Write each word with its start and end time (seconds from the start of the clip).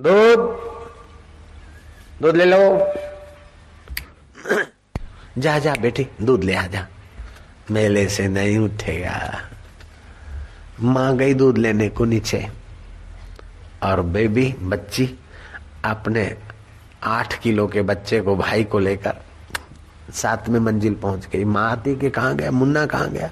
दूध। 0.00 0.38
दूध 2.22 2.36
ले 2.36 2.44
लो। 2.44 2.92
जा 5.38 5.58
जा, 5.58 5.74
बेटी, 5.80 6.06
दूध 6.22 6.44
ले 6.44 6.54
आ 6.54 6.66
जा। 6.66 6.86
मेले 7.70 8.08
से 8.08 8.28
नहीं 8.28 8.58
उठेगा। 8.58 9.40
माँ 10.80 11.16
गई 11.16 11.34
दूध 11.34 11.58
लेने 11.58 11.88
को 11.88 12.04
नीचे। 12.04 12.48
और 13.82 14.00
बेबी, 14.00 14.54
बच्ची, 14.62 15.18
अपने 15.84 16.36
आठ 17.02 17.38
किलो 17.38 17.66
के 17.66 17.82
बच्चे 17.82 18.20
को, 18.20 18.36
भाई 18.36 18.64
को 18.64 18.78
लेकर 18.78 19.12
साथ 19.12 20.12
सातवें 20.12 20.60
मंजिल 20.60 20.94
पहुँच 20.94 21.26
गई। 21.26 21.44
माँ 21.44 21.72
आती, 21.72 21.96
कि 21.96 22.10
कहा 22.10 22.32
गया? 22.32 22.50
मुन्ना 22.50 22.86
कहाँ 22.86 23.10
गया? 23.10 23.30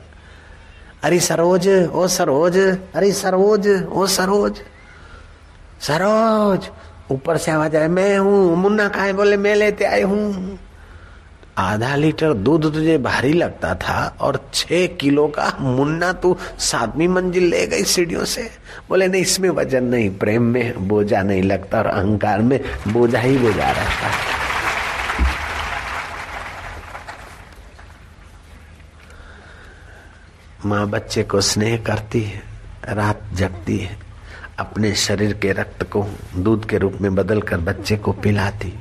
अरे 1.03 1.21
सरोज, 1.21 1.69
ओ 1.93 2.07
सरोज, 2.07 2.57
अरे 2.95 3.13
सरोज, 3.13 3.85
ओ 3.85 4.07
सरोज। 4.07 4.61
सरोज, 5.85 6.69
ऊपर 7.11 7.37
से 7.37 7.51
आवाज़ 7.51 7.77
आए 7.77 7.89
मैं 7.89 8.19
हूँ, 8.19 8.57
मुन्ना 8.57 8.89
कहा 8.89 9.13
बोले, 9.13 9.37
मैं 9.37 9.55
लेते 9.55 9.85
आए 9.85 10.03
हूँ। 10.03 10.59
आधा 11.59 11.95
लीटर 11.97 12.33
दूध 12.35 12.63
तुझे 12.75 12.97
भारी 12.99 13.33
लगता 13.33 13.75
था 13.75 14.17
और 14.21 14.39
छह 14.55 14.87
किलो 14.87 15.27
का 15.29 15.53
मुन्ना 15.61 16.13
तू 16.13 16.37
सातवीं 16.59 17.09
मंजिल 17.09 17.45
ले 17.51 17.67
गई 17.67 17.85
सीढ़ियों 17.85 18.25
से। 18.25 18.43
बोले, 18.89 19.09
नहीं, 19.09 19.23
इसमें 19.23 19.49
वज़न 19.51 19.85
नहीं, 19.85 20.11
प्रेम 20.19 20.43
में 20.43 20.89
बोझा 20.89 21.23
नहीं 21.23 21.43
लगता 21.43 21.79
और 21.79 21.87
अहंकार 21.87 22.43
में 22.43 22.61
बोझा 22.89 23.21
ही 23.21 23.37
बोझा 23.39 23.71
रहता 23.71 24.11
माँ 30.67 30.87
बच्चे 30.91 31.23
को 31.23 31.41
स्नेह 31.41 31.77
करती 31.77 32.21
है, 32.21 32.43
रात 32.89 33.23
जगती 33.35 33.77
है। 33.79 34.04
अपने 34.59 34.95
शरीर 34.95 35.33
के 35.33 35.53
रक्त 35.53 35.83
को 35.83 36.07
दूध 36.37 36.65
के 36.65 36.79
रूप 36.79 36.95
में 37.01 37.15
बदल 37.15 37.41
कर 37.41 37.57
बच्चे 37.57 37.97
को 37.97 38.13
पिलाती। 38.13 38.79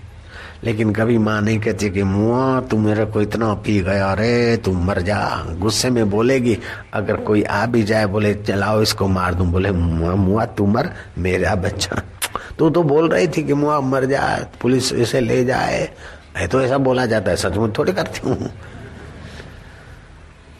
लेकिन 0.64 0.94
कभी 0.94 1.18
माँ 1.18 1.42
नहीं 1.42 1.60
कहती 1.60 1.90
कि, 1.90 2.04
मुआ, 2.04 2.62
तू 2.62 2.78
मेरे 2.78 3.06
को 3.06 3.22
इतना 3.22 3.54
पी 3.54 3.80
गया 3.80 4.12
अरे 4.12 4.58
तू 4.58 4.72
मर 4.72 5.02
जा। 5.02 5.46
गुस्से 5.60 5.90
में 5.90 6.10
बोलेगी, 6.10 6.58
अगर 6.94 7.16
कोई 7.16 7.44
आ 7.44 7.66
भी 7.66 7.84
जाए, 7.84 8.06
बोले, 8.06 8.34
चलाओ 8.34 8.82
इसको 8.82 9.08
मार 9.08 9.34
दूँ। 9.34 9.48
बोले, 9.48 9.72
मुआ 9.72 10.16
मुआ, 10.16 10.46
तू 10.46 10.66
मर, 10.66 10.90
मेरा 11.18 11.56
बच्चा। 11.56 12.02
तू 12.60 12.70
तो 12.70 12.84
बोल 12.84 13.10
रही 13.10 13.28
थी 13.28 13.44
कि, 13.44 13.54
मुआ, 13.54 13.80
मर 13.80 14.06
जा, 14.06 14.48
पुलिस 14.62 14.94
इसे 14.94 15.20
ले 15.20 15.46
जाए। 15.46 15.90
तो 16.52 16.62
ऐसा 16.62 16.78
बोला 16.78 17.06
जाता 17.06 17.32
है, 17.32 17.38
सचमुच 17.38 17.78
थोड़ी 17.78 17.94
करती 17.94 18.30
हूँ। 18.30 18.52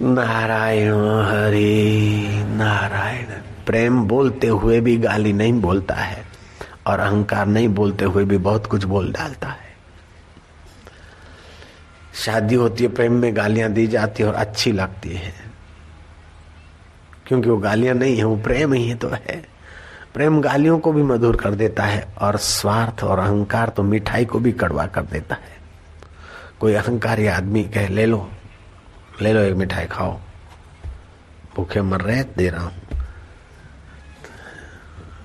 नारायण 0.02 0.94
हरि, 1.24 2.28
नारायण 2.48 3.26
प्रेम 3.66 4.04
बोलते 4.04 4.48
हुए 4.48 4.80
भी 4.80 4.98
गाली 4.98 5.34
नहीं 5.34 5.54
बोलता 5.54 5.96
है 5.96 6.26
और 6.88 7.00
अहंकार 7.00 7.46
नहीं 7.46 7.68
बोलते 7.68 8.06
हुए 8.06 8.26
भी 8.26 8.38
बहुत 8.38 8.68
कुछ 8.68 8.84
बोल 8.84 9.12
डालता 9.12 9.48
है। 9.48 9.74
शादी 12.14 12.56
होती 12.56 12.84
है, 12.84 12.90
प्रेम 12.90 13.14
में 13.14 13.36
गालियाँ 13.36 13.70
दी 13.70 13.88
जाती 13.88 14.24
है 14.24 14.30
और 14.30 14.36
अच्छी 14.36 14.72
लगती 14.72 15.10
है। 15.10 15.34
क्योंकि 17.28 17.50
वो 17.50 17.58
गालियाँ 17.58 17.96
नहीं 17.96 18.18
है, 18.18 18.24
वो 18.24 18.36
प्रेम 18.36 18.74
ही 18.74 18.94
तो 18.96 19.10
है। 19.10 19.46
प्रेम 20.14 20.42
गालियों 20.42 20.80
को 20.80 20.92
भी 20.92 21.04
मधुर 21.04 21.36
कर 21.36 21.56
देता 21.56 21.84
है 21.84 22.08
और 22.22 22.38
स्वार्थ 22.38 23.04
और 23.04 23.20
अहंकार 23.20 23.70
तो 23.70 23.84
मिठाई 23.84 24.26
को 24.26 24.40
भी 24.40 24.52
कड़वा 24.52 24.86
कर 24.86 25.02
देता 25.02 25.36
है। 25.36 25.58
कोई 26.60 26.74
अहंकारी 26.74 27.28
आदमी 27.28 27.64
कहे, 27.64 27.88
ले 27.88 28.06
लो 28.06 28.30
ले 29.22 29.34
लो 29.34 29.40
एक 29.40 29.56
मिठाई 29.56 29.86
खाओ। 29.86 30.20
भूखे 31.56 31.82
मर 31.82 32.02
रहे 32.02 32.24
दे 32.24 32.50
रहा 32.50 32.64
हूँ। 32.64 32.74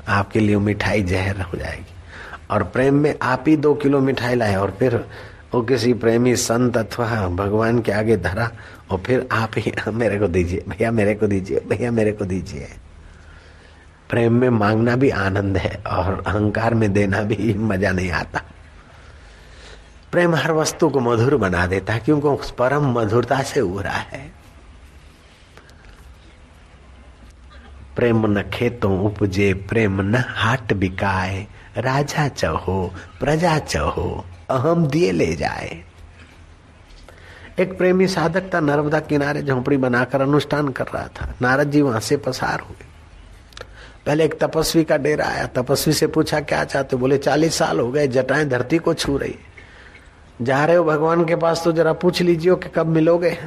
आपके 0.09 0.41
लिए 0.41 0.56
मिठाई 0.59 1.03
जहर 1.03 1.41
हो 1.42 1.59
जाएगी। 1.59 1.95
और 2.51 2.62
प्रेम 2.64 2.95
में 2.95 3.14
आप 3.23 3.45
ही 3.48 3.56
दो 3.56 3.75
किलो 3.75 4.01
मिठाई 4.01 4.34
लाए 4.34 4.55
और 4.56 4.70
फिर 4.78 5.05
वो 5.55 5.62
किसी 5.62 5.92
प्रेमी 5.95 6.34
संत 6.37 6.77
अथवा 6.77 7.06
भगवान 7.28 7.81
के 7.81 7.93
आगे 7.93 8.16
धरा 8.16 8.50
और 8.91 8.99
फिर 8.99 9.27
आप 9.33 9.50
ही 9.56 9.72
मेरे 9.88 10.19
को 10.19 10.28
दीजिए, 10.28 10.65
भैया 10.69 10.91
मेरे 10.91 11.15
को 11.15 11.27
दीजिए, 11.27 11.60
भैया 11.69 11.91
मेरे 11.91 12.12
को 12.12 12.25
दीजिए। 12.25 12.69
प्रेम 14.10 14.33
में 14.33 14.49
मांगना 14.50 14.97
भी 14.97 15.10
आनंद 15.10 15.56
है 15.56 15.75
और 15.87 16.22
अहंकार 16.27 16.75
में 16.75 16.93
देना 16.93 17.22
भी 17.22 17.54
मज़ा 17.54 17.91
नहीं 17.93 18.10
आता। 18.10 18.43
प्रेम 20.12 20.34
हर 20.34 20.53
वस्तु 20.53 20.88
को 20.88 21.00
मधुर 21.00 21.37
बना 21.37 21.66
देता 21.66 21.93
है, 21.93 22.00
क्योंकि 22.00 22.53
परम 22.59 22.93
मधुरता 22.93 23.43
से 23.43 23.60
उरा 23.60 23.91
है। 23.91 24.38
प्रेम 27.98 28.26
न 28.26 28.42
खेतों 28.42 29.00
उपजे, 29.00 29.54
प्रेम 29.54 30.00
न 30.00 30.14
हाट 30.14 30.72
बिकाए। 30.72 31.47
राजा 31.76 32.28
चहो, 32.28 32.94
प्रजा 33.20 33.59
चहो, 33.59 34.25
अहम 34.50 34.86
दिए 34.86 35.12
ले 35.12 35.34
जाए। 35.36 35.84
एक 37.59 37.78
प्रेमी 37.78 38.06
साधक 38.06 38.54
था 38.54 38.60
नर्मदा 38.60 39.00
किनारे 39.00 39.42
झोंपड़ी 39.42 39.76
बनाकर 39.76 40.20
अनुष्ठान 40.20 40.69
कर 40.69 40.86
रहा 40.86 41.09
था। 41.09 41.34
नारद 41.42 41.70
जी 41.70 41.82
वहाँ 41.82 42.00
से 42.00 42.16
पसार 42.16 42.60
हुए। 42.60 42.86
पहले 44.06 44.25
एक 44.25 44.38
तपस्वी 44.41 44.84
का 44.84 44.97
डेरा 44.97 45.26
आया। 45.26 45.47
तपस्वी 45.47 45.94
से 45.94 46.06
पूछा, 46.06 46.41
क्या 46.41 46.65
चाहते 46.65 46.97
बोले, 46.97 47.19
चालीस 47.19 47.54
साल 47.54 47.80
हो 47.80 47.91
गए, 47.91 48.09
जटाएँ 48.09 48.44
धरती 48.44 48.78
को 48.78 48.94
छू 48.94 49.16
रही 49.16 49.34
जा 50.42 50.65
रहे 50.65 50.76
हो 50.76 50.84
भगवान 50.84 51.25
के 51.25 51.36
पास 51.36 51.65
तो 51.65 51.72
जरा 51.72 51.92
पूछ 51.92 52.22
लीजिए 52.22 52.54
कि 52.54 52.69
कब 52.69 52.86
मिलोगे? 52.86 53.38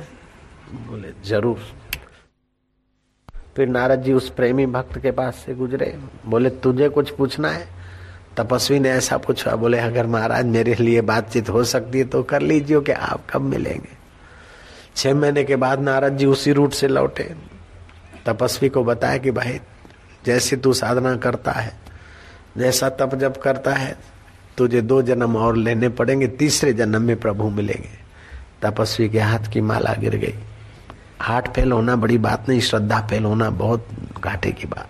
बोले, 0.72 1.14
ज़रूर। 1.26 1.81
फिर 3.56 3.68
नारद 3.68 4.04
जी 4.04 4.14
उस 4.14 4.30
प्रेमी 4.30 4.66
भक्त 4.66 5.00
के 5.00 5.12
पास 5.12 5.44
से 5.46 5.54
गुजरे। 5.54 6.00
बोले, 6.26 6.50
तुझे 6.50 6.90
कुछ 6.90 7.10
पूछना 7.10 7.50
है? 7.50 7.68
तपस्वी 8.38 8.80
ने 8.80 8.90
ऐसा 8.90 9.18
पूछा, 9.18 9.56
बोले, 9.56 9.78
अगर 9.78 10.06
महाराज 10.08 10.46
मेरे 10.46 10.76
लिए 10.76 11.02
बातचीत 11.02 11.50
हो 11.50 11.64
सकती 11.64 12.00
है 12.00 12.06
तो 12.06 12.24
कर 12.24 12.42
लीजिए 12.42 12.82
कि 12.82 12.92
आप 12.92 13.22
कब 13.30 13.42
मिलेंगे। 13.42 14.02
छह 14.96 15.14
महीने 15.14 15.44
के 15.44 15.56
बाद 15.56 15.80
नारद 15.80 16.18
जी 16.18 16.26
उसी 16.26 16.52
रूट 16.52 16.72
से 16.72 16.88
लौटे। 16.88 17.36
तपस्वी 18.26 18.70
को 18.70 18.84
बताया 18.84 19.18
कि, 19.18 19.32
भाई, 19.32 19.60
जैसे 20.26 20.56
तू 20.56 20.74
साधना 20.74 21.16
करता 21.16 21.52
है, 21.52 21.74
जैसा 22.58 22.90
तप 22.90 23.16
जप 23.16 23.38
करता 23.44 23.74
है, 23.74 23.98
तुझे 24.58 24.82
दो 24.82 25.02
जन्म 25.02 25.38
और 25.38 25.56
लेने 25.56 25.90
पड़ेंगे, 25.90 26.28
तीसरे 26.28 26.74
जन्म 26.74 27.02
में 27.02 27.20
प्रभु 27.20 27.50
मिलेंगे। 27.50 28.02
तपस्वी 28.62 29.10
के 29.10 29.20
हाथ 29.20 29.52
की 29.54 29.62
माला 29.62 29.94
गिर 29.94 30.16
गई। 30.16 30.34
हार्ट 31.22 31.48
फेल 31.48 31.72
होना 31.72 31.96
बड़ी 31.96 32.18
बात 32.20 32.50
नहीं, 32.50 32.60
श्रद्धा 32.62 33.00
फेल 33.10 33.26
होना 33.26 33.50
बहुत 33.52 33.88
घाटे 34.20 34.52
की 34.52 34.68
बात। 34.68 34.88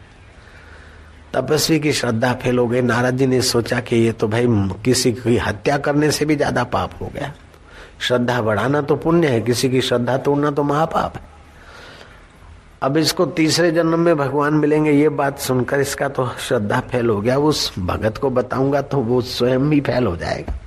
तपस्वी 1.34 1.80
की 1.80 1.92
श्रद्धा 1.94 2.34
फेल 2.34 2.58
हो 2.58 2.68
गई, 2.68 2.82
नारद 2.82 3.18
जी 3.18 3.26
ने 3.28 3.42
सोचा 3.44 3.80
कि 3.80 3.96
ये 3.96 4.12
तो 4.12 4.28
भाई 4.28 4.48
किसी 4.86 5.12
की 5.14 5.38
हत्या 5.38 5.78
करने 5.80 6.12
से 6.12 6.26
भी 6.26 6.36
ज़्यादा 6.36 6.64
पाप 6.66 6.92
हो 7.02 7.12
गया। 7.16 7.34
श्रद्धा 8.00 8.42
बढ़ाना 8.42 8.82
तो 8.82 8.96
पुण्य 8.96 9.28
है, 9.28 9.42
किसी 9.42 9.70
की 9.70 9.82
श्रद्धा 9.82 10.18
तोड़ना 10.20 10.52
तो 10.52 10.64
महापाप 10.64 11.16
है। 11.16 11.30
अब 12.84 12.98
इसको 12.98 13.26
तीसरे 13.28 13.72
जन्म 13.72 14.00
में 14.00 14.16
भगवान 14.18 14.54
मिलेंगे, 14.54 14.92
ये 14.92 15.10
बात 15.12 15.40
सुनकर 15.40 15.80
इसका 15.80 16.08
तो 16.10 16.28
श्रद्धा 16.40 16.80
फेल 16.82 17.10
हो 17.10 17.20
गया, 17.22 17.38
उस 17.38 17.72
भगत 17.80 18.18
को 18.18 18.30
बताऊँगा 18.32 18.82
तो 18.82 18.98
वो 19.00 19.22
स्वयं 19.22 19.70
भी 19.70 19.80
फैल 19.82 20.08
हो 20.08 20.16
जाएगा। 20.18 20.58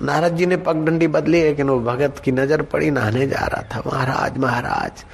नारद 0.00 0.36
जी 0.36 0.46
ने 0.46 0.56
पगडंडी 0.56 1.06
बदली, 1.06 1.42
लेकिन 1.42 1.68
वो 1.68 1.78
भगत 1.80 2.18
की 2.18 2.32
नज़र 2.32 2.62
पड़ी, 2.62 2.90
नहाने 2.90 3.26
जा 3.26 3.46
रहा 3.46 3.62
था। 3.62 3.82
महाराज 3.86 4.38
महाराज, 4.38 5.04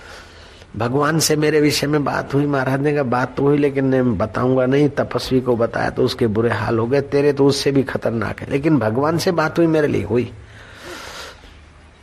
भगवान 0.77 1.19
से 1.19 1.37
मेरे 1.37 1.61
विषय 1.61 1.87
में 1.87 2.05
बात 2.05 2.35
हुई। 2.35 2.47
महाराज 2.47 2.81
ने 2.81 2.93
कहा, 2.93 3.03
बात 3.03 3.37
तो 3.37 3.43
हुई, 3.43 3.59
लेकिन 3.59 3.85
मैं 3.85 4.17
बताऊँगा 4.19 4.67
नहीं। 4.67 4.89
तपस्वी 4.89 5.41
को 5.41 5.57
बताया 5.57 5.91
तो 5.91 6.05
उसके 6.05 6.27
बुरे 6.27 6.51
हाल 6.51 6.79
हो 6.79 6.87
गए। 6.87 7.01
तेरे 7.01 7.33
तो 7.33 7.47
उससे 7.47 7.73
भी 7.73 7.83
खतरनाक 7.83 8.41
है। 8.41 8.51
लेकिन 8.51 8.79
भगवान 8.79 9.19
से 9.19 9.33
बात 9.33 9.59
हुई, 9.59 9.67
मेरे 9.67 9.87
लिए 9.87 10.03
हुई। 10.03 10.31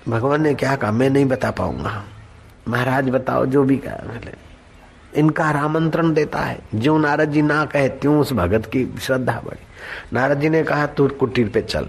भगवान 0.09 0.41
ने 0.41 0.53
क्या 0.53 0.75
कहा, 0.75 0.91
मैं 0.91 1.09
नहीं 1.09 1.25
बता 1.25 1.51
पाऊँगा। 1.51 2.03
महाराज, 2.67 3.09
बताओ, 3.09 3.45
जो 3.45 3.63
भी 3.63 3.77
कहा 3.77 4.19
इनका 5.15 5.45
आमंत्रण 5.45 6.13
देता 6.13 6.39
है। 6.39 6.59
जो 6.75 6.97
नारद 6.97 7.31
जी 7.31 7.41
ना 7.41 7.63
कहे, 7.65 7.87
त्यों 7.89 8.19
उस 8.19 8.33
भगत 8.33 8.65
की 8.65 8.85
श्रद्धा 9.01 9.39
बढ़ी। 9.45 9.65
नारद 10.13 10.39
जी 10.39 10.49
ने 10.49 10.63
कहा, 10.63 10.85
तू 10.85 11.07
कुटीर 11.07 11.49
पे 11.49 11.61
चल। 11.61 11.87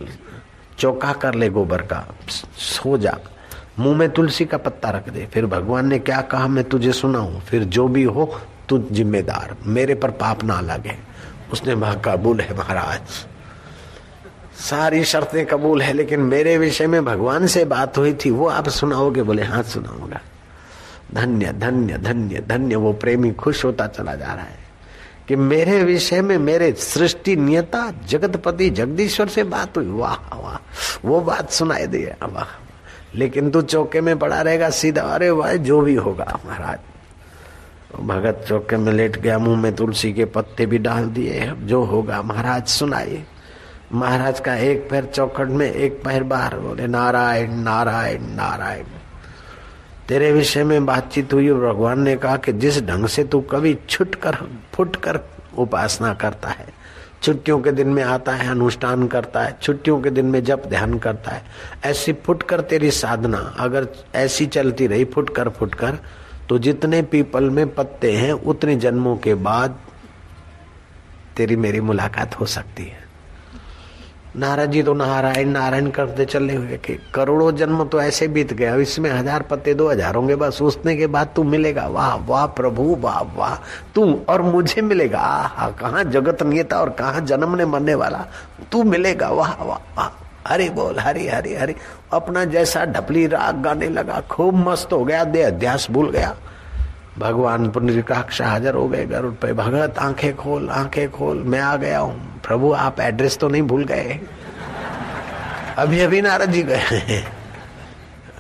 चौका 0.79 1.13
कर 1.13 1.35
ले 1.35 1.49
गोबर 1.49 1.83
का, 1.83 2.15
सो 2.57 2.99
जा। 2.99 3.19
मुँह 3.79 3.97
में 3.97 4.11
तुलसी 4.11 4.45
का 4.45 4.57
पत्ता 4.57 4.91
रख 4.91 5.09
दे, 5.09 5.27
फिर 5.27 5.47
भगवान 5.47 5.87
ने 5.87 5.99
क्या 5.99 6.21
कहा, 6.21 6.49
मैं 6.49 6.65
तुझे 6.65 6.93
सुनाऊं, 6.93 7.41
फिर 7.41 7.65
जो 7.65 7.89
भी 7.89 8.03
हो, 8.03 8.41
तू 8.69 8.79
जिम्मेदार, 8.91 9.57
मेरे 9.67 9.95
पर 9.95 10.11
पाप 10.11 10.45
ना 10.45 10.61
लगे। 10.61 10.97
उसने 11.53 11.77
कहा, 11.77 11.95
कबूल 11.95 12.41
है 12.41 12.57
महाराज। 12.57 13.01
सारी 14.61 15.05
शर्तें 15.05 15.47
कबूल 15.47 15.83
है, 15.83 15.93
लेकिन 15.93 16.21
मेरे 16.21 16.59
विषय 16.59 16.87
में 16.87 17.05
भगवान 17.05 17.47
से 17.47 17.65
बात 17.65 17.99
हुई 17.99 18.15
थी, 18.15 18.31
वो 18.31 18.49
आप 18.49 18.69
सुनाओगे? 18.69 19.23
बोले 19.23 19.43
हाँ 19.43 19.63
सुनाऊँगा। 19.63 20.21
धन्य 21.15 21.53
धन्य 21.53 21.99
धन्य 21.99 22.45
धन्य, 22.49 22.77
वो 22.77 22.93
प्रेमी 22.93 23.33
खुश 23.33 23.65
होता 23.65 23.87
चला 23.87 24.15
जा 24.15 24.35
रहा 24.35 24.45
है। 24.45 24.62
कि 25.33 25.37
मेरे 25.37 25.85
विषय 25.85 26.23
में 26.23 26.39
मेरे 26.39 26.73
सृष्टि 26.73 27.37
नियता 27.37 27.93
जगतपति 28.09 28.71
जगदीश्वर 28.71 29.29
से 29.29 29.45
बात 29.45 29.77
हुई। 29.77 29.87
वाह 29.87 30.37
वाह। 30.37 30.57
वो 31.05 31.21
बात 31.21 31.51
सुनाई 31.51 31.87
दी 31.87 32.05
वाह। 32.05 32.65
लेकिन 33.15 33.51
तू 33.51 33.63
चौके 33.63 34.01
में 34.01 34.19
पड़ा 34.19 34.41
रहेगा, 34.41 34.71
सीधा। 34.71 35.03
अरे 35.03 35.33
भाई, 35.33 35.59
जो 35.59 35.81
भी 35.81 35.95
होगा, 35.95 36.41
महाराज। 36.47 36.79
भगत 38.01 38.45
चौके 38.49 38.77
में 38.77 38.93
लेट 38.93 39.17
गया, 39.17 39.39
मुँह 39.39 39.61
में 39.61 39.77
तुलसी 39.77 40.13
के 40.13 40.25
पत्ते 40.25 40.67
भी 40.67 40.79
डाल 40.79 41.05
दिए 41.05 41.53
जो 41.59 41.85
होगा, 41.85 42.23
महाराज, 42.23 42.67
सुनाइए। 42.67 43.25
महाराज 43.93 44.41
का 44.41 44.57
एक 44.57 44.91
पैर 44.91 45.05
चौखट 45.05 45.47
में, 45.47 45.73
एक 45.73 45.93
पैर 45.93 46.23
बाहर। 46.23 46.59
बोले, 46.59 46.87
नारायण 46.87 47.53
नारायण 47.53 48.23
नारायण। 48.23 48.85
तेरे 50.13 50.31
विषय 50.33 50.65
में 50.65 50.85
बातचीत 50.87 51.33
हुई 51.33 51.49
और 51.49 51.61
भगवान 51.63 52.01
ने 52.01 52.15
कहा 52.17 52.37
कि 52.37 52.53
जिस 52.53 52.81
ढंग 52.87 53.07
से 53.07 53.23
तू 53.25 53.41
कभी 53.41 53.75
छुट 53.89 54.15
कर, 54.15 54.37
फुट 54.75 54.97
कर 54.97 55.19
उपासना 55.59 56.13
करता 56.15 56.49
है, 56.49 56.67
छुट्टियों 57.23 57.59
के 57.61 57.73
दिन 57.73 57.89
में 57.89 58.03
आता 58.05 58.33
है, 58.33 58.49
अनुष्ठान 58.49 59.07
करता 59.09 59.43
है, 59.43 59.57
छुट्टियों 59.63 60.01
के 60.01 60.11
दिन 60.11 60.27
में 60.27 60.43
जब 60.45 60.69
ध्यान 60.69 60.99
करता 60.99 61.31
है, 61.31 61.43
ऐसी 61.85 62.13
फुट 62.27 62.43
कर 62.43 62.61
तेरी 62.61 62.91
साधना, 62.91 63.39
अगर 63.59 63.89
ऐसी 64.15 64.47
चलती 64.49 64.87
रही 64.87 65.05
फुट 65.05 65.35
कर 65.35 65.49
फुट 65.49 65.75
कर 65.75 65.99
तो 66.49 66.59
जितने 66.59 67.03
पीपल 67.05 67.51
में 67.51 67.69
पत्ते 67.75 68.13
हैं, 68.13 68.33
उतने 68.33 68.77
जन्मों 68.77 69.17
के 69.17 69.35
बाद 69.41 69.79
तेरी 71.37 71.57
मेरी 71.57 71.81
मुलाकात 71.81 72.41
हो 72.41 72.47
सकती 72.49 72.85
है। 72.85 73.02
नारद 74.35 74.71
जी 74.71 74.83
तो 74.83 74.93
नारायण 74.95 75.49
नारायण 75.49 75.89
करते 75.91 76.25
चले 76.25 76.55
हुए 76.55 76.77
कि 76.77 76.95
करोड़ों 77.15 77.51
जन्म 77.53 77.85
तो 77.85 78.01
ऐसे 78.01 78.29
बीत 78.29 78.53
गए, 78.53 78.67
अब 78.67 78.81
इसमें 78.81 79.11
हज़ार 79.11 79.43
पत्ते 79.43 79.75
दो 79.75 79.89
हज़ार 79.91 80.15
होंगे, 80.15 80.37
बस 80.37 80.61
उसने 80.63 80.97
के 80.97 81.07
बाद 81.07 81.33
तू 81.37 81.43
मिलेगा। 81.45 81.87
वाह 81.89 82.15
वाह, 82.27 82.47
प्रभु, 82.47 82.97
वाह 83.01 83.21
वाह, 83.37 83.55
तू 83.95 84.05
और 84.29 84.43
मुझे 84.43 84.83
मिलेगा। 84.83 85.19
आहा, 85.19 85.69
कहा 85.71 86.03
जगत 86.03 86.43
नियता 86.43 86.81
और 86.81 86.91
कहा 86.91 87.21
जन्म 87.21 87.57
ने 87.57 87.65
मरने 87.67 87.95
वाला। 87.95 88.25
तू 88.73 88.83
मिलेगा, 88.85 89.29
वाह 89.31 89.63
वाह 89.65 89.79
वाह। 89.99 90.11
हरि 90.47 90.69
बोल, 90.71 90.99
हरि 90.99 91.29
हरि 91.29 91.55
हरि। 91.55 91.75
अपना 92.13 92.45
जैसा 92.47 92.85
ढपली 92.87 93.27
राग 93.27 93.63
गाने 93.63 93.89
लगा, 93.91 94.21
खूब 94.31 94.55
मस्त 94.69 94.93
हो 94.93 95.05
गया 95.05 95.25
दे 95.25 95.43
अध्यास 95.43 95.91
भूल 95.91 96.11
गया। 96.11 96.35
भगवान 97.19 97.71
पुनरिकाक्ष 97.71 98.43
हाजिर 98.43 98.75
हो 98.75 98.89
गए 98.89 99.05
गरुड़ 99.07 99.33
पे, 99.35 99.53
भगत, 99.53 99.99
आँखें 99.99 100.35
खोल 100.37 100.69
आँखें 100.71 101.11
खोल, 101.11 101.43
मैं 101.43 101.61
आ 101.61 101.77
गया 101.77 101.99
हूँ। 101.99 102.32
प्रभु, 102.47 102.73
आप 102.73 103.01
एड्रेस 103.01 103.39
तो 103.39 103.49
नहीं 103.49 103.63
भूल 103.63 103.85
गए। 103.85 104.21
अभी 105.79 106.01
अभी 106.01 106.21
नारद 106.21 106.51
जी 106.51 106.63
गए। 106.63 107.25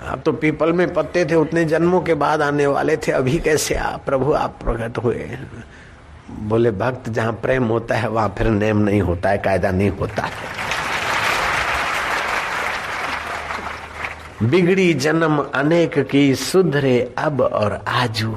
अब 0.08 0.20
तो 0.20 0.32
पीपल 0.32 0.72
में 0.72 0.94
पत्ते 0.94 1.24
थे, 1.24 1.34
उतने 1.34 1.64
जन्मों 1.64 2.00
के 2.00 2.14
बाद 2.14 2.42
आने 2.42 2.66
वाले 2.66 2.96
थे। 2.96 3.12
अभी 3.12 3.38
कैसे 3.38 3.74
आप? 3.74 4.04
प्रभु, 4.06 4.32
आप 4.32 4.58
प्रकट 4.64 4.98
हुए। 4.98 5.38
बोले, 6.30 6.70
भक्त 6.70 7.08
जहाँ 7.08 7.32
प्रेम 7.32 7.64
होता 7.64 7.94
है, 7.94 8.08
वहाँ 8.08 8.34
फिर 8.38 8.46
नेम 8.46 8.76
नहीं 8.76 9.00
होता 9.00 9.28
है, 9.28 9.38
कायदा 9.38 9.70
नहीं 9.70 9.90
होता 9.90 10.22
है। 10.22 10.62
बिगड़ी 14.42 14.94
जन्म 14.94 15.38
अनेक 15.54 15.98
की, 15.98 16.34
सुधरे 16.34 17.14
अब 17.18 17.40
और 17.40 17.84
आजू। 17.88 18.36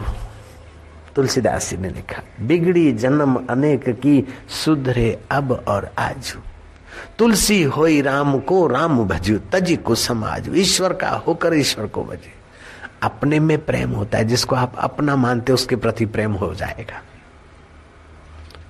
तुलसीदास 1.15 1.69
जी 1.69 1.77
ने 1.77 1.89
लिखा, 1.89 2.21
बिगड़ी 2.41 2.91
जन्म 2.91 3.47
अनेक 3.49 3.89
की 3.89 4.27
सुधरे 4.49 5.21
अब 5.31 5.65
और 5.67 5.91
आजू। 5.97 6.39
तुलसी 7.19 7.63
होई 7.63 8.01
राम 8.01 8.39
को 8.39 8.67
राम 8.67 9.03
भजू, 9.03 9.37
तजी 9.37 9.75
को 9.75 9.95
समाज, 9.95 10.49
ईश्वर 10.55 10.93
का 10.93 11.09
होकर 11.09 11.53
ईश्वर 11.53 11.87
को 11.87 12.03
भजे 12.03 12.33
अपने 13.03 13.39
में 13.39 13.65
प्रेम 13.65 13.91
होता 13.91 14.17
है, 14.17 14.25
जिसको 14.25 14.55
आप 14.55 14.75
अपना 14.77 15.15
मानते 15.15 15.53
उसके 15.53 15.75
प्रति 15.75 16.05
प्रेम 16.05 16.33
हो 16.33 16.53
जाएगा। 16.55 17.01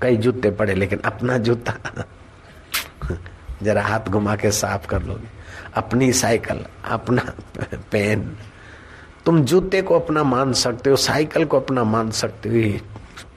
कई 0.01 0.17
जूते 0.17 0.51
पड़े, 0.51 0.73
लेकिन 0.73 0.99
अपना 0.99 1.37
जूता 1.37 2.05
जरा 3.63 3.83
हाथ 3.83 3.99
घुमा 3.99 4.35
के 4.35 4.51
साफ़ 4.51 4.87
कर 4.87 5.03
लोगे। 5.03 5.27
अपनी 5.75 6.13
साइकिल, 6.13 6.65
अपना 6.85 7.21
पेन 7.91 8.37
तुम 9.25 9.41
जूते 9.41 9.81
को 9.81 9.95
अपना 9.95 10.23
मान 10.23 10.53
सकते 10.53 10.89
हो 10.89 10.95
साइकिल 10.95 11.45
को 11.45 11.57
अपना 11.57 11.83
मान 11.83 12.11
सकते 12.11 12.49
हो 12.49 12.79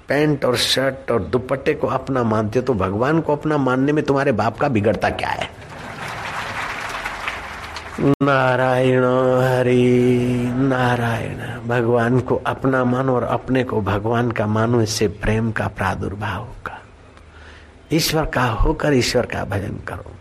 पैंट 0.08 0.44
और 0.44 0.56
शर्ट 0.56 1.10
और 1.10 1.22
दुपट्टे 1.22 1.74
को 1.74 1.86
अपना 1.86 2.22
मानते 2.22 2.58
हो 2.58 2.64
तो 2.64 2.74
भगवान 2.74 3.20
को 3.20 3.32
अपना 3.32 3.56
मानने 3.56 3.92
में 3.92 4.04
तुम्हारे 4.04 4.32
बाप 4.32 4.58
का 4.58 4.68
बिगड़ता 4.68 5.10
क्या 5.10 5.28
है? 5.28 5.50
नारायण 8.00 9.04
हरि 9.42 10.52
नारायण 10.56 11.68
भगवान 11.68 12.20
को 12.20 12.42
अपना 12.46 12.84
मानो 12.84 13.14
और 13.14 13.22
अपने 13.22 13.64
को 13.64 13.80
भगवान 13.80 14.30
का 14.30 14.46
मानो 14.46 14.82
इससे 14.82 15.08
प्रेम 15.08 15.50
का 15.50 15.68
प्रादुर्भाव 15.68 16.40
होगा। 16.40 16.80
ईश्वर 17.92 18.24
का 18.24 18.44
होकर 18.44 18.92
ईश्वर 18.92 19.26
का 19.26 19.44
भजन 19.44 19.76
करो। 19.88 20.12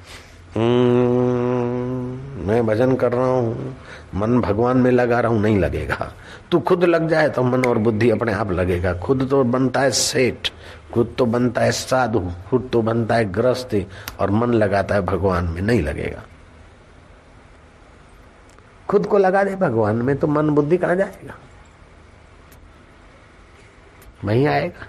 हम्म, 0.55 2.47
मैं 2.47 2.65
भजन 2.65 2.95
कर 2.95 3.11
रहा 3.11 3.25
हूँ। 3.25 3.77
मन 4.15 4.41
भगवान 4.41 4.77
में 4.77 4.91
लगा 4.91 5.19
रहा 5.19 5.31
हूँ, 5.31 5.41
नहीं 5.41 5.59
लगेगा। 5.59 6.13
तू 6.51 6.59
खुद 6.59 6.83
लग 6.83 7.09
जाए 7.09 7.29
तो 7.29 7.43
मन 7.43 7.65
और 7.65 7.77
बुद्धि 7.77 8.09
अपने 8.09 8.33
आप 8.33 8.51
लगेगा। 8.51 8.93
खुद 8.93 9.27
तो 9.29 9.43
बनता 9.43 9.81
है 9.81 9.91
सेठ, 9.91 10.49
खुद 10.93 11.15
तो 11.17 11.25
बनता 11.25 11.61
है 11.61 11.71
साधु, 11.71 12.31
खुद 12.49 12.69
तो 12.73 12.81
बनता 12.81 13.15
है 13.15 13.25
ग्रस्त, 13.25 13.85
और 14.19 14.31
मन 14.31 14.53
लगाता 14.53 14.95
है 14.95 15.01
भगवान 15.01 15.45
में, 15.45 15.61
नहीं 15.61 15.81
लगेगा। 15.81 16.23
खुद 18.89 19.05
को 19.05 19.17
लगा 19.17 19.43
दे 19.43 19.55
भगवान 19.55 19.95
में 19.95 20.17
तो 20.17 20.27
मन 20.27 20.49
बुद्धि 20.49 20.77
कहाँ 20.77 20.95
जाएगा? 20.95 21.35
वहीं 24.23 24.47
आएगा। 24.47 24.87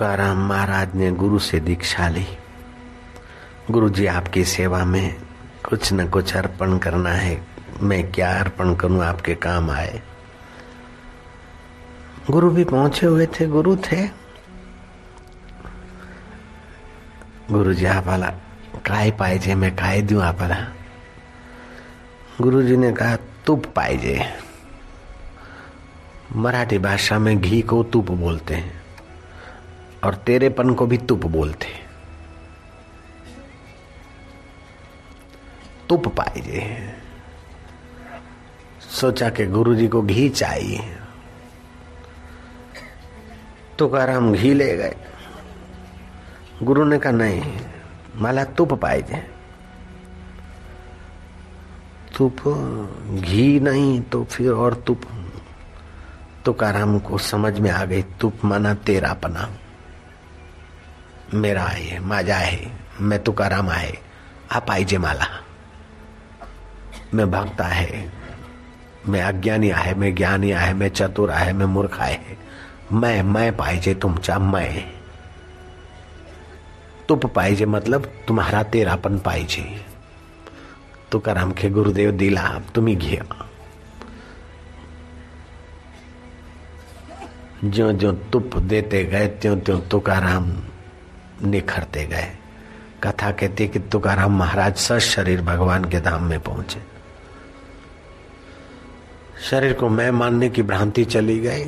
तुकाराम 0.00 0.48
महाराज 0.48 0.94
ने 0.94 1.10
गुरु 1.10 1.38
से 1.38 1.60
दीक्षा 1.60 2.08
ली। 2.08 2.26
गुरु 3.70 3.88
जी 3.88 4.06
आपकी 4.06 4.44
सेवा 4.44 4.84
में 4.84 5.16
कुछ 5.68 5.92
न 5.92 6.08
कुछ 6.08 6.36
अर्पण 6.36 6.78
करना 6.78 7.10
है। 7.10 7.46
मैं 7.82 8.12
क्या 8.12 8.40
अर्पण 8.40 8.74
करूँ? 8.74 9.04
आपके 9.04 9.34
काम 9.34 9.70
आए। 9.70 10.02
गुरु 12.30 12.50
भी 12.50 12.64
पहुँचे 12.64 13.06
हुए 13.06 13.26
थे, 13.26 13.46
गुरु 13.46 13.76
थे। 13.76 14.08
गुरु 17.50 17.74
जी 17.74 17.84
आप 17.84 18.06
वाला 18.06 18.26
काय 18.86 19.10
पाइजे, 19.10 19.54
मैं 19.54 19.76
काय 19.76 20.02
दू 20.02 20.20
आप 20.20 20.68
गुरु 22.40 22.62
जी 22.62 22.76
ने 22.76 22.92
कहा, 22.92 23.16
तुप 23.16 23.66
पाइजे। 23.76 24.24
मराठी 26.36 26.78
भाषा 26.78 27.18
में 27.18 27.40
घी 27.40 27.62
को 27.62 27.82
तुप 27.82 28.10
बोलते 28.10 28.54
हैं। 28.54 28.79
और 30.04 30.14
तेरेपन 30.14 30.74
को 30.74 30.86
भी 30.86 30.98
तुप 30.98 31.26
बोलते 31.26 31.66
तुप 35.88 36.08
पाइजे 36.08 36.94
सोचा 38.90 39.28
कि 39.28 39.46
गुरु 39.46 39.74
जी 39.74 39.88
को 39.88 40.02
घी 40.02 40.28
चाहिए। 40.28 40.96
तुकाराम 43.78 44.32
घी 44.32 44.54
ले 44.54 44.76
गए। 44.76 44.96
गुरु 46.62 46.84
ने 46.84 46.98
कहा, 46.98 47.12
नहीं, 47.12 47.60
माला 48.16 48.44
तुप 48.44 48.74
पाइजे 48.74 49.30
तुप, 52.16 52.36
घी 53.20 53.60
नहीं 53.60 54.00
तो 54.00 54.24
फिर 54.24 54.52
और 54.52 54.74
तुप। 54.74 55.04
तो 55.04 55.32
तुकाराम 56.44 56.98
को 56.98 57.18
समझ 57.18 57.58
में 57.58 57.70
आ 57.70 57.84
गई, 57.84 58.02
तुप 58.02 58.44
माना 58.44 58.74
तेरा 58.74 59.12
पना 59.14 59.48
मेरा 61.34 61.62
आहे 61.62 61.98
माझा 61.98 62.36
आहे 62.36 62.66
मैं 63.00 63.22
तुकाराम 63.22 63.70
हा 63.70 64.58
पाहिजे 64.58 64.98
मला. 64.98 65.26
मैं 67.14 67.30
भक्त 67.30 67.60
आहे. 67.60 68.08
मैं 69.08 69.22
अज्ञानी 69.22 69.70
आहे, 69.70 69.94
मैं 69.94 70.14
ज्ञानी 70.14 70.52
आहे, 70.52 70.72
मैं 70.72 70.88
चतुर 70.88 71.30
आहे, 71.30 71.52
मैं 71.52 71.66
मूर्ख 71.66 72.00
आहे. 72.00 72.36
मैं 72.92 73.22
मैं 73.22 73.56
पाहिजे 73.56 73.94
तुमचा 73.94 74.38
मैं. 74.38 74.92
तुप 77.08 77.26
पाहिजे 77.26 77.64
मतलब 77.64 78.04
तुम्हारा 78.28 78.62
तेरापन 78.62 79.18
पाहिजे. 79.18 79.86
तुकाराम 81.12 81.52
खे 81.52 81.70
गुरुदेव 81.70 82.10
दिला, 82.10 82.60
तुम्ही 82.74 82.94
घ्या. 82.94 83.46
ज्यो 87.64 87.92
ज्यो 87.92 88.12
तुप 88.12 88.58
देते 88.58 89.04
गए, 89.04 89.26
त्यों 89.26 89.58
त्यों 89.58 89.80
तुकाराम 89.80 90.52
निखरते 91.44 92.06
गए। 92.06 92.36
कथा 93.04 93.30
कहती 93.30 93.62
है 93.62 93.68
कि 93.70 93.78
तुकाराम 93.78 94.38
महाराज 94.38 94.76
सच 94.76 94.98
शरीर 94.98 95.42
भगवान 95.42 95.84
के 95.84 96.00
धाम 96.00 96.24
में 96.24 96.40
पहुँचे। 96.40 96.80
शरीर 99.50 99.72
को 99.72 99.88
मैं 99.88 100.10
मानने 100.10 100.48
की 100.48 100.62
भ्रांति 100.62 101.04
चली 101.04 101.40
गई। 101.40 101.64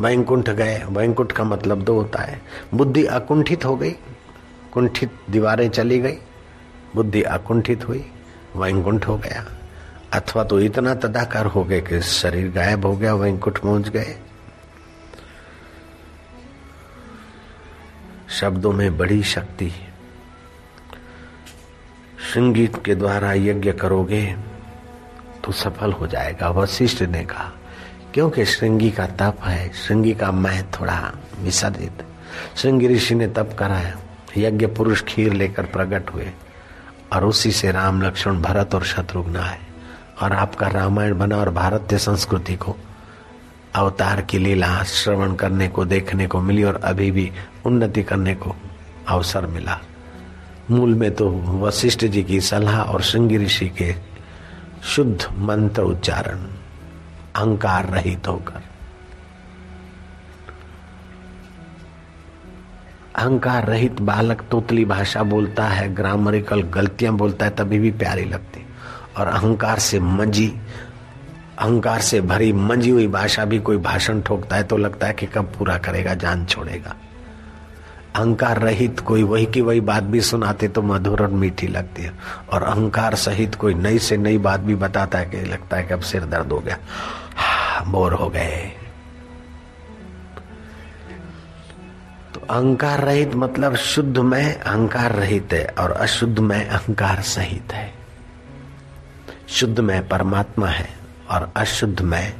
वैकुंठ 0.00 0.50
गए। 0.50 0.84
वैंकुंठ 0.88 1.32
का 1.32 1.44
मतलब 1.44 1.82
दो 1.82 1.94
होता 1.94 2.22
है। 2.22 2.42
बुद्धि 2.74 3.04
अकुंठित 3.04 3.64
हो 3.64 3.76
गई। 3.76 3.90
कुंठित 4.72 5.10
दीवारें 5.30 5.68
चली 5.68 5.98
गई। 5.98 6.18
बुद्धि 6.94 7.22
अकुंठित 7.22 7.88
हुई। 7.88 8.10
वैकुंठ 8.56 9.08
हो 9.08 9.16
गया। 9.16 9.46
अथवा 10.12 10.44
तो 10.44 10.60
इतना 10.60 10.94
तदाकार 10.94 11.46
हो 11.46 11.64
गए 11.64 11.80
कि 11.80 12.00
शरीर 12.00 12.50
गायब 12.50 12.86
हो 12.86 12.96
गया। 12.96 13.14
वैंकुंठ 13.14 13.58
पहुँच 13.58 13.88
गए। 13.88 14.16
शब्दों 18.30 18.72
में 18.72 18.98
बड़ी 18.98 19.22
शक्ति। 19.22 19.66
है 19.66 19.88
संगीत 22.34 22.84
के 22.84 22.94
द्वारा 22.94 23.32
यज्ञ 23.32 23.72
करोगे 23.72 24.36
तो 25.44 25.52
सफल 25.52 25.92
हो 25.92 26.06
जाएगा, 26.06 26.50
वशिष्ठ 26.50 27.02
ने 27.02 27.24
कहा। 27.24 27.52
क्योंकि 28.14 28.44
श्रृंगी 28.44 28.90
का 28.90 29.06
तप 29.06 29.36
है, 29.44 29.72
श्रृंगी 29.72 30.14
का 30.14 30.32
मैं 30.32 30.70
थोड़ा 30.70 31.12
विसर्जित। 31.40 32.04
श्रृंगी 32.56 32.88
ऋषि 32.88 33.14
ने 33.14 33.28
तप 33.28 33.56
कराया 33.58 33.96
यज्ञ 34.36 34.66
पुरुष 34.66 35.02
खीर 35.02 35.32
लेकर 35.32 35.66
प्रकट 35.66 36.14
हुए, 36.14 36.30
और 37.12 37.24
उसी 37.24 37.52
से 37.52 37.72
राम, 37.72 38.02
लक्ष्मण, 38.02 38.42
भरत 38.42 38.74
और 38.74 38.84
शत्रुघ्न 38.84 39.36
आए 39.36 39.60
और 40.22 40.32
आपका 40.32 40.68
रामायण 40.68 41.18
बना 41.18 41.36
और 41.36 41.50
भारतीय 41.50 41.98
संस्कृति 41.98 42.56
को, 42.56 42.76
अवतार 43.74 44.20
की 44.20 44.38
लीला, 44.38 44.82
श्रवण 44.82 45.34
करने 45.34 45.68
को, 45.68 45.84
देखने 45.84 46.26
को 46.26 46.40
मिली 46.40 46.64
और 46.64 46.80
अभी 46.84 47.10
भी 47.10 47.32
उन्नति 47.66 48.02
करने 48.02 48.34
को 48.34 48.54
अवसर 49.08 49.46
मिला। 49.46 49.78
मूल 50.70 50.94
में 50.94 51.14
तो 51.14 51.30
वशिष्ठ 51.60 52.04
जी 52.04 52.22
की 52.22 52.40
सलाह 52.40 52.82
और 52.82 53.02
श्रृंगी 53.02 53.36
ऋषि 53.38 53.68
के 53.68 53.94
शुद्ध 54.84 55.26
मंत्र 55.38 55.82
उच्चारण 55.82 56.38
अहंकार 57.36 57.86
रहित 57.86 58.28
होकर। 58.28 58.62
अहंकार 63.16 63.66
रहित 63.66 64.00
बालक 64.00 64.42
तोतली 64.50 64.84
भाषा 64.84 65.22
बोलता 65.22 65.64
है, 65.64 65.94
ग्रामरिकल 65.94 66.62
गलतियाँ 66.62 67.14
बोलता 67.14 67.44
है, 67.44 67.50
तभी 67.50 67.78
भी 67.78 67.90
प्यारी 67.90 68.24
लगती। 68.24 68.66
और 69.16 69.26
अहंकार 69.26 69.78
से 69.78 70.00
मंजी, 70.00 70.48
अहंकार 71.58 72.00
से 72.00 72.20
भरी 72.20 72.52
मंजी 72.52 72.90
हुई 72.90 73.06
भाषा 73.06 73.44
भी 73.44 73.58
कोई 73.58 73.76
भाषण 73.76 74.20
ठोकता 74.20 74.56
है 74.56 74.62
तो 74.62 74.76
लगता 74.76 75.06
है 75.06 75.12
कि 75.12 75.26
कब 75.26 75.52
पूरा 75.58 75.78
करेगा, 75.78 76.14
जान 76.14 76.46
छोड़ेगा। 76.46 76.94
अहंकार 78.16 78.58
रहित 78.58 79.00
कोई, 79.00 79.22
वही 79.22 79.46
की 79.46 79.60
वही 79.60 79.80
बात 79.80 80.02
भी 80.02 80.20
सुनाते 80.20 80.68
तो 80.68 80.82
मधुर 80.82 81.22
और 81.22 81.28
मीठी 81.28 81.66
लगती 81.66 82.02
है। 82.02 82.12
और 82.52 82.62
अहंकार 82.62 83.14
सहित 83.14 83.54
कोई 83.54 83.74
नई 83.74 83.98
से 83.98 84.16
नई 84.16 84.38
बात 84.38 84.60
भी 84.60 84.74
बताता 84.74 85.18
है 85.18 85.26
कि 85.26 85.40
लगता 85.40 85.76
है 85.76 85.82
कि 85.82 85.94
अब 85.94 86.00
सिर 86.00 86.24
दर्द 86.24 86.52
हो 86.52 86.58
गया। 86.58 86.78
बोर 87.86 88.12
हो 88.12 88.28
गए। 88.28 88.72
तो 92.34 92.40
अहंकार 92.40 93.00
रहित 93.00 93.34
मतलब 93.34 93.76
शुद्ध 93.76 94.18
में 94.18 94.60
अहंकार 94.60 95.12
रहित 95.12 95.52
है 95.52 95.74
और 95.78 95.92
अशुद्ध 95.92 96.38
में 96.38 96.68
अहंकार 96.68 97.20
सहित 97.20 97.72
है। 97.72 97.94
शुद्ध 99.48 99.80
में 99.80 100.08
परमात्मा 100.08 100.66
है 100.66 100.88
और 101.30 101.52
अशुद्ध 101.56 102.00
में 102.00 102.32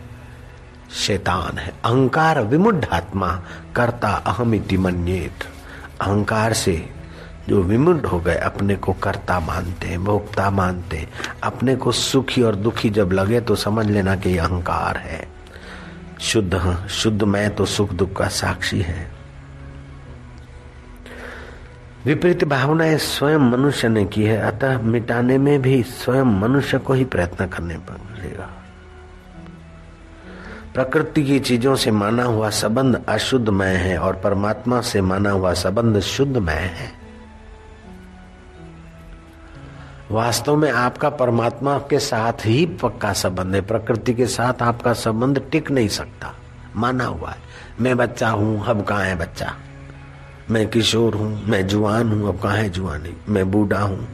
शैतान 0.92 1.58
है। 1.58 1.72
अहंकार 1.84 2.40
विमुढ़ 2.40 2.84
आत्मा 2.92 3.42
करता 3.76 4.08
अहमिति 4.08 4.76
मन्येत। 4.76 5.44
अहंकार 6.00 6.52
से 6.52 6.88
जो 7.48 7.62
विमुड 7.62 8.06
हो 8.06 8.20
गए, 8.20 8.34
अपने 8.34 8.76
को 8.76 8.92
कर्ता 8.92 9.40
मानते 9.40 9.86
हैं, 9.86 10.04
भोक्ता 10.04 10.50
मानते 10.50 10.96
हैं। 10.96 11.10
अपने 11.42 11.76
को 11.76 11.92
सुखी 11.92 12.42
और 12.42 12.54
दुखी 12.54 12.90
जब 12.90 13.12
लगे 13.12 13.40
तो 13.40 13.54
समझ 13.54 13.86
लेना 13.86 14.16
कि 14.16 14.38
अहंकार 14.38 14.96
है। 14.96 15.28
शुद्ध 16.20 16.86
शुद्ध 16.88 17.22
मैं 17.22 17.54
तो 17.54 17.66
सुख 17.66 17.92
दुख 17.92 18.12
का 18.12 18.28
साक्षी 18.28 18.80
है। 18.80 19.10
विपरीत 22.04 22.44
भावनाएँ 22.44 22.98
स्वयं 22.98 23.38
मनुष्य 23.38 23.88
ने 23.88 24.04
की 24.04 24.24
है, 24.24 24.38
अतः 24.38 24.78
मिटाने 24.78 25.38
में 25.38 25.62
भी 25.62 25.82
स्वयं 25.82 26.40
मनुष्य 26.40 26.78
को 26.78 26.92
ही 26.92 27.04
प्रयत्न 27.04 27.46
करने 27.46 27.74
पड़ेगा। 27.74 28.55
प्रकृति 30.76 31.22
की 31.24 31.40
चीज़ों 31.40 31.76
से 31.76 31.90
माना 31.90 32.24
हुआ 32.24 32.50
संबंध 32.50 33.04
अशुद्धमय 33.08 33.66
है 33.66 33.98
और 33.98 34.16
परमात्मा 34.16 34.80
से 34.80 35.00
माना 35.00 35.30
हुआ 35.30 35.52
संबंध 35.52 36.00
शुद्धमय 36.00 36.54
है। 36.54 36.90
वास्तव 40.10 40.56
में 40.56 40.70
आपका 40.70 41.10
परमात्मा 41.10 41.78
के 41.78 41.98
साथ 41.98 42.32
ही 42.32 42.66
पक्का 42.66 43.12
संबंध 43.12 43.54
है। 43.54 43.60
प्रकृति 43.60 44.14
के 44.14 44.26
साथ 44.26 44.62
आपका 44.62 44.92
संबंध 44.92 45.42
टिक 45.50 45.70
नहीं 45.70 45.88
सकता। 45.88 46.34
माना 46.76 47.04
हुआ 47.04 47.30
है, 47.30 47.38
मैं 47.80 47.96
बच्चा 47.96 48.28
हूँ, 48.28 48.66
अब 48.66 48.84
कहा 48.84 49.02
है 49.02 49.16
बच्चा? 49.16 49.54
मैं 50.50 50.68
किशोर 50.68 51.14
हूँ, 51.14 51.44
मैं 51.46 51.66
जुआन 51.66 52.12
हूँ, 52.12 52.28
अब 52.28 52.40
कहा 52.40 52.52
है 52.52 52.68
जुआनी 52.68 53.16
मैं 53.28 53.50
बूढ़ा 53.50 53.80
हूँ, 53.80 54.08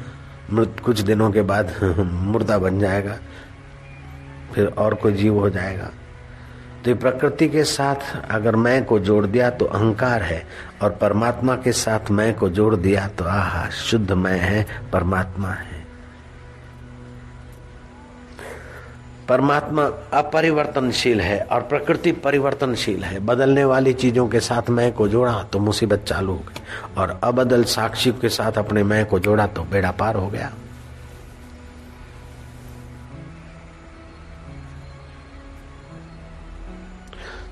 मृत 0.53 0.77
कुछ 0.85 1.01
दिनों 1.01 1.31
के 1.31 1.43
बाद 1.43 1.75
मुर्दा 2.13 2.59
बन 2.59 2.81
जाएगा, 2.81 3.19
फिर 4.55 4.67
और 4.67 4.95
कोई 4.95 5.13
जीव 5.13 5.39
हो 5.39 5.51
जाएगा। 5.51 5.91
तो 6.85 6.95
प्रकृति 6.95 7.49
के 7.49 7.65
साथ 7.65 8.31
अगर 8.31 8.57
मैं 8.57 8.85
को 8.85 8.99
जोड़ 8.99 9.27
दिया 9.27 9.51
तो 9.51 9.65
अहंकार 9.65 10.23
है, 10.23 10.43
और 10.83 10.91
परमात्मा 10.93 11.55
के 11.57 11.73
साथ 11.73 12.11
मैं 12.11 12.33
को 12.35 12.49
जोड़ 12.49 12.75
दिया 12.77 13.07
तो 13.09 13.25
आह, 13.25 13.69
शुद्ध 13.71 14.13
मैं 14.13 14.39
है, 14.39 14.67
परमात्मा 14.93 15.49
है। 15.49 15.81
परमात्मा 19.29 19.83
अपरिवर्तनशील 20.13 21.21
है 21.21 21.39
और 21.43 21.61
प्रकृति 21.63 22.13
परिवर्तनशील 22.13 23.05
है। 23.05 23.19
बदलने 23.21 23.65
वाली 23.65 23.93
चीज़ों 23.93 24.27
के 24.29 24.41
साथ 24.41 24.71
मैं 24.71 24.91
को 24.93 25.09
जोड़ा 25.09 25.43
तो 25.43 25.59
मुसीबत 25.59 26.05
चालू 26.09 26.33
हो 26.33 26.39
गई, 26.39 26.61
और 26.99 27.19
अबदल 27.25 27.65
साक्षी 27.67 28.13
के 28.13 28.29
साथ 28.29 28.59
अपने 28.59 28.83
मैं 28.83 29.05
को 29.07 29.19
जोड़ा 29.19 29.47
तो 29.47 29.63
बेड़ा 29.63 29.91
पार 29.93 30.17
हो 30.17 30.27
गया। 30.29 30.51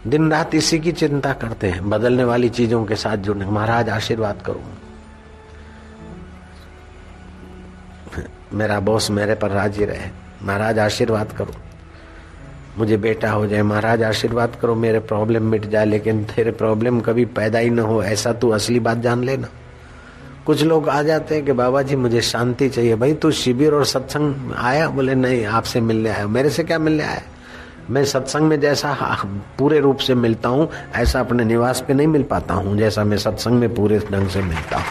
दिन 0.06 0.30
रात 0.30 0.54
इसी 0.54 0.78
की 0.78 0.92
चिंता 0.92 1.32
करते 1.32 1.66
हैं, 1.66 1.90
बदलने 1.90 2.24
वाली 2.24 2.48
चीज़ों 2.48 2.84
के 2.84 2.94
साथ 2.94 3.16
जुड़ने। 3.16 3.46
महाराज, 3.46 3.88
आशीर्वाद 3.88 4.42
करो। 4.46 4.62
मेरा 8.52 8.80
बॉस 8.80 9.10
मेरे 9.10 9.34
पर 9.34 9.50
राज़ी 9.50 9.84
रहे। 9.84 10.08
महाराज, 10.42 10.78
आशीर्वाद 10.78 11.32
करो। 11.32 11.54
मुझे 12.78 12.96
बेटा 12.96 13.30
हो 13.30 13.46
जाए। 13.46 13.62
महाराज, 13.62 14.02
आशीर्वाद 14.02 14.56
करो। 14.62 14.74
मेरे 14.74 14.98
प्रॉब्लम 14.98 15.42
मिट 15.42 15.66
जाए, 15.66 15.84
लेकिन 15.84 16.24
तेरे 16.24 16.50
प्रॉब्लम 16.50 17.00
कभी 17.00 17.24
पैदा 17.24 17.58
ही 17.58 17.70
ना 17.70 17.82
हो। 17.82 18.02
ऐसा 18.02 18.32
तू 18.32 18.50
असली 18.50 18.80
बात 18.80 18.98
जान 18.98 19.24
लेना। 19.24 19.48
कुछ 20.46 20.62
लोग 20.62 20.88
आ 20.88 21.02
जाते 21.02 21.34
हैं 21.34 21.44
कि 21.44 21.52
बाबा 21.52 21.82
जी, 21.82 21.96
मुझे 21.96 22.20
शांति 22.20 22.68
चाहिए। 22.68 22.96
भाई, 22.96 23.14
तू 23.14 23.30
शिविर 23.30 23.72
और 23.72 23.84
सत्संग 23.84 24.52
आया? 24.56 24.88
बोले, 24.88 25.14
नहीं, 25.14 25.46
आपसे 25.46 25.80
मिलने 25.80 26.10
आया 26.10 26.26
मेरे 26.26 26.50
से 26.50 26.64
क्या 26.64 26.78
मिलने 26.78 27.02
आया? 27.02 27.22
मैं 27.90 28.04
सत्संग 28.04 28.48
में 28.48 28.60
जैसा 28.60 28.92
पूरे 29.58 29.80
रूप 29.80 29.98
से 29.98 30.14
मिलता 30.14 30.48
हूँ 30.48 30.68
ऐसा 30.94 31.20
अपने 31.20 31.44
निवास 31.44 31.84
पे 31.88 31.94
नहीं 31.94 32.06
मिल 32.06 32.22
पाता 32.22 32.54
हूँ 32.54 32.76
जैसा 32.78 33.04
मैं 33.04 33.18
सत्संग 33.18 33.58
में 33.60 33.74
पूरे 33.74 33.98
ढंग 34.12 34.28
से 34.28 34.42
मिलता 34.42 34.76
हूँ। 34.76 34.84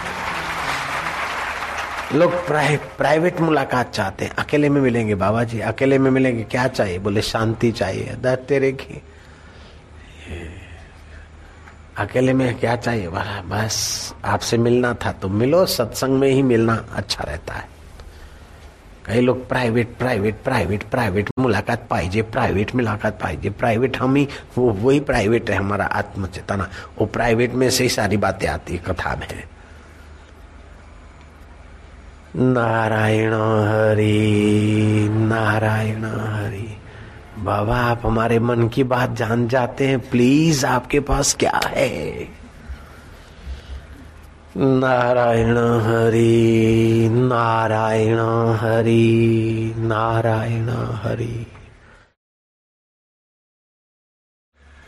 लोग 2.13 2.31
प्राइ, 2.48 2.77
प्राइवेट 2.98 3.39
मुलाकात 3.41 3.91
चाहते 3.91 4.25
हैं। 4.25 4.36
अकेले 4.36 4.69
में 4.69 4.81
मिलेंगे 4.81 5.15
बाबा 5.15 5.43
जी 5.43 5.60
अकेले 5.62 5.98
में 5.98 6.12
मिलेंगे 6.12 6.43
क्या 6.43 6.67
चाहिए? 6.67 7.00
बोले 7.00 7.22
शांति 7.22 7.72
चाहिए 7.72 8.15
तेरे 8.25 8.72
की। 8.72 9.01
अकेले 11.98 12.34
में 12.34 12.60
क्या 12.60 12.75
चाहिए? 12.75 13.10
बस 13.10 14.13
आपसे 14.25 14.58
मिलना 14.58 14.93
था 14.93 15.12
तो 15.12 15.29
मिलो 15.29 15.65
सत्संग 15.65 16.19
में 16.19 16.29
ही 16.29 16.41
मिलना 16.43 16.84
अच्छा 16.93 17.24
रहता 17.24 17.53
है। 17.53 17.67
काही 19.09 19.21
लोक 19.21 19.37
प्रायव्हेट 19.49 19.95
प्रायव्हेट 19.99 20.35
प्रायव्हेट 20.43 20.83
प्रायव्हेट 20.83 21.29
मुलाकात 21.39 21.87
पाहिजे 21.89 22.21
प्राइवेट 22.21 22.75
मुलाकात 22.75 23.19
पाहिजे 23.21 23.49
प्राइवेट 23.49 23.97
हम 23.97 24.15
ही 24.15 24.27
वो, 24.57 24.69
वही 24.69 24.99
प्राइवेट 24.99 25.49
है 25.49 25.55
हमारा 25.55 25.85
आत्मचेतना। 25.85 26.69
वो 26.99 27.05
प्राइवेट 27.05 27.53
में 27.53 27.69
से 27.69 27.83
ही 27.83 27.89
सारी 27.89 28.17
बातें 28.17 28.47
आती 28.47 28.73
है, 28.73 28.79
कथा 28.79 29.15
में। 29.15 29.43
नारायण 32.35 33.33
हरि 33.33 35.07
नारायण 35.11 36.05
हरि, 36.05 36.77
बाबा, 37.39 37.77
आप 37.77 38.05
हमारे 38.05 38.39
मन 38.39 38.67
की 38.67 38.83
बात 38.83 39.15
जान 39.15 39.47
जाते 39.47 39.87
हैं 39.87 40.09
प्लीज़ 40.09 40.65
आपके 40.65 40.99
पास 40.99 41.35
क्या 41.39 41.59
है? 41.65 42.27
नारायण 44.57 45.57
हरि 45.57 47.09
नारायण 47.11 48.19
हरि 48.55 49.73
नारायण 49.77 50.69
हरि। 50.69 51.45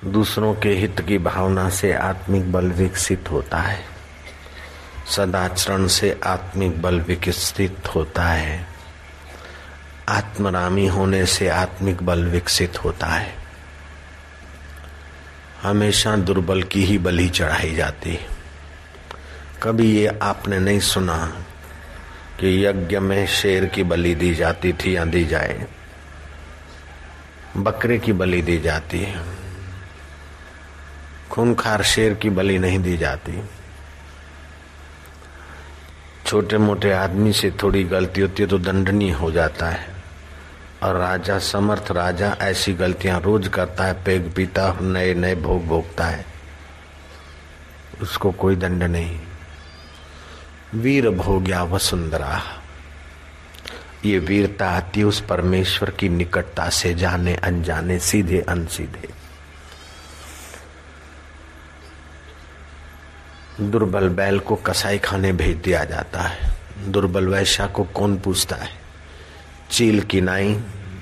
दूसरों 0.05 0.55
के 0.55 0.69
हित 0.69 1.01
की 1.01 1.17
भावना 1.17 1.69
से 1.69 1.93
आत्मिक 1.93 2.51
बल 2.51 2.65
विकसित 2.65 3.31
होता 3.31 3.57
है। 3.57 3.85
सदाचरण 5.15 5.87
से 5.87 6.19
आत्मिक 6.25 6.81
बल 6.81 7.01
विकसित 7.01 7.95
होता 7.95 8.23
है। 8.23 8.67
आत्मरामी 10.09 10.87
होने 10.87 11.25
से 11.25 11.47
आत्मिक 11.47 12.03
बल 12.03 12.23
विकसित 12.23 12.83
होता 12.83 13.07
है। 13.07 13.35
हमेशा 15.61 16.15
दुर्बल 16.15 16.63
की 16.63 16.83
ही 16.83 16.97
बलि 16.97 17.29
चढ़ाई 17.29 17.75
जाती 17.75 18.09
है। 18.09 18.40
कभी 19.63 19.91
ये 19.91 20.19
आपने 20.21 20.59
नहीं 20.59 20.79
सुना 20.79 21.43
कि 22.39 22.65
यज्ञ 22.65 22.99
में 22.99 23.27
शेर 23.27 23.65
की 23.65 23.83
बलि 23.83 24.15
दी 24.15 24.35
जाती 24.35 24.73
थी 24.73 24.95
या 24.95 25.05
दी 25.05 25.25
जाए। 25.25 25.67
बकरे 27.57 27.99
की 27.99 28.13
बलि 28.13 28.41
दी 28.41 28.57
जाती 28.57 28.99
है। 28.99 29.25
खूनखार 31.31 31.83
शेर 31.83 32.13
की 32.13 32.29
बलि 32.29 32.59
नहीं 32.59 32.79
दी 32.79 32.97
जाती। 32.97 33.43
छोटे 36.25 36.57
मोटे 36.57 36.91
आदमी 36.91 37.33
से 37.33 37.51
थोड़ी 37.51 37.83
गलती 37.83 38.21
होती 38.21 38.43
है 38.43 38.49
तो 38.49 38.57
दंडनीय 38.57 39.11
हो 39.11 39.31
जाता 39.31 39.69
है। 39.69 39.89
और 40.83 40.95
राजा, 40.95 41.39
समर्थ 41.39 41.91
राजा 41.91 42.37
ऐसी 42.41 42.73
गलतियाँ 42.73 43.21
रोज 43.21 43.47
करता 43.47 43.83
है, 43.83 44.03
पेग 44.03 44.33
पीता 44.33 44.77
नए 44.81 45.13
नए 45.13 45.35
भोग 45.35 45.65
भोगता 45.65 46.05
है। 46.05 46.25
उसको 48.01 48.31
कोई 48.31 48.55
दंड 48.55 48.83
नहीं। 48.83 49.19
वीर 50.75 51.09
भोग्या 51.09 51.63
वसुंधरा। 51.63 52.41
ये 54.05 54.19
वीरता 54.19 54.69
आती 54.69 55.03
उस 55.03 55.21
परमेश्वर 55.21 55.89
की 55.89 56.09
निकटता 56.09 56.69
से 56.69 56.93
जाने 56.93 57.35
अनजाने, 57.35 57.99
सीधे 57.99 58.41
अनसीधे। 58.41 59.09
दुर्बल 63.61 64.09
बैल 64.09 64.39
को 64.39 64.55
कसाई 64.55 64.97
खाने 64.97 65.31
भेज 65.31 65.57
दिया 65.57 65.83
जाता 65.83 66.21
है। 66.21 66.53
दुर्बल 66.87 67.27
वैश्या 67.27 67.67
को 67.67 67.83
कौन 67.83 68.17
पूछता 68.17 68.55
है? 68.55 68.69
चील 69.71 70.01
की 70.01 70.21
नाई, 70.21 70.53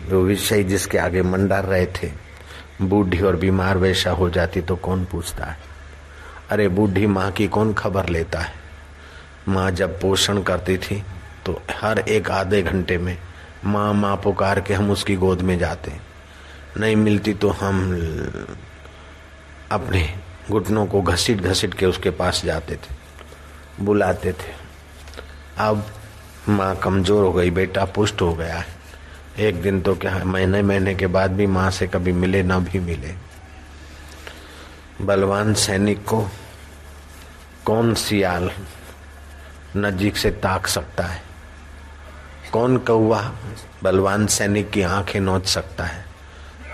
वो 0.10 0.22
विषय 0.22 0.64
जिसके 0.64 0.98
आगे 0.98 1.22
मंडार 1.22 1.66
रहे 1.66 1.86
थे। 1.86 2.12
बूढ़ी 2.82 3.22
और 3.22 3.36
बीमार 3.36 3.78
वैशा 3.78 4.12
हो 4.12 4.30
जाती 4.30 4.62
तो 4.62 4.76
कौन 4.76 5.06
पूछता 5.06 5.46
है? 5.46 5.58
अरे 6.50 6.68
बूढ़ी 6.68 7.08
माँ 7.08 7.32
की 7.32 7.48
कौन 7.48 7.74
खबर 7.74 8.10
लेता 8.10 8.40
है? 8.40 8.59
माँ 9.48 9.70
जब 9.72 10.00
पोषण 10.02 10.42
करती 10.44 10.78
थी 10.78 11.02
तो 11.46 11.62
हर 11.72 12.00
एक 12.00 12.30
आधे 12.32 12.62
घंटे 12.62 12.98
में 12.98 13.18
माँ 13.66 13.94
माँ 13.94 14.16
पुकार 14.24 14.60
के 14.62 14.74
हम 14.74 14.92
उसकी 14.92 15.16
गोद 15.16 15.42
में 15.42 15.58
जाते 15.60 15.92
नहीं 16.78 16.96
मिलती 16.96 17.34
तो 17.34 17.50
हम 17.50 17.80
अपने 19.72 20.08
घुटनों 20.52 20.86
को 20.88 21.02
घसीट 21.02 21.42
घसीट 21.42 21.74
के 21.74 21.86
उसके 21.86 22.10
पास 22.12 22.42
जाते 22.46 22.76
थे, 22.76 22.96
बुलाते 23.82 24.32
थे। 24.34 24.54
अब 25.58 25.84
माँ 26.50 26.76
कमज़ोर 26.76 27.24
हो 27.24 27.32
गई, 27.34 27.50
बेटा 27.52 27.86
पुष्ट 27.86 28.22
हो 28.22 28.34
गया 28.34 28.58
है। 28.58 28.78
एक 29.40 29.62
दिन 29.62 29.82
तो 29.82 29.96
क्या 29.96 30.24
महीने 30.26 30.62
महीने 30.62 30.96
के 30.96 31.08
बाद 31.08 31.32
भी 31.32 31.48
माँ 31.48 31.70
से 31.72 31.88
कभी 31.88 32.12
मिले 32.14 32.42
ना 32.44 32.60
भी 32.60 32.80
मिले। 32.80 33.14
बलवान 35.02 35.54
सैनिक 35.56 36.04
को 36.06 36.22
कौन 37.66 37.94
सियाल 37.96 38.50
नजीक 39.80 40.18
से 40.18 40.32
ताक 40.32 40.68
सकता 40.68 41.04
है। 41.04 41.22
कौन 42.54 42.78
कौआ 42.78 43.22
बलवान 43.84 44.28
सैनिक 44.28 44.70
की 44.70 44.82
आँखें 44.82 45.20
नोच 45.20 45.46
सकता 45.46 45.84
है? 45.84 46.06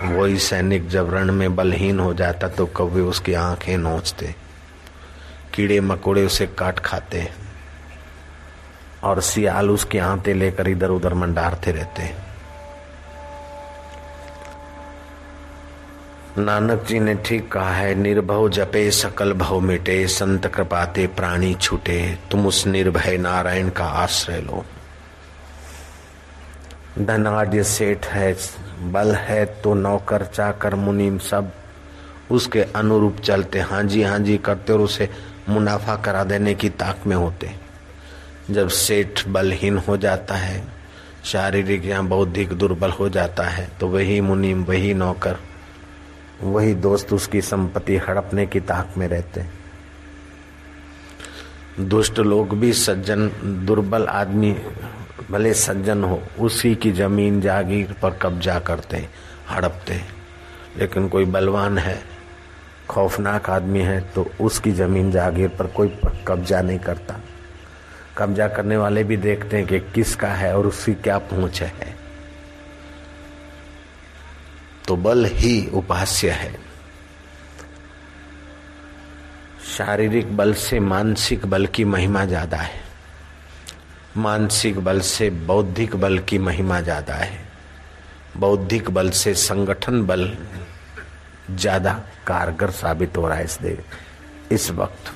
वही 0.02 0.38
सैनिक 0.38 0.88
जब 0.88 1.14
रण 1.14 1.32
में 1.32 1.56
बलहीन 1.56 2.00
हो 2.00 2.12
जाता 2.14 2.48
तो 2.48 2.66
कौवे 2.66 3.00
उसकी 3.00 3.34
आँखें 3.34 3.76
नोचते। 3.78 4.34
कीड़े 5.54 5.80
मकोड़े 5.80 6.24
उसे 6.26 6.46
काट 6.46 6.78
खाते 6.78 7.28
और 9.04 9.20
सियाल 9.20 9.70
उसकी 9.70 9.98
आंते 9.98 10.34
लेकर 10.34 10.68
इधर 10.68 10.90
उधर 10.90 11.14
मंडारते 11.14 11.72
रहते 11.72 12.02
नानक 16.38 16.82
जी 16.84 16.98
ने 17.00 17.14
ठीक 17.24 17.52
कहा 17.52 17.70
है, 17.70 17.94
निर्भव 17.94 18.48
जपे, 18.48 18.90
सकल 18.90 19.32
भव 19.32 19.60
मिटे, 19.60 20.06
संत 20.06 20.46
कृपाते 20.46 21.06
प्राणी 21.06 21.54
छूटे, 21.54 22.18
तुम 22.30 22.46
उस 22.46 22.66
निर्भय 22.66 23.16
नारायण 23.18 23.68
का 23.68 23.84
आश्रय 23.84 24.40
लो। 24.40 24.64
धनाढ़ 26.98 27.62
सेठ 27.62 28.06
है, 28.06 28.36
बल 28.92 29.14
है 29.14 29.44
तो 29.62 29.74
नौकर, 29.74 30.24
चाकर, 30.24 30.74
मुनीम 30.74 31.18
सब 31.18 31.50
उसके 32.30 32.62
अनुरूप 32.62 33.20
चलते 33.20 33.60
हाँ 33.60 33.82
जी 33.82 34.02
हाँ 34.02 34.18
जी 34.18 34.38
करते 34.38 34.72
और 34.72 34.80
उसे 34.80 35.08
मुनाफा 35.48 35.96
करा 35.96 36.24
देने 36.24 36.54
की 36.54 36.68
ताक 36.70 37.06
में 37.06 37.16
होते। 37.16 37.50
जब 38.50 38.68
सेठ 38.68 39.26
बलहीन 39.28 39.78
हो 39.78 39.96
जाता 39.96 40.34
है, 40.34 40.62
शारीरिक 41.24 41.84
या 41.84 42.02
बौद्धिक 42.02 42.52
दुर्बल 42.52 42.90
हो 42.90 43.08
जाता 43.08 43.44
है 43.44 43.68
तो 43.80 43.88
वही 43.88 44.20
मुनीम, 44.20 44.64
वही 44.64 44.94
नौकर 44.94 45.38
वही 46.42 46.74
दोस्त 46.74 47.12
उसकी 47.12 47.40
संपत्ति 47.40 47.96
हड़पने 47.98 48.46
की 48.46 48.60
ताक 48.60 48.94
में 48.98 49.08
रहते 49.08 49.40
हैं। 49.40 49.52
दुष्ट 51.80 52.18
लोग 52.18 52.58
भी 52.58 52.72
सज्जन, 52.72 53.28
दुर्बल 53.66 54.06
आदमी, 54.06 54.52
भले 55.30 55.54
सज्जन 55.54 56.04
हो, 56.04 56.22
उसी 56.40 56.74
की 56.74 56.92
ज़मीन 56.92 57.40
जागीर 57.40 57.94
पर 58.02 58.10
कब्जा 58.10 58.58
करते 58.58 58.96
हैं, 58.96 59.10
हड़पते 59.50 59.94
हैं। 59.94 60.08
लेकिन 60.78 61.08
कोई 61.08 61.24
बलवान 61.24 61.78
है, 61.78 61.98
खौफनाक 62.88 63.50
आदमी 63.50 63.80
है 63.80 64.00
तो 64.00 64.26
उसकी 64.40 64.72
ज़मीन 64.72 65.10
जागीर 65.10 65.48
पर 65.48 65.66
कोई 65.66 65.88
कब्जा 66.28 66.60
नहीं 66.62 66.78
करता। 66.78 67.20
कब्जा 68.18 68.48
करने 68.48 68.76
वाले 68.76 69.04
भी 69.04 69.16
देखते 69.16 69.56
हैं 69.56 69.66
कि 69.66 69.80
किसका 69.94 70.28
है 70.28 70.56
और 70.58 70.66
उसकी 70.66 70.94
क्या 70.94 71.18
पहुँच 71.18 71.62
है। 71.62 71.96
तो 74.88 74.96
बल 74.96 75.24
ही 75.26 75.66
उपास्य 75.74 76.30
है। 76.30 76.54
शारीरिक 79.68 80.36
बल 80.36 80.52
से 80.54 80.80
मानसिक 80.80 81.46
बल 81.46 81.66
की 81.66 81.84
महिमा 81.84 82.24
ज़्यादा 82.24 82.56
है। 82.56 82.84
मानसिक 84.16 84.78
बल 84.80 85.00
से 85.00 85.30
बौद्धिक 85.46 85.96
बल 85.96 86.18
की 86.18 86.38
महिमा 86.38 86.80
ज़्यादा 86.80 87.14
है। 87.14 87.38
बौद्धिक 88.36 88.90
बल 88.90 89.10
से 89.12 89.34
संगठन 89.34 90.04
बल 90.06 90.30
ज़्यादा 91.50 91.92
कारगर 92.26 92.70
साबित 92.70 93.16
हो 93.16 93.26
रहा 93.28 93.36
है 93.38 93.44
इस 93.44 93.58
दे, 93.62 93.78
इस 94.52 94.70
वक्त। 94.70 95.12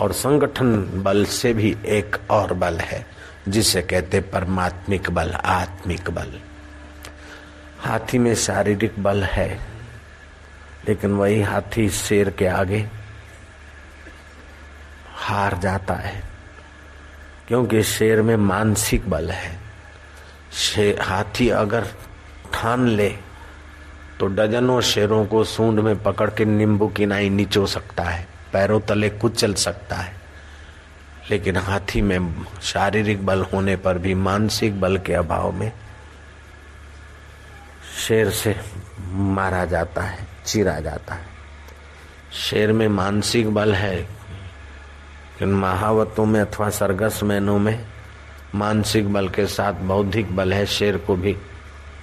और 0.00 0.12
संगठन 0.12 1.02
बल 1.04 1.24
से 1.24 1.52
भी 1.54 1.76
एक 1.88 2.16
और 2.30 2.52
बल 2.54 2.78
है, 2.80 3.04
जिसे 3.48 3.82
कहते 3.82 4.20
परमात्मिक 4.28 5.10
बल, 5.10 5.32
आत्मिक 5.34 6.10
बल। 6.10 6.38
हाथी 7.80 8.18
में 8.18 8.34
शारीरिक 8.34 8.98
बल 8.98 9.22
है, 9.24 9.48
लेकिन 10.88 11.12
वही 11.12 11.40
हाथी 11.42 11.88
शेर 11.90 12.30
के 12.30 12.46
आगे 12.46 12.78
हार 15.16 15.58
जाता 15.58 15.94
है, 15.94 16.22
क्योंकि 17.48 17.82
शेर 17.82 18.22
में 18.22 18.36
मानसिक 18.36 19.08
बल 19.10 19.30
है। 19.30 19.58
शेर 20.52 21.00
हाथी 21.00 21.48
अगर 21.48 21.86
ठान 22.52 22.86
ले 22.88 23.08
तो 24.20 24.26
डजनों 24.26 24.80
शेरों 24.80 25.24
को 25.26 25.44
सूंड 25.44 25.80
में 25.80 26.02
पकड़ 26.02 26.30
के 26.30 26.44
नींबू 26.44 26.88
की 26.88 27.06
नाई 27.06 27.28
निचो 27.30 27.66
सकता 27.66 28.02
है, 28.04 28.26
पैरों 28.52 28.80
तले 28.80 29.10
कुचल 29.10 29.54
सकता 29.54 29.96
है। 29.96 30.14
लेकिन 31.30 31.56
हाथी 31.56 32.00
में 32.02 32.44
शारीरिक 32.62 33.26
बल 33.26 33.42
होने 33.42 33.76
पर 33.76 33.98
भी 33.98 34.14
मानसिक 34.14 34.80
बल 34.80 34.98
के 34.98 35.14
अभाव 35.14 35.52
में 35.52 35.70
शेर 37.98 38.30
से 38.30 38.56
मारा 39.10 39.64
जाता 39.64 40.02
है, 40.02 40.26
चीरा 40.46 40.78
जाता 40.80 41.14
है। 41.14 41.26
शेर 42.32 42.72
में 42.72 42.88
मानसिक 42.88 43.54
बल 43.54 43.74
है 43.74 44.08
इन 45.42 45.52
महावतों 45.52 46.26
में 46.26 46.40
अथवा 46.40 46.70
सरगस 46.70 47.22
मैनों 47.22 47.58
में 47.58 47.86
मानसिक 48.54 49.12
बल 49.12 49.28
के 49.28 49.46
साथ 49.46 49.72
बौद्धिक 49.72 50.36
बल 50.36 50.52
है, 50.52 50.66
शेर 50.66 50.96
को 50.96 51.16
भी। 51.16 51.36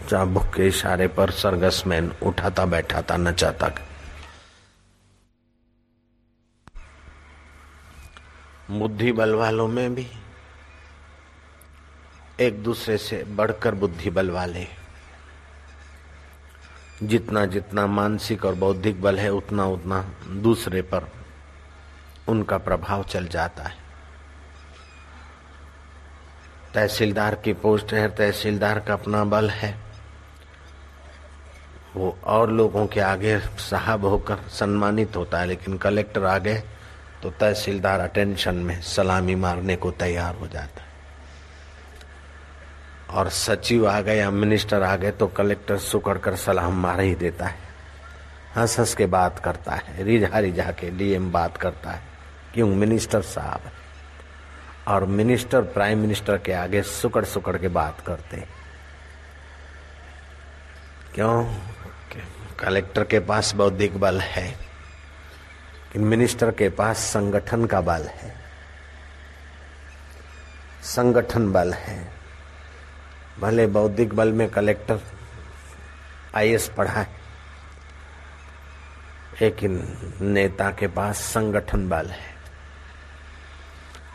चाबुक 0.09 0.53
के 0.55 0.67
इशारे 0.67 1.07
पर 1.07 1.31
सरगस 1.31 1.83
मैन 1.87 2.11
उठाता, 2.23 2.65
बैठाता, 2.65 3.17
नचाता। 3.17 3.71
बुद्धि 8.71 9.11
बल 9.11 9.33
वालों 9.33 9.67
में 9.67 9.95
भी 9.95 10.07
एक 12.39 12.63
दूसरे 12.63 12.97
से 12.97 13.23
बढ़कर 13.23 13.75
बुद्धि 13.75 14.09
बल 14.09 14.29
वाले 14.29 14.67
जितना 17.03 17.45
जितना 17.45 17.85
मानसिक 17.87 18.45
और 18.45 18.55
बौद्धिक 18.55 19.01
बल 19.01 19.19
है, 19.19 19.29
उतना 19.29 19.65
उतना 19.65 20.01
दूसरे 20.27 20.81
पर 20.81 21.09
उनका 22.27 22.57
प्रभाव 22.57 23.03
चल 23.03 23.27
जाता 23.27 23.63
है। 23.63 23.75
तहसीलदार 26.73 27.35
की 27.35 27.53
पोस्ट 27.53 27.93
है, 27.93 28.07
तहसीलदार 28.15 28.79
का 28.79 28.93
अपना 28.93 29.23
बल 29.23 29.49
है। 29.49 29.75
वो 31.95 32.17
और 32.23 32.51
लोगों 32.51 32.85
के 32.87 32.99
आगे 32.99 33.39
साहब 33.39 34.05
होकर 34.05 34.37
सम्मानित 34.49 35.15
होता 35.15 35.39
है, 35.39 35.47
लेकिन 35.47 35.77
कलेक्टर 35.77 36.25
आगे 36.25 36.57
तो 37.23 37.29
तहसीलदार 37.29 37.99
अटेंशन 37.99 38.55
में 38.55 38.81
सलामी 38.81 39.35
मारने 39.35 39.75
को 39.75 39.91
तैयार 39.91 40.35
हो 40.35 40.47
जाता 40.47 40.81
है। 40.81 40.86
और 43.09 43.29
सचिव 43.29 43.87
आ 43.89 43.99
गए, 44.01 44.15
या 44.15 44.29
मिनिस्टर 44.31 44.83
आ 44.83 44.95
गए 44.95 45.11
तो 45.11 45.27
कलेक्टर 45.27 45.77
सुकड़ 45.77 46.17
कर 46.17 46.35
सलाह 46.35 46.69
मार 46.69 46.99
ही 46.99 47.15
देता 47.15 47.45
है। 47.45 47.65
हंस 48.55 48.79
हंस 48.79 48.93
के 48.95 49.05
बात 49.05 49.39
करता 49.39 49.75
है 49.75 50.03
रिझा 50.03 50.39
रिझा 50.39 50.71
के 50.71 50.89
डीएम 50.89 51.31
बात 51.31 51.57
करता 51.57 51.89
है, 51.89 52.01
क्यों 52.53 52.67
मिनिस्टर 52.67 53.21
साहब? 53.21 53.71
और 54.87 55.05
मिनिस्टर 55.05 55.61
प्राइम 55.61 55.99
मिनिस्टर 55.99 56.37
के 56.37 56.53
आगे 56.53 56.81
सुकड़ 56.81 57.25
सुकड़ 57.25 57.57
के 57.57 57.67
बात 57.69 57.99
करते 58.01 58.43
क्यों? 61.15 61.43
कलेक्टर 62.59 63.03
के 63.03 63.19
पास 63.19 63.53
बौद्धिक 63.55 63.97
बल 63.97 64.19
है 64.21 64.67
मिनिस्टर 65.97 66.51
के 66.51 66.69
पास 66.69 66.97
संगठन 67.03 67.65
का 67.65 67.79
बल 67.81 68.03
है। 68.13 68.33
संगठन 70.85 71.51
बल 71.51 71.73
है। 71.73 72.16
भले 73.39 73.67
बौद्धिक 73.67 74.13
बल 74.13 74.31
में 74.33 74.49
कलेक्टर, 74.49 74.99
आईएएस 76.35 76.67
पढ़ा 76.77 76.91
है 76.91 77.07
लेकिन 79.41 79.81
नेता 80.21 80.69
के 80.71 80.87
पास 80.87 81.17
संगठन 81.23 81.87
बल 81.89 82.07
है। 82.07 82.35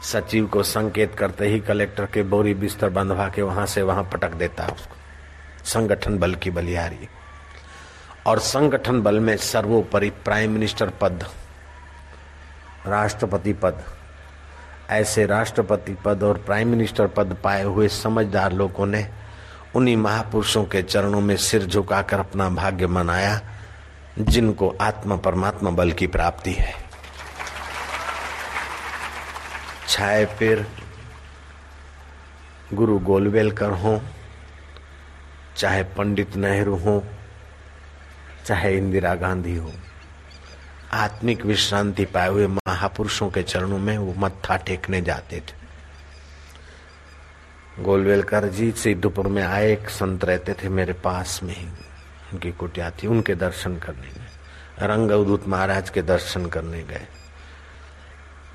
सचिव 0.02 0.46
को 0.46 0.62
संकेत 0.62 1.14
करते 1.14 1.48
ही 1.48 1.60
कलेक्टर 1.60 2.06
के 2.06 2.22
बोरी 2.22 2.54
बिस्तर 2.54 2.88
बंधवा 2.88 3.28
के 3.28 3.42
वहाँ 3.42 3.66
से 3.66 3.82
वहाँ 3.82 4.02
पटक 4.04 4.34
देता 4.34 4.64
है 4.64 4.74
उसको। 4.74 4.96
संगठन 5.64 6.18
बल 6.18 6.34
की 6.34 6.50
बलियारी 6.50 7.08
और 8.26 8.38
संगठन 8.38 9.00
बल 9.02 9.20
में 9.20 9.36
सर्वोपरि 9.36 10.10
प्राइम 10.24 10.52
मिनिस्टर 10.52 10.90
पद, 11.00 11.24
राष्ट्रपति 12.86 13.52
पद 13.52 13.84
ऐसे 14.92 15.26
राष्ट्रपति 15.26 15.96
पद 16.04 16.22
और 16.22 16.38
प्राइम 16.38 16.68
मिनिस्टर 16.68 17.06
पद 17.06 17.36
पाए 17.44 17.62
हुए 17.62 17.88
समझदार 17.88 18.52
लोगों 18.52 18.86
ने 18.86 19.06
उन्हीं 19.74 19.96
महापुरुषों 19.96 20.64
के 20.64 20.82
चरणों 20.82 21.20
में 21.20 21.36
सिर 21.36 21.64
झुकाकर 21.66 22.18
अपना 22.18 22.48
भाग्य 22.48 22.86
मनाया, 22.86 23.40
जिनको 24.18 24.68
आत्मा 24.80 25.16
परमात्मा 25.16 25.70
बल 25.70 25.92
की 25.92 26.06
प्राप्ति 26.06 26.52
है। 26.52 26.74
छाए 29.88 30.24
फिर 30.26 30.66
गुरु 32.74 32.98
गोलवेलकर 32.98 33.70
हो, 33.70 34.00
चाहे 35.56 35.82
पंडित 35.82 36.36
नेहरू 36.36 36.76
हो, 36.76 37.02
चाहे 38.46 38.76
इंदिरा 38.76 39.14
गांधी 39.14 39.56
हो। 39.56 39.72
आत्मिक 40.94 41.46
विश्रांति 41.46 42.04
पाए 42.04 42.28
हुए 42.28 42.46
महापुरुषों 42.46 43.30
के 43.30 43.42
चरणों 43.42 43.78
में 43.78 43.98
वो 43.98 44.14
मत्था 44.18 44.56
टेकने 44.56 45.02
जाते 45.02 45.40
थे। 45.40 45.62
गोलवेलकर 47.82 48.48
जी 48.48 48.72
सिद्धपुर 48.72 49.26
में 49.26 49.42
आए, 49.42 49.72
एक 49.72 49.88
संत 49.88 50.24
रहते 50.24 50.54
थे 50.54 50.68
मेरे 50.68 50.92
पास 50.92 51.40
में 51.42 51.56
ही, 51.56 51.66
उनकी 52.32 52.52
कुटिया 52.52 52.90
थी, 52.90 53.06
उनके 53.06 53.34
दर्शन 53.34 53.76
करने 53.76 54.08
गए। 54.08 54.86
रंग 54.86 55.10
अवधूत 55.10 55.48
महाराज 55.48 55.90
के 55.90 56.02
दर्शन 56.02 56.46
करने 56.46 56.82
गए। 56.82 57.06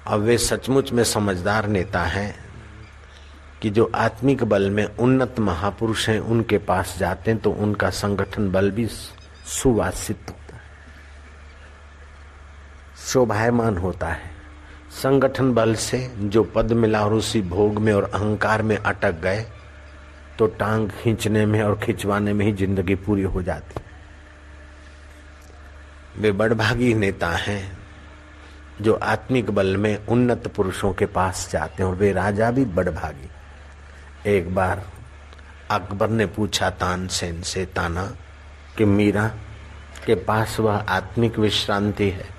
अब 0.08 0.20
वे 0.20 0.38
सचमुच 0.38 0.92
में 0.92 1.04
समझदार 1.04 1.68
नेता 1.68 2.04
हैं 2.04 2.36
कि 3.62 3.70
जो 3.70 3.92
आत्मिक 3.96 4.44
बल 4.44 4.70
में 4.70 4.86
उन्नत 4.86 5.40
महापुरुष 5.40 6.10
हैं, 6.10 6.20
उनके 6.20 6.58
पास 6.58 6.96
जाते 6.98 7.32
हैं 7.32 7.40
तो 7.40 7.52
उनका 7.52 7.90
संगठन 7.90 8.52
बल 8.52 8.72
भी 8.72 8.88
सुवासित 9.46 10.34
शोभायमान 12.98 13.78
होता 13.78 14.08
है। 14.08 14.30
संगठन 14.94 15.54
बल 15.54 15.74
से 15.76 16.00
जो 16.20 16.44
पद 16.46 16.72
मिला 16.74 17.04
और 17.06 17.14
उसी 17.14 17.42
भोग 17.44 17.80
में 17.80 17.94
और 17.94 18.04
अहंकार 18.06 18.62
में 18.62 18.78
अटक 18.78 19.20
गए 19.22 19.46
तो 20.40 20.48
टांग 20.50 20.90
खींचने 20.94 21.46
में 21.46 21.62
और 21.64 21.80
खिंचवाने 21.80 22.34
में 22.34 22.46
ही 22.46 22.52
ज़िंदगी 22.54 22.96
पूरी 22.96 23.24
हो 23.24 23.42
जाती। 23.42 23.82
वे 26.18 26.32
बड़भागी 26.32 26.94
नेता 26.94 27.30
हैं, 27.30 27.78
जो 28.82 28.94
आत्मिक 28.94 29.50
बल 29.52 29.76
में 29.78 30.06
उन्नत 30.06 30.48
पुरुषों 30.48 30.94
के 30.94 31.06
पास 31.08 31.50
जाते 31.52 31.84
हैं 31.84 31.90
और 31.90 31.96
वे 31.96 32.12
राजा 32.14 32.52
भी 32.52 32.66
बड़भागी। 32.68 33.30
एक 34.30 34.54
बार 34.56 34.82
अकबर 35.72 36.10
ने 36.10 36.26
पूछा 36.26 36.70
तानसेन 36.72 37.42
से, 37.42 37.66
ताना, 37.66 38.04
कि 38.78 38.86
मीरा, 38.86 39.28
के 40.06 40.16
पास 40.16 40.60
वह 40.60 40.76
आत्मिक 40.76 41.40
विश्रांति 41.40 42.10
है? 42.10 42.37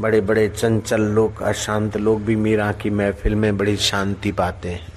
बड़े 0.00 0.20
बड़े 0.20 0.48
चंचल 0.48 1.00
लोग, 1.00 1.42
अशांत 1.42 1.96
लोग 1.96 2.24
भी 2.24 2.36
मीरा 2.36 2.72
की 2.72 2.90
महफिल 2.90 3.34
में 3.34 3.56
बड़ी 3.56 3.76
शांति 3.76 4.32
पाते 4.32 4.68
हैं। 4.68 4.92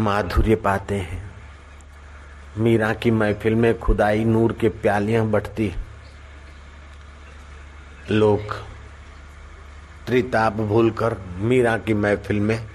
माधुर्य 0.00 0.54
पाते 0.54 0.94
हैं। 0.94 1.30
मीरा 2.58 2.94
की 2.94 3.10
महफिल 3.10 3.54
में 3.54 3.78
खुदाई 3.78 4.24
नूर 4.24 4.52
के 4.52 4.68
प्यालियाँ 4.68 5.26
बटती 5.26 5.72
लोग 8.10 8.40
त्रिताप 10.06 10.52
भूलकर 10.52 11.16
मीरा 11.36 11.78
की 11.78 11.94
महफिल 11.94 12.40
में 12.40 12.66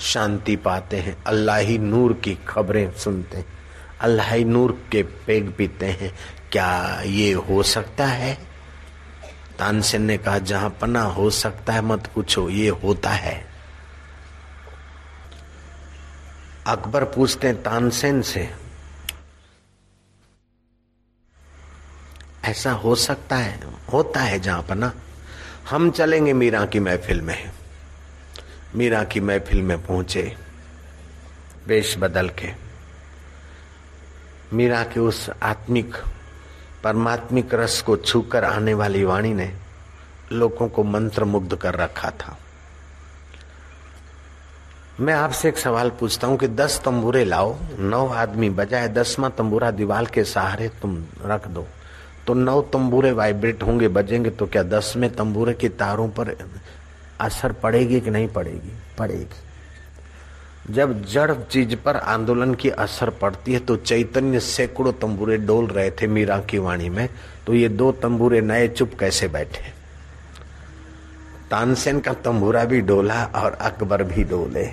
शांति 0.00 0.56
पाते 0.56 0.96
हैं। 0.96 1.24
अल्लाह 1.24 1.56
ही 1.56 1.78
नूर 1.78 2.12
की 2.12 2.38
खबरें 2.48 2.92
सुनते 2.92 3.36
हैं। 3.36 3.46
अल्लाह 4.00 4.32
ही 4.34 4.44
नूर 4.44 4.82
के 4.92 5.02
पेग 5.02 5.52
पीते 5.52 5.86
हैं। 5.86 6.14
क्या 6.52 7.02
ये 7.06 7.32
हो 7.32 7.62
सकता 7.62 8.06
है? 8.06 8.49
तानसेन 9.60 10.02
ने 10.02 10.16
कहा, 10.18 10.38
जहाँ 10.38 10.70
पना 10.80 11.02
हो 11.02 11.30
सकता 11.30 11.72
है, 11.72 11.80
मत 11.80 12.06
पूछो, 12.06 12.48
ये 12.50 12.68
होता 12.68 13.10
है। 13.10 13.34
अकबर 16.66 17.04
पूछते 17.04 17.46
हैं 17.46 17.62
तानसेन 17.62 18.22
से 18.22 18.48
ऐसा 22.44 22.72
हो 22.72 22.94
सकता 22.94 23.36
है, 23.36 23.60
होता 23.92 24.20
है 24.20 24.38
जहाँ 24.40 24.62
पना 24.62 24.92
हम 25.70 25.90
चलेंगे 25.90 26.32
मीरा 26.32 26.64
की 26.66 26.80
महफिल 26.80 27.20
में। 27.20 27.50
मीरा 28.74 29.04
की 29.04 29.20
महफिल 29.20 29.62
में 29.62 29.86
पहुँचे, 29.86 30.36
वेश 31.66 31.96
बदल 31.98 32.28
के। 32.28 32.52
मीरा 34.52 34.82
के 34.84 35.00
उस 35.00 35.30
आत्मिक 35.42 35.96
परमात्मिक 36.84 37.54
रस 37.54 37.82
को 37.82 37.96
छूकर 37.96 38.44
आने 38.44 38.74
वाली 38.74 39.04
वाणी 39.04 39.34
ने 39.34 39.52
लोगों 40.32 40.68
को 40.68 40.84
मंत्र 40.84 41.24
मुग्ध 41.24 41.56
कर 41.56 41.74
रखा 41.74 42.10
था। 42.10 42.36
मैं 45.00 45.14
आपसे 45.14 45.48
एक 45.48 45.58
सवाल 45.58 45.90
पूछता 45.90 46.26
हूँ 46.26 46.38
कि 46.38 46.48
दस 46.48 46.80
तंबूरे 46.84 47.24
लाओ, 47.24 47.56
नौ 47.78 48.06
आदमी 48.06 48.50
बजाय 48.50 48.88
दसवा 48.88 49.28
तंबूरा 49.28 49.70
दीवार 49.70 50.04
के 50.04 50.24
सहारे 50.24 50.68
तुम 50.68 51.04
रख 51.24 51.48
दो। 51.48 51.66
तो 52.26 52.34
नौ 52.34 52.60
तंबूरे 52.62 53.12
वाइब्रेट 53.12 53.62
होंगे, 53.62 53.88
बजेंगे 53.88 54.30
तो 54.30 54.46
क्या 54.46 54.62
दसवें 54.62 55.14
तंबूरे 55.14 55.54
के 55.54 55.68
तारों 55.68 56.08
पर 56.08 56.36
असर 57.20 57.52
पड़ेगी 57.52 58.00
कि 58.00 58.10
नहीं 58.10 58.28
पड़ेगी? 58.28 58.72
पड़ेगी। 58.98 59.49
जब 60.72 61.04
जड़ 61.04 61.34
चीज़ 61.34 61.76
पर 61.76 61.96
आंदोलन 61.96 62.54
की 62.54 62.70
असर 62.70 63.10
पड़ती 63.10 63.52
है 63.52 63.58
तो 63.58 63.76
चैतन्य 63.76 64.40
सैकड़ों 64.40 64.92
तंबूरे 64.92 65.36
डोल 65.36 65.66
रहे 65.66 65.90
थे 65.90 66.06
मीरा 66.06 66.38
की 66.40 66.58
वाणी 66.58 66.88
में 66.88 67.08
तो 67.46 67.54
ये 67.54 67.68
दो 67.68 67.92
तंबूरे 67.92 68.40
नए 68.40 68.68
चुप 68.68 68.92
कैसे 69.00 69.28
बैठे? 69.28 69.62
तानसेन 71.50 72.00
का 72.00 72.12
तंबूरा 72.12 72.64
भी 72.64 72.80
डोला 72.80 73.24
और 73.24 73.52
अकबर 73.52 74.02
भी 74.02 74.24
डोले। 74.24 74.66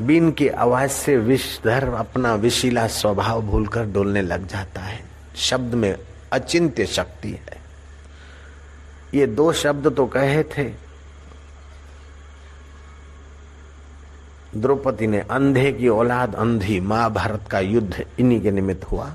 बीन 0.00 0.30
की 0.32 0.48
आवाज़ 0.48 0.90
से 0.90 1.16
विषधर 1.16 1.88
अपना 1.88 2.34
विशीला 2.34 2.86
स्वभाव 2.86 3.42
भूलकर 3.42 3.84
डोलने 3.84 4.22
लग 4.22 4.46
जाता 4.46 4.80
है। 4.80 5.00
शब्द 5.36 5.74
में 5.74 5.94
अचिंत्य 6.32 6.86
शक्ति 6.86 7.30
है। 7.30 7.60
ये 9.14 9.26
दो 9.26 9.52
शब्द 9.52 9.86
तो 9.96 10.06
कहे 10.06 10.42
थे 10.42 10.85
द्रौपदी 14.56 15.06
ने 15.06 15.18
अंधे 15.18 15.72
की 15.72 15.88
औलाद 15.88 16.34
अंधी 16.34 16.80
महाभारत 16.80 17.44
का 17.50 17.60
युद्ध 17.60 18.06
इन्हीं 18.18 18.40
के 18.40 18.50
निमित्त 18.50 18.84
हुआ। 18.84 19.12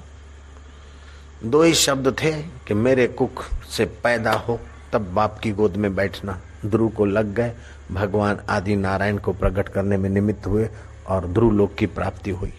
दो 1.44 1.64
ही 1.64 1.74
शब्द 1.74 2.16
थे 2.24 2.32
कि 2.68 2.74
मेरे 2.74 3.08
कुख 3.08 3.46
से 3.70 3.86
पैदा 3.86 4.34
हो, 4.34 4.60
तब 4.94 5.02
बाप 5.02 5.40
की 5.40 5.52
गोद 5.52 5.76
में 5.76 5.96
बैठना। 5.96 6.42
ध्रुव 6.66 6.90
को 6.90 7.06
लग 7.06 7.34
गए, 7.34 7.54
भगवान 7.92 8.40
आदि 8.50 8.76
नारायण 8.76 9.18
को 9.18 9.34
प्रकट 9.34 9.70
करने 9.70 9.98
में 9.98 10.10
निमित्त 10.10 10.48
हुए 10.48 10.70
और 11.08 11.28
ध्रुव 11.28 11.52
लोक 11.52 11.76
की 11.76 11.86
प्राप्ति 11.86 12.32
हुई। 12.32 12.54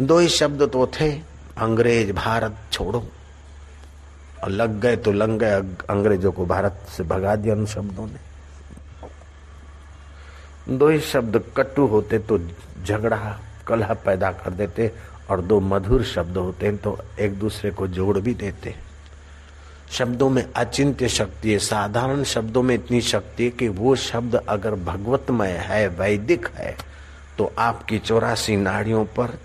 दो 0.00 0.18
ही 0.18 0.28
शब्द 0.28 0.62
तो 0.62 0.86
थे, 0.86 1.12
अंग्रेज़ 1.58 2.12
भारत 2.12 2.56
छोड़ो। 2.72 3.08
और 4.44 4.50
लग 4.50 4.80
गए 4.80 4.96
तो 4.96 5.12
लग 5.12 5.38
गए, 5.38 5.52
अंग्रेज़ों 5.90 6.32
को 6.32 6.46
भारत 6.46 6.86
से 6.96 7.02
भगा 7.02 7.36
दिया 7.36 7.54
उन 7.54 7.66
शब्दों 7.66 8.06
ने। 8.06 8.27
दो 10.70 10.88
ही 10.88 11.00
शब्द 11.00 11.42
कटु 11.56 11.86
होते 11.86 12.18
तो 12.18 12.38
झगड़ा, 12.84 13.38
कलह 13.66 13.92
पैदा 13.94 14.30
कर 14.32 14.50
देते 14.50 14.90
और 15.30 15.40
दो 15.40 15.60
मधुर 15.60 16.02
शब्द 16.04 16.36
होते 16.36 16.66
हैं 16.66 16.76
तो 16.76 16.98
एक 17.20 17.38
दूसरे 17.38 17.70
को 17.70 17.86
जोड़ 17.88 18.18
भी 18.18 18.34
देते। 18.34 18.74
शब्दों 19.90 20.28
में 20.30 20.44
अचिंत्य 20.56 21.08
शक्ति 21.08 21.52
है। 21.52 21.58
साधारण 21.58 22.22
शब्दों 22.24 22.62
में 22.62 22.74
इतनी 22.74 23.00
शक्ति 23.00 23.44
है 23.44 23.50
कि 23.50 23.68
वो 23.68 23.94
शब्द 23.96 24.34
अगर 24.36 24.74
भगवतमय 24.74 25.52
है, 25.60 25.86
वैदिक 25.88 26.48
है 26.56 26.76
तो 27.38 27.52
आपकी 27.58 27.98
चौरासी 27.98 28.56
नाड़ियों 28.56 29.04
पर, 29.16 29.38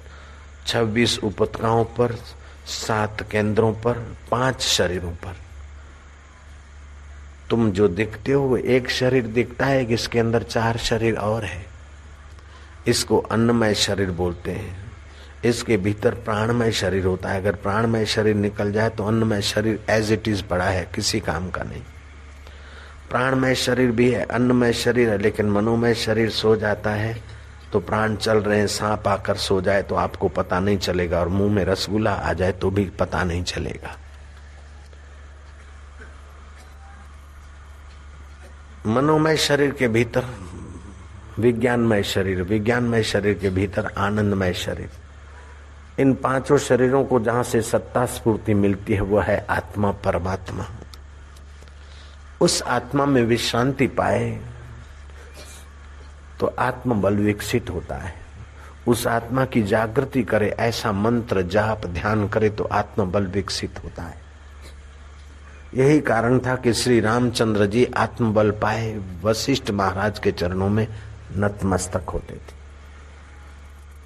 छब्बीस 0.67 1.17
उपतकाओं 1.19 1.83
पर, 1.97 2.15
सात 2.67 3.21
केंद्रों 3.31 3.73
पर, 3.73 4.05
पाँच 4.31 4.61
शरीरों 4.61 5.11
पर। 5.23 5.35
तुम 7.53 7.69
जो 7.71 7.87
दिखते 7.87 8.31
हो 8.31 8.55
एक 8.57 8.89
शरीर 8.89 9.25
दिखता 9.25 9.65
है 9.65 9.83
कि 9.85 9.93
इसके 9.93 10.19
अंदर 10.19 10.43
चार 10.43 10.77
शरीर 10.77 11.17
और 11.17 11.43
है। 11.43 11.65
इसको 12.87 13.17
अन्नमय 13.31 13.73
शरीर 13.73 14.11
बोलते 14.11 14.51
हैं। 14.51 14.75
इसके 15.45 15.77
भीतर 15.77 16.13
प्राणमय 16.25 16.71
शरीर 16.71 17.05
होता 17.05 17.29
है। 17.29 17.41
अगर 17.41 17.55
प्राणमय 17.55 18.05
शरीर 18.05 18.35
निकल 18.35 18.71
जाए 18.71 18.89
तो 18.89 19.05
अन्नमय 19.05 19.41
शरीर 19.41 19.79
एज 19.89 20.11
इट 20.11 20.27
इज़ 20.27 20.43
पड़ा 20.43 20.65
है, 20.65 20.87
किसी 20.95 21.19
काम 21.19 21.49
का 21.49 21.63
नहीं। 21.63 21.81
प्राणमय 23.09 23.55
शरीर 23.55 23.91
भी 23.91 24.11
है, 24.11 24.23
अन्नमय 24.25 24.73
शरीर 24.73 25.09
है, 25.09 25.17
लेकिन 25.17 25.49
मनोमय 25.49 25.93
शरीर 25.95 26.29
सो 26.31 26.55
जाता 26.55 26.91
है 26.91 27.17
तो 27.73 27.79
प्राण 27.79 28.15
चल 28.15 28.37
रहे 28.37 28.59
हैं, 28.59 28.67
सांप 28.67 29.07
आकर 29.07 29.35
सो 29.37 29.61
जाए 29.61 29.81
तो 29.83 29.95
आपको 29.95 30.27
पता 30.29 30.59
नहीं 30.59 30.77
चलेगा, 30.77 31.19
और 31.19 31.27
मुँह 31.27 31.53
में 31.53 31.65
रसगुल्ला 31.65 32.13
आ 32.13 32.33
जाए 32.33 32.51
तो 32.51 32.71
भी 32.71 32.85
पता 32.99 33.23
नहीं 33.23 33.43
चलेगा। 33.43 33.97
मनोमय 38.85 39.37
शरीर 39.37 39.71
के 39.71 39.87
भीतर, 39.87 40.25
विज्ञानमय 41.39 42.03
शरीर 42.03 42.41
विज्ञानमय 42.41 43.03
शरीर 43.03 43.33
के 43.33 43.49
भीतर, 43.49 43.85
आनंदमय 43.97 44.53
शरीर। 44.53 44.89
इन 45.99 46.13
पाँचों 46.13 46.57
शरीरों 46.57 47.03
को 47.05 47.19
जहाँ 47.19 47.43
से 47.43 47.61
सत्ता 47.61 48.05
स्फूर्ति 48.05 48.53
मिलती 48.53 48.93
है 48.93 49.01
वह 49.01 49.23
है 49.23 49.45
आत्मा, 49.49 49.91
परमात्मा। 49.91 50.65
उस 52.41 52.61
आत्मा 52.61 53.05
में 53.05 53.21
विश्रांति 53.23 53.87
पाए 53.87 54.41
तो 56.39 56.47
आत्म 56.59 57.01
बल 57.01 57.15
विकसित 57.15 57.69
होता 57.69 57.95
है। 57.95 58.13
उस 58.87 59.07
आत्मा 59.07 59.45
की 59.45 59.63
जागृति 59.63 60.23
करे, 60.23 60.49
ऐसा 60.49 60.91
मंत्र 60.91 61.41
जाप, 61.41 61.85
ध्यान 61.85 62.27
करे 62.27 62.49
तो 62.49 62.63
आत्म 62.63 63.11
बल 63.11 63.27
विकसित 63.27 63.83
होता 63.83 64.03
है। 64.03 64.22
यही 65.73 65.99
कारण 65.99 66.39
था 66.39 66.55
कि 66.55 66.73
श्री 66.73 66.99
रामचंद्र 66.99 67.65
जी 67.65 67.85
आत्मबल 67.85 68.51
पाए, 68.51 69.01
वशिष्ठ 69.23 69.71
महाराज 69.71 70.19
के 70.19 70.31
चरणों 70.31 70.69
में 70.69 70.87
नतमस्तक 71.37 72.09
होते 72.09 72.33
थे। 72.33 72.63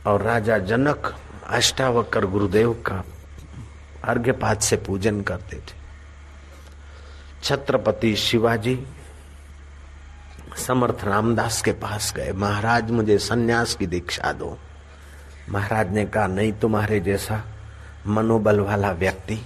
और 0.09 0.21
राजा 0.21 0.57
जनक, 0.57 1.15
अष्टावकर 1.47 2.25
गुरुदेव 2.25 2.73
का 2.73 3.03
अर्घ्यपात 4.03 4.61
से 4.61 4.75
पूजन 4.77 5.21
करते 5.21 5.57
थे। 5.57 5.75
छत्रपति 7.43 8.15
शिवाजी 8.15 8.85
समर्थ 10.67 11.03
रामदास 11.03 11.61
के 11.61 11.71
पास 11.71 12.13
गए, 12.15 12.31
महाराज, 12.31 12.91
मुझे 12.91 13.17
सन्यास 13.17 13.75
की 13.75 13.87
दीक्षा 13.87 14.31
दो। 14.31 14.57
महाराज 15.49 15.91
ने 15.91 16.05
कहा, 16.05 16.27
नहीं 16.27 16.53
तुम्हारे 16.53 16.99
जैसा 16.99 17.43
मनोबल 18.07 18.59
वाला 18.59 18.91
व्यक्ति 18.91 19.41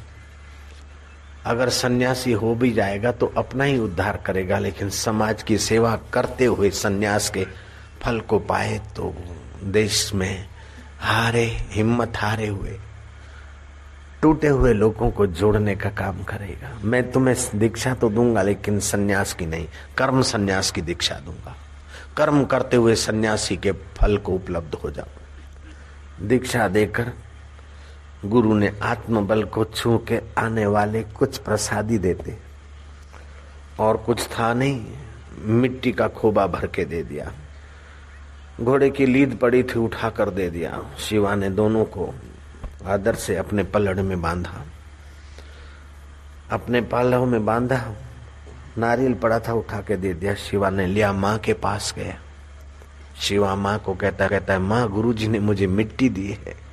अगर 1.45 1.69
सन्यासी 1.69 2.31
हो 2.31 2.53
भी 2.55 2.71
जाएगा 2.71 3.11
तो 3.11 3.31
अपना 3.37 3.63
ही 3.63 3.77
उद्धार 3.79 4.17
करेगा, 4.17 4.59
लेकिन 4.59 4.89
समाज 4.89 5.43
की 5.43 5.57
सेवा 5.59 5.95
करते 6.13 6.45
हुए 6.45 6.69
सन्यास 6.71 7.29
के 7.29 7.45
फल 8.01 8.19
को 8.19 8.39
पाए 8.41 8.77
तो 8.95 9.13
देश 9.63 10.13
में 10.13 10.45
हारे, 10.99 11.45
हिम्मत 11.71 12.17
हारे 12.17 12.47
हुए, 12.47 12.77
टूटे 14.21 14.47
हुए 14.47 14.73
लोगों 14.73 15.09
को 15.11 15.27
जोड़ने 15.27 15.75
का 15.75 15.89
काम 15.91 16.21
करेगा। 16.23 16.69
मैं 16.83 17.11
तुम्हें 17.11 17.35
दीक्षा 17.55 17.93
तो 17.93 18.09
दूँगा, 18.09 18.41
लेकिन 18.41 18.79
सन्यास 18.81 19.33
की 19.33 19.45
नहीं, 19.45 19.67
कर्म 19.97 20.21
सन्यास 20.23 20.71
की 20.71 20.81
दीक्षा 20.81 21.15
दूँगा। 21.15 21.55
कर्म 22.17 22.43
करते 22.45 22.77
हुए 22.77 22.95
सन्यासी 22.97 23.57
के 23.57 23.71
फल 23.97 24.17
को 24.17 24.31
उपलब्ध 24.33 24.75
हो 24.75 24.91
जाओ 24.91 26.27
दीक्षा 26.27 26.67
देकर 26.67 27.11
गुरु 28.25 28.53
ने 28.53 28.73
आत्मबल 28.83 29.43
को 29.43 29.65
छू 29.65 29.97
के 29.97 30.21
आने 30.37 30.65
वाले 30.65 31.03
कुछ 31.03 31.37
प्रसादी 31.37 31.97
देते। 31.97 32.37
और 33.79 33.97
कुछ 33.97 34.27
था 34.27 34.53
नहीं, 34.53 34.85
मिट्टी 35.39 35.91
का 35.91 36.07
खोबा 36.07 36.47
भर 36.47 36.67
के 36.67 36.85
दे 36.85 37.03
दिया। 37.03 37.31
घोड़े 38.61 38.89
की 38.89 39.05
लीद 39.05 39.37
पड़ी 39.41 39.63
थी 39.63 39.79
उठा 39.79 40.09
कर 40.09 40.29
दे 40.29 40.49
दिया। 40.49 40.83
शिवा 40.99 41.35
ने 41.35 41.49
दोनों 41.49 41.85
को 41.85 42.13
आदर 42.85 43.15
से 43.15 43.35
अपने 43.35 43.63
पलड़ 43.63 43.99
में 43.99 44.21
बांधा। 44.21 44.65
अपने 46.51 46.81
पालव 46.81 47.25
में 47.25 47.45
बांधा, 47.45 47.95
नारियल 48.77 49.13
पड़ा 49.13 49.39
था 49.39 49.53
उठा 49.53 49.81
के 49.81 49.97
दे 49.97 50.13
दिया। 50.13 50.33
शिवा 50.33 50.69
ने 50.69 50.87
लिया 50.87 51.13
माँ 51.13 51.37
के 51.37 51.53
पास 51.53 51.93
गया। 51.97 52.17
शिवा 53.21 53.55
माँ 53.55 53.79
को 53.79 53.93
कहता 53.93 54.27
कहता 54.27 54.53
है 54.53 54.59
माँ 54.59 54.89
गुरु 54.89 55.13
जी 55.13 55.27
ने 55.27 55.39
मुझे 55.39 55.67
मिट्टी 55.67 56.09
दी 56.09 56.31
है। 56.31 56.70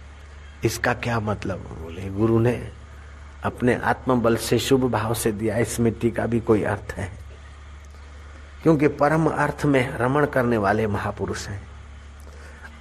इसका 0.64 0.94
क्या 0.94 1.20
मतलब? 1.20 1.58
बोले, 1.58 2.10
गुरु 2.10 2.38
ने 2.38 2.68
अपने 3.44 3.74
आत्मबल 3.74 4.36
से 4.36 4.58
शुभ 4.58 4.90
भाव 4.90 5.14
से 5.14 5.32
दिया। 5.32 5.56
इस 5.56 5.80
मिट्टी 5.80 6.10
का 6.10 6.26
भी 6.26 6.40
कोई 6.40 6.62
अर्थ 6.62 6.92
है? 6.92 7.12
क्योंकि 8.62 8.88
परम 8.88 9.26
अर्थ 9.26 9.64
में 9.64 9.96
रमण 9.96 10.26
करने 10.26 10.56
वाले 10.56 10.86
महापुरुष 10.86 11.46
हैं। 11.48 11.62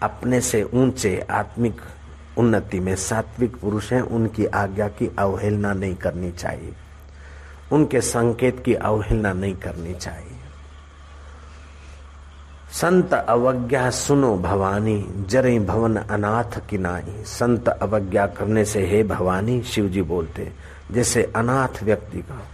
अपने 0.03 0.41
से 0.41 0.63
ऊँचे 0.63 1.27
आत्मिक 1.31 1.81
उन्नति 2.37 2.79
में 2.79 2.95
सात्विक 2.95 3.55
पुरुष 3.55 3.93
हैं। 3.93 4.01
उनकी 4.01 4.45
आज्ञा 4.45 4.87
की 4.87 5.15
अवहेलना 5.19 5.73
नहीं 5.73 5.95
करनी 5.95 6.31
चाहिए। 6.31 6.73
उनके 7.71 8.01
संकेत 8.01 8.63
की 8.65 8.73
अवहेलना 8.73 9.33
नहीं 9.33 9.55
करनी 9.55 9.93
चाहिए। 9.93 10.26
संत 12.71 13.13
अवज्ञा 13.13 13.89
सुनो 13.89 14.37
भवानी, 14.37 15.07
जरे 15.17 15.59
भवन 15.59 15.95
अनाथ 15.95 16.67
की 16.69 16.77
नाई 16.77 17.23
संत 17.23 17.67
अवज्ञा 17.67 18.27
करने 18.27 18.65
से 18.65 18.87
हे 18.87 19.03
भवानी 19.03 19.63
शिव 19.63 19.87
जी 19.87 20.01
बोलते, 20.01 20.53
जैसे 20.91 21.33
अनाथ 21.35 21.83
व्यक्ति 21.83 22.21
का। 22.21 22.47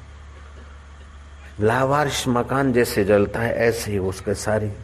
लावारिश 1.60 2.28
मकान 2.28 2.74
जैसे 2.74 3.06
जलता 3.06 3.40
है, 3.40 3.56
ऐसे 3.56 3.92
ही 3.92 3.98
उसके 3.98 4.34
सारे 4.34 4.78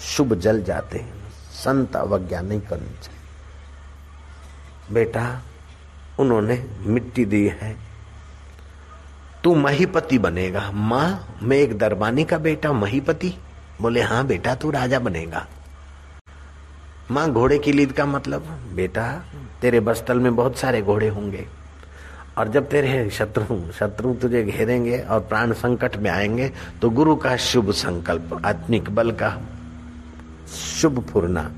शुभ 0.00 0.34
जल 0.34 0.62
जाते 0.62 0.98
हैं। 0.98 1.30
संत 1.52 1.96
अवज्ञा 1.96 2.40
नहीं 2.40 2.60
करनी 2.60 2.86
चाहिए। 2.86 3.20
बेटा, 4.94 5.42
उन्होंने 6.18 6.66
मिट्टी 6.80 7.24
दी 7.24 7.48
है, 7.48 7.76
तू 9.44 9.54
महीपति 9.54 10.18
बनेगा। 10.18 10.70
माँ, 10.70 11.38
मैं 11.42 11.56
एक 11.56 11.78
दरबानी 11.78 12.24
का 12.24 12.38
बेटा, 12.38 12.72
महीपति। 12.72 13.34
बोले 13.80 14.02
हाँ 14.02 14.26
बेटा, 14.26 14.54
तू 14.54 14.70
राजा 14.70 14.98
बनेगा। 14.98 15.46
माँ, 17.10 17.28
घोड़े 17.30 17.58
की 17.58 17.72
लीद 17.72 17.92
का 17.92 18.06
मतलब 18.06 18.42
बेटा, 18.74 19.06
तेरे 19.60 19.80
बस्तल 19.80 20.18
में 20.18 20.34
बहुत 20.36 20.56
सारे 20.56 20.82
घोड़े 20.82 21.08
होंगे। 21.08 21.46
और 22.38 22.48
जब 22.48 22.68
तेरे 22.68 23.10
शत्रु 23.10 23.56
शत्रु 23.72 24.14
तुझे 24.14 24.42
घेरेंगे 24.42 24.98
और 25.00 25.20
प्राण 25.20 25.52
संकट 25.52 25.96
में 25.96 26.10
आएँगे 26.10 26.50
तो 26.82 26.90
गुरु 26.90 27.14
का 27.16 27.36
शुभ 27.36 27.70
संकल्प, 27.72 28.40
आत्मिक 28.46 28.90
बल 28.90 29.10
का 29.12 29.30
शुभ 30.80 31.00
फुरना, 31.02 31.50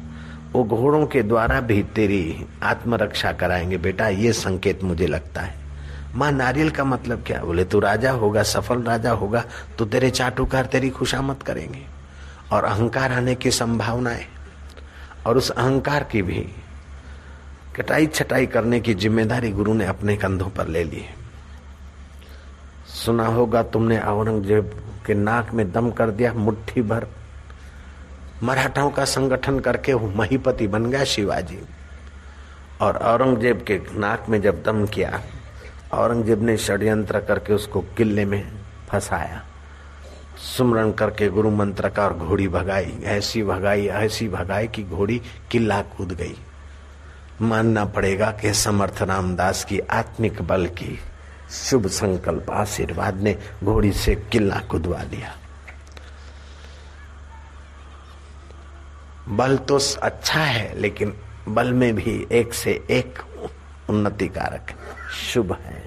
वो 0.53 0.65
घोड़ों 0.65 1.07
के 1.07 1.23
द्वारा 1.23 1.61
भी 1.61 1.83
तेरी 1.95 2.47
आत्मरक्षा 2.63 3.33
कराएँगे। 3.33 3.79
बेटा, 3.79 4.09
ये 4.09 4.33
संकेत 4.33 4.85
मुझे 4.85 5.07
लगता 5.07 5.41
है। 5.41 5.55
माँ, 6.15 6.31
नारियल 6.33 6.71
का 6.71 6.85
मतलब 6.85 7.25
क्या? 7.27 7.41
बोले, 7.41 7.65
तू 7.65 7.81
राजा 7.81 8.13
होगा, 8.13 8.43
सफल 8.43 8.83
राजा 8.83 9.13
होगा 9.13 9.45
तो 9.79 9.85
तेरे 9.85 10.11
चाटुकार 10.11 10.67
तेरी 10.67 10.91
खुशामत 10.91 11.43
करेंगे। 11.43 11.96
और 12.53 12.65
अहंकार 12.65 13.13
आने 13.13 13.35
की 13.35 13.51
संभावना 13.51 14.11
है 14.11 14.27
और 15.27 15.37
उस 15.37 15.51
अहंकार 15.51 16.05
की 16.05 16.23
भी 16.23 16.47
कटाई 17.77 18.07
छटाई 18.07 18.47
करने 18.47 18.81
की 18.81 18.95
ज़िम्मेदारी 18.95 19.51
गुरु 19.53 19.75
ने 19.75 19.87
अपने 19.87 20.17
कंधों 20.17 20.49
पर 20.51 20.69
ले 20.69 20.85
ली 20.85 21.05
सुना 22.87 23.27
होगा 23.27 23.63
तुमने 23.63 23.99
औरंगज़ेब 23.99 24.71
के 25.07 25.15
नाक 25.15 25.53
में 25.55 25.71
दम 25.73 25.91
कर 25.91 26.11
दिया, 26.11 26.33
मुट्ठी 26.33 26.83
भर। 26.83 27.07
मराठाओं 28.43 28.91
का 28.91 29.05
संगठन 29.05 29.59
करके 29.61 29.93
वो 29.95 30.09
महीपति 30.09 30.67
बन 30.67 30.87
गया 30.87 31.05
शिवाजी। 31.05 31.59
और 32.81 32.97
औरंगज़ेब 32.97 33.65
के 33.67 33.81
नाक 33.95 34.29
में 34.29 34.41
जब 34.43 34.63
दम 34.63 34.87
किया, 34.87 35.21
औरंगज़ेब 35.93 36.43
ने 36.43 36.57
षड्यंत्र 36.57 37.21
करके 37.21 37.53
उसको 37.53 37.81
किले 37.97 38.25
में 38.25 38.43
फंसाया। 38.89 39.43
सुमरण 40.37 40.93
करके 40.93 41.29
गुरु 41.29 41.51
मंत्र 41.51 41.89
का 41.89 42.05
और 42.05 42.15
घोड़ी 42.15 42.49
भगाई, 42.49 42.99
ऐसी 43.05 43.43
भगाई 43.43 43.87
ऐसी 43.87 44.29
भगाई 44.29 44.67
कि 44.67 44.83
घोड़ी 44.83 45.21
किला 45.51 45.81
कूद 45.83 46.13
गई। 46.13 46.37
मानना 47.41 47.85
पड़ेगा 47.85 48.31
कि 48.31 48.53
समर्थ 48.55 49.03
रामदास 49.03 49.65
की 49.65 49.79
आत्मिक 49.81 50.43
बल 50.43 50.67
की 50.67 50.99
शुभ 51.51 51.87
संकल्प 51.87 52.51
आशीर्वाद 52.51 53.21
ने 53.21 53.37
घोड़ी 53.65 53.93
से 53.93 54.15
किला 54.33 54.59
कुदवा 54.61 55.03
दिया। 55.05 55.35
बल 59.29 59.57
तो 59.57 59.79
अच्छा 60.03 60.41
है, 60.41 60.79
लेकिन 60.79 61.15
बल 61.49 61.73
में 61.73 61.95
भी 61.95 62.27
एक 62.33 62.55
से 62.55 62.85
एक 62.91 63.19
उन्नति 63.91 64.29
कारक 64.29 64.75
शुभ 65.13 65.53
है। 65.53 65.83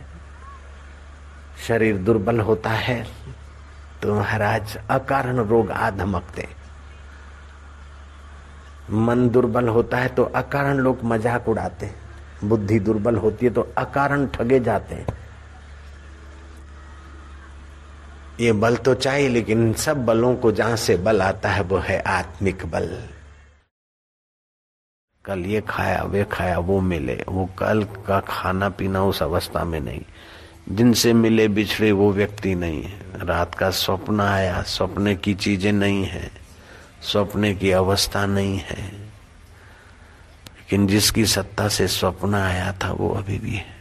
शरीर 1.67 1.97
दुर्बल 1.97 2.39
होता 2.39 2.69
है 2.69 3.05
तो 4.01 4.15
महाराज, 4.15 4.77
अकारण 4.89 5.39
रोग 5.39 5.71
आ 5.71 5.89
धमकते 5.91 6.47
मन 8.91 9.27
दुर्बल 9.29 9.67
होता 9.67 9.97
है 9.97 10.07
तो 10.09 10.23
अकारण 10.25 10.77
लोग 10.77 11.03
मज़ाक 11.03 11.47
उड़ाते 11.49 11.85
हैं। 11.85 12.47
बुद्धि 12.49 12.79
दुर्बल 12.79 13.15
होती 13.17 13.45
है 13.45 13.51
तो 13.53 13.67
अकारण 13.77 14.25
ठगे 14.27 14.59
जाते 14.59 14.95
हैं। 14.95 15.17
ये 18.39 18.51
बल 18.53 18.75
तो 18.77 18.93
चाहिए, 18.95 19.27
लेकिन 19.29 19.73
सब 19.75 20.05
बलों 20.05 20.35
को 20.35 20.51
जहाँ 20.51 20.75
से 20.77 20.95
बल 20.97 21.21
आता 21.21 21.49
है, 21.49 21.62
वो 21.63 21.77
है 21.77 21.99
आत्मिक 22.01 22.65
बल। 22.65 22.88
कल 25.25 25.39
ये 25.45 25.62
खाया, 25.62 26.03
वे 26.03 26.23
खाया, 26.31 26.57
वो 26.59 26.79
मिले, 26.81 27.23
वो 27.27 27.45
कल 27.59 27.83
का 28.07 28.19
खाना 28.27 28.69
पीना 28.71 29.03
उस 29.03 29.21
अवस्था 29.23 29.63
में 29.63 29.79
नहीं। 29.79 30.01
जिनसे 30.71 31.13
मिले 31.13 31.47
बिछड़े 31.47 31.91
वो 31.91 32.12
व्यक्ति 32.12 32.55
नहीं 32.55 32.84
है। 32.84 33.01
रात 33.15 33.55
का 33.55 33.69
स्वप्न 33.69 34.21
आया, 34.21 34.62
स्वप्न 34.62 35.15
की 35.15 35.34
चीज़ें 35.34 35.71
नहीं 35.71 36.05
है, 36.05 36.32
स्वप्न 37.01 37.55
की 37.55 37.71
अवस्था 37.71 38.25
नहीं 38.25 38.58
है। 38.58 38.91
लेकिन 40.41 40.88
जिसकी 40.88 41.25
सत्ता 41.25 41.67
से 41.67 41.88
स्वप्न 41.88 42.36
आया 42.36 42.73
था, 42.84 42.91
वो 42.91 43.10
अभी 43.10 43.39
भी 43.39 43.51
है। 43.51 43.79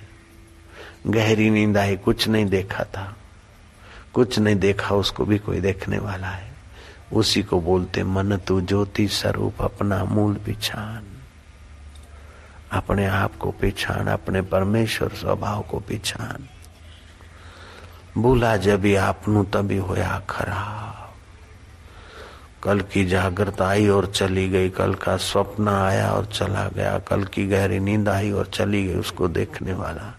गहरी 1.07 1.51
नींद 1.51 1.79
आई, 1.79 1.97
कुछ 1.97 2.29
नहीं 2.29 2.47
देखा 2.47 2.85
था। 2.85 3.17
कुछ 4.15 4.39
नहीं 4.39 4.57
देखा, 4.57 4.95
उसको 4.95 5.25
भी 5.25 5.39
कोई 5.39 5.61
देखने 5.61 5.99
वाला 5.99 6.29
है। 6.29 6.53
उसी 7.13 7.43
को 7.43 7.61
बोलते, 7.61 8.05
मन 8.05 8.37
तू 8.37 8.61
ज्योति 8.61 9.09
स्वरूप, 9.09 9.63
अपना 9.63 10.05
मूल 10.05 10.35
पिछान 10.35 11.03
अपने 12.73 13.07
आप 13.07 13.37
को 13.37 13.51
पिछान 13.51 14.07
अपने 14.07 14.43
परमेश्वर 14.43 15.09
स्वभाव 15.09 15.63
को 15.63 15.79
पिछान 15.79 16.49
भूला 18.19 18.57
जब 18.57 18.87
आपनू 18.99 19.43
तभी 19.45 19.77
होया 19.79 20.19
खराब। 20.31 20.87
कल 22.63 22.81
की 22.83 23.05
जागृत 23.05 23.61
आई 23.63 23.89
और 23.89 24.07
चली 24.07 24.49
गई, 24.49 24.71
कल 24.71 24.95
का 24.95 25.17
स्वप्न 25.17 25.69
आया 25.69 26.11
और 26.11 26.27
चला 26.27 26.67
गया, 26.69 26.99
कल 26.99 27.25
की 27.25 27.47
गहरी 27.47 27.79
नींद 27.81 28.09
आई 28.09 28.31
और 28.31 28.47
चली 28.47 28.85
गई 28.87 28.95
उसको 28.95 29.29
देखने 29.29 29.73
वाला। 29.73 30.15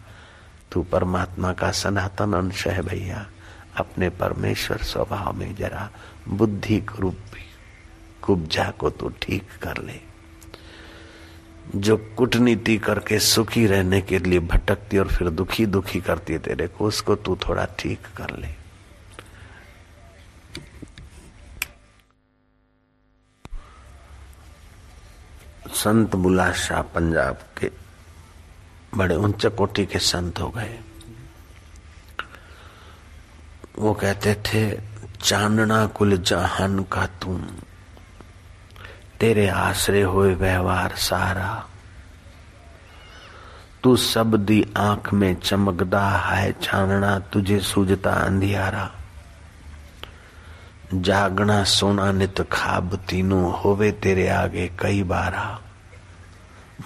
तू 0.72 0.84
परमात्मा 0.84 1.52
का 1.54 1.72
सनातन 1.72 2.34
अंश 2.34 2.68
है 2.68 2.82
भैया, 2.82 3.26
अपने 3.78 4.10
परमेश्वर 4.10 4.78
स्वभाव 4.84 5.34
में 5.34 5.56
जरा 5.56 5.90
बुद्धि 6.28 6.80
कुब्जा 8.24 8.70
को 8.72 8.90
तू 8.90 9.10
ठीक 9.22 9.48
कर 9.62 9.84
ले। 9.84 10.09
जो 11.76 11.98
कूटनीति 12.18 12.78
करके 12.78 13.20
सुखी 13.20 13.66
रहने 13.68 14.02
के 14.02 14.20
लिए 14.20 14.40
भटकती 14.40 14.98
और 14.98 15.08
फिर 15.08 15.30
दुखी 15.30 15.66
दुखी 15.66 16.02
करती 16.02 16.34
है 16.34 16.40
तेरे 16.40 16.68
को, 16.68 16.86
उसको 16.86 17.16
तू 17.16 17.36
थोड़ा 17.36 17.66
ठीक 17.80 18.00
कर 18.18 18.36
ले। 18.38 18.48
संत 25.74 26.16
बुला 26.16 26.52
शाह 26.52 26.82
पंजाब 26.82 27.40
के 27.58 27.72
बड़े 28.96 29.16
उच्च 29.16 29.46
कोटि 29.46 29.86
के 29.86 30.00
संत 30.00 30.40
हो 30.40 30.50
गए। 30.50 30.80
वो 33.80 33.94
कहते 33.94 34.34
थे 34.48 34.82
चांदना 35.22 35.86
कुल 35.88 36.18
जहान 36.18 36.84
का 36.84 37.06
तुम। 37.06 37.48
तेरे 39.20 39.48
आश्रय 39.48 40.02
हुए 40.02 40.34
व्यवहार 40.36 40.96
सारा। 40.96 41.66
तू 43.84 43.96
सब 43.96 44.36
दी 44.46 44.74
आँख 44.78 45.14
में 45.14 45.36
चमकदा 45.36 46.10
है 46.10 46.52
चांदना 46.52 47.20
तुझे 47.20 47.60
सूझता 47.60 48.12
अंधियारा। 48.12 48.90
जागना 50.94 51.64
सोना 51.64 52.12
नित 52.12 52.42
खाब 52.52 52.96
तीनों, 53.10 53.52
होवे 53.54 53.92
तेरे 53.92 54.28
आगे 54.28 54.68
कई 54.80 55.04
बारा। 55.04 55.60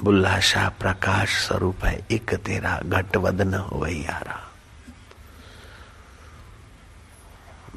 बुल्ला 0.03 0.39
शाह 0.39 0.69
प्रकाश 0.69 1.29
स्वरूप 1.47 1.85
है, 1.85 2.05
एक 2.11 2.33
तेरा 2.33 2.79
घट 2.85 3.17
वदन 3.17 3.53
हो 3.53 3.85
यारा 3.85 4.39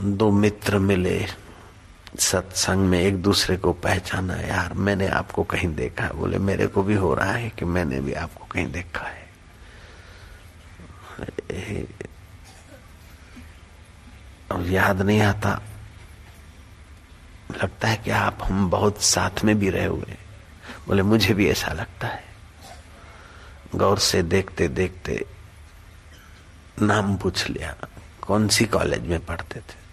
दो 0.01 0.31
मित्र 0.31 0.79
मिले 0.79 1.27
सत्संग 2.19 2.79
में 2.79 3.01
एक 3.01 3.23
दूसरे 3.23 3.57
को 3.57 3.73
पहचाना, 3.73 4.35
यार, 4.35 4.73
मैंने 4.73 5.09
आपको 5.09 5.45
कहीं 5.45 5.75
देखा 5.75 6.05
है। 6.05 6.13
बोले, 6.13 6.39
मेरे 6.39 6.67
को 6.67 6.83
भी 6.83 6.95
हो 6.95 7.15
रहा 7.15 7.33
है 7.33 7.51
कि 7.51 7.65
मैंने 7.65 8.01
भी 8.01 8.13
आपको 8.13 8.45
कहीं 8.45 8.73
देखा 8.73 9.07
है। 9.07 9.27
अब 14.53 14.71
याद 14.71 15.03
नहीं 15.03 15.21
आता। 15.21 15.63
लगता 17.63 17.89
है 17.89 17.97
कि 17.97 18.11
आप, 18.11 18.39
हम 18.43 18.71
बहुत 18.71 19.03
साथ 19.03 19.45
में 19.45 19.59
भी 19.59 19.71
रहे 19.71 19.87
हुए 19.87 20.17
बोले, 20.87 21.03
मुझे 21.03 21.35
भी 21.35 21.51
ऐसा 21.51 21.73
लगता 21.73 22.07
है। 22.07 22.25
गौर 23.75 23.99
से 23.99 24.23
देखते 24.23 24.69
देखते 24.69 25.27
नाम 26.83 27.17
पूछ 27.17 27.51
लिया। 27.51 27.77
कौन 28.21 28.49
सी 28.49 28.65
कॉलेज 28.65 29.01
में 29.01 29.25
पढ़ते 29.25 29.61
थे? 29.61 29.86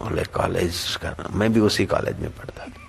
बोले, 0.00 0.24
कॉलेज 0.24 0.98
का 1.02 1.10
नाम 1.10 1.38
मैं 1.38 1.52
भी 1.52 1.60
उसी 1.60 1.86
कॉलेज 1.86 2.18
में 2.18 2.30
पढ़ता 2.30 2.64
था। 2.64 2.82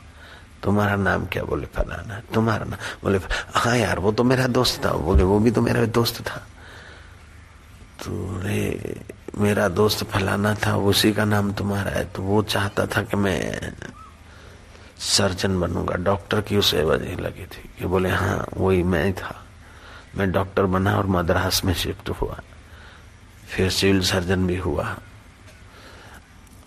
तुम्हारा 0.64 0.96
नाम 0.96 1.26
क्या? 1.26 1.44
बोले, 1.44 1.66
फलाना। 1.66 2.22
तुम्हारा 2.34 2.66
नाम 2.66 2.80
बोले 3.04 3.20
हाँ 3.56 3.78
यार, 3.78 4.00
वो 4.00 4.12
तो 4.12 4.24
मेरा 4.24 4.48
दोस्त 4.48 4.86
था। 4.86 4.92
बोले, 4.92 5.24
वो 5.24 5.40
भी 5.40 5.52
तो 5.52 5.62
मेरा 5.62 5.86
दोस्त 5.86 6.22
था। 6.22 6.48
तो 8.04 8.42
रे, 8.44 9.00
मेरा 9.38 9.68
दोस्त 9.68 10.04
फलाना 10.04 10.56
था, 10.56 10.76
उसी 10.76 11.14
का 11.14 11.26
नाम 11.26 11.54
तुम्हारा 11.54 11.92
है। 11.92 12.06
तो 12.06 12.24
वो 12.24 12.44
चाहता 12.44 12.86
था 12.86 13.02
कि 13.02 13.18
मैं 13.18 13.74
सर्जन 15.00 15.60
बनूँगा। 15.60 15.96
डॉक्टर 15.96 16.42
की 16.42 16.58
उसे 16.58 16.84
वजह 16.84 17.16
लगी 17.16 17.46
थी 17.46 17.70
कि 17.80 17.86
बोले 17.86 18.10
हाँ 18.10 18.48
वही 18.58 18.84
मैं 18.84 19.14
था। 19.14 19.46
मैं 20.18 20.32
डॉक्टर 20.32 20.64
बना 20.64 20.98
और 20.98 21.06
मद्रास 21.06 21.66
में 21.66 21.74
शिफ्ट 21.74 22.10
हुआ। 22.10 22.40
फिर 23.48 23.70
सिविल 23.70 24.02
सर्जन 24.02 24.48
भी 24.48 24.58
हुआ। 24.58 24.98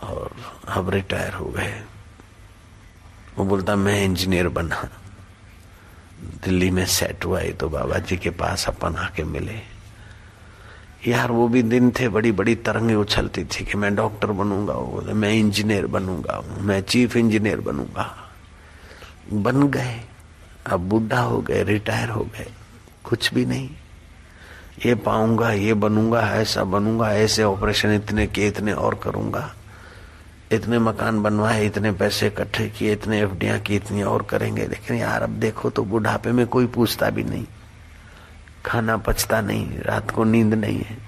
और 0.06 0.30
अब 0.68 0.90
रिटायर 0.90 1.32
हो 1.32 1.46
गए। 1.46 1.82
वो 3.38 3.44
बोलता, 3.44 3.76
मैं 3.76 4.04
इंजीनियर 4.04 4.48
बना। 4.48 4.88
दिल्ली 6.44 6.70
में 6.70 6.86
सेट 6.86 7.24
हुआ 7.24 7.40
तो 7.40 7.68
बाबा 7.68 7.98
जी 7.98 8.16
के 8.16 8.30
पास 8.30 8.68
अपन 8.68 8.96
आके 8.96 9.24
मिले। 9.24 9.76
यार, 11.06 11.30
वो 11.30 11.48
भी 11.48 11.62
दिन 11.62 11.90
थे 11.90 12.08
बड़ी 12.08 12.32
बड़ी 12.32 12.54
तरंगे 12.54 12.94
उछलती 12.94 13.44
थी 13.44 13.64
कि 13.64 13.76
मैं 13.78 13.94
डॉक्टर 13.94 14.26
बनूँगा, 14.26 14.74
वो 14.74 15.02
मैं 15.14 15.32
इंजीनियर 15.32 15.86
बनूँगा, 15.86 16.42
मैं 16.60 16.80
चीफ 16.80 17.16
इंजीनियर 17.16 17.60
बनूँगा। 17.60 18.30
बन 19.32 19.68
गए। 19.68 20.00
अब 20.66 20.80
बुढ़ा 20.80 21.20
हो 21.20 21.40
गए, 21.40 21.62
रिटायर 21.62 22.08
हो 22.08 22.20
गए। 22.20 22.46
कुछ 23.04 23.34
भी 23.34 23.46
नहीं। 23.46 23.70
ये 24.86 24.94
पाऊँगा, 24.94 25.52
ये 25.52 25.74
बनूँगा, 25.74 26.20
ऐसा 26.20 26.64
बनूँगा, 26.64 27.14
ऐसे 27.14 27.42
ऑपरेशन 27.42 27.94
इतने 27.94 28.26
किए 28.26 28.48
इतने 28.48 28.72
और 28.72 28.94
करूँगा। 28.94 29.55
इतने 30.52 30.78
मकान 30.78 31.22
बनवाए, 31.22 31.66
इतने 31.66 31.92
पैसे 31.92 32.26
इकट्ठे 32.26 32.68
किए, 32.68 32.92
इतने 32.92 33.20
एफ़ 33.20 33.62
की, 33.62 33.76
इतनी 33.76 34.02
और 34.02 34.22
करेंगे। 34.22 34.66
लेकिन 34.66 34.96
यार, 34.96 35.22
अब 35.22 35.30
देखो 35.30 35.70
तो 35.70 35.84
बुढ़ापे 35.84 36.32
में 36.32 36.46
कोई 36.46 36.66
पूछता 36.66 37.10
भी 37.10 37.24
नहीं। 37.24 37.46
खाना 38.66 38.96
पचता 38.96 39.40
नहीं, 39.40 39.78
रात 39.78 40.10
को 40.10 40.24
नींद 40.24 40.54
नहीं 40.54 40.78
है। 40.78 40.98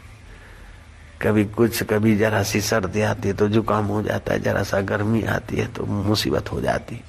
कभी 1.22 1.44
कुछ, 1.44 1.82
कभी 1.82 2.16
जरा 2.16 2.42
सी 2.42 2.60
सर्दी 2.60 3.00
आती 3.00 3.28
है 3.28 3.34
तो 3.34 3.48
जुकाम 3.48 3.84
हो 3.84 4.02
जाता 4.02 4.32
है, 4.32 4.40
जरा 4.40 4.62
सा 4.62 4.80
गर्मी 4.80 5.22
आती 5.22 5.56
है 5.56 5.66
तो 5.66 5.86
मुसीबत 5.86 6.52
हो 6.52 6.60
जाती 6.60 6.94
है। 6.94 7.02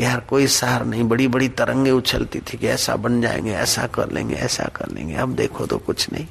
यार, 0.00 0.20
कोई 0.20 0.46
सार 0.46 0.84
नहीं 0.84 1.04
बड़ी 1.04 1.28
बड़ी 1.28 1.48
तरंगे 1.48 1.90
उछलती 1.90 2.38
थी 2.38 2.56
कि 2.56 2.66
ऐसा 2.66 2.96
बन 2.96 3.20
जाएँगे, 3.20 3.52
ऐसा 3.52 3.86
कर 3.86 4.12
लेंगे, 4.12 4.34
ऐसा 4.34 4.64
कर 4.64 4.88
लेंगे। 4.88 5.14
अब 5.14 5.34
देखो 5.34 5.66
तो 5.66 5.78
कुछ 5.78 6.12
नहीं। 6.12 6.26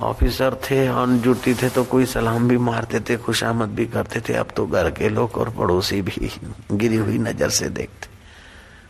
ऑफिसर 0.00 0.54
थे 0.64 0.88
ऑन 0.88 1.20
ड्यूटी 1.20 1.54
थे 1.54 1.68
तो 1.68 1.84
कोई 1.84 2.06
सलाम 2.06 2.48
भी 2.48 2.56
मारते 2.58 3.00
थे, 3.00 3.16
खुशामद 3.16 3.68
भी 3.68 3.86
करते 3.86 4.20
थे। 4.20 4.34
अब 4.34 4.48
तो 4.56 4.66
घर 4.66 4.90
के 4.90 5.08
लोग 5.08 5.36
और 5.36 5.50
पड़ोसी 5.50 6.00
भी 6.02 6.30
गिरी 6.72 6.96
हुई 6.96 7.18
नज़र 7.18 7.48
से 7.48 7.68
देखते। 7.68 8.08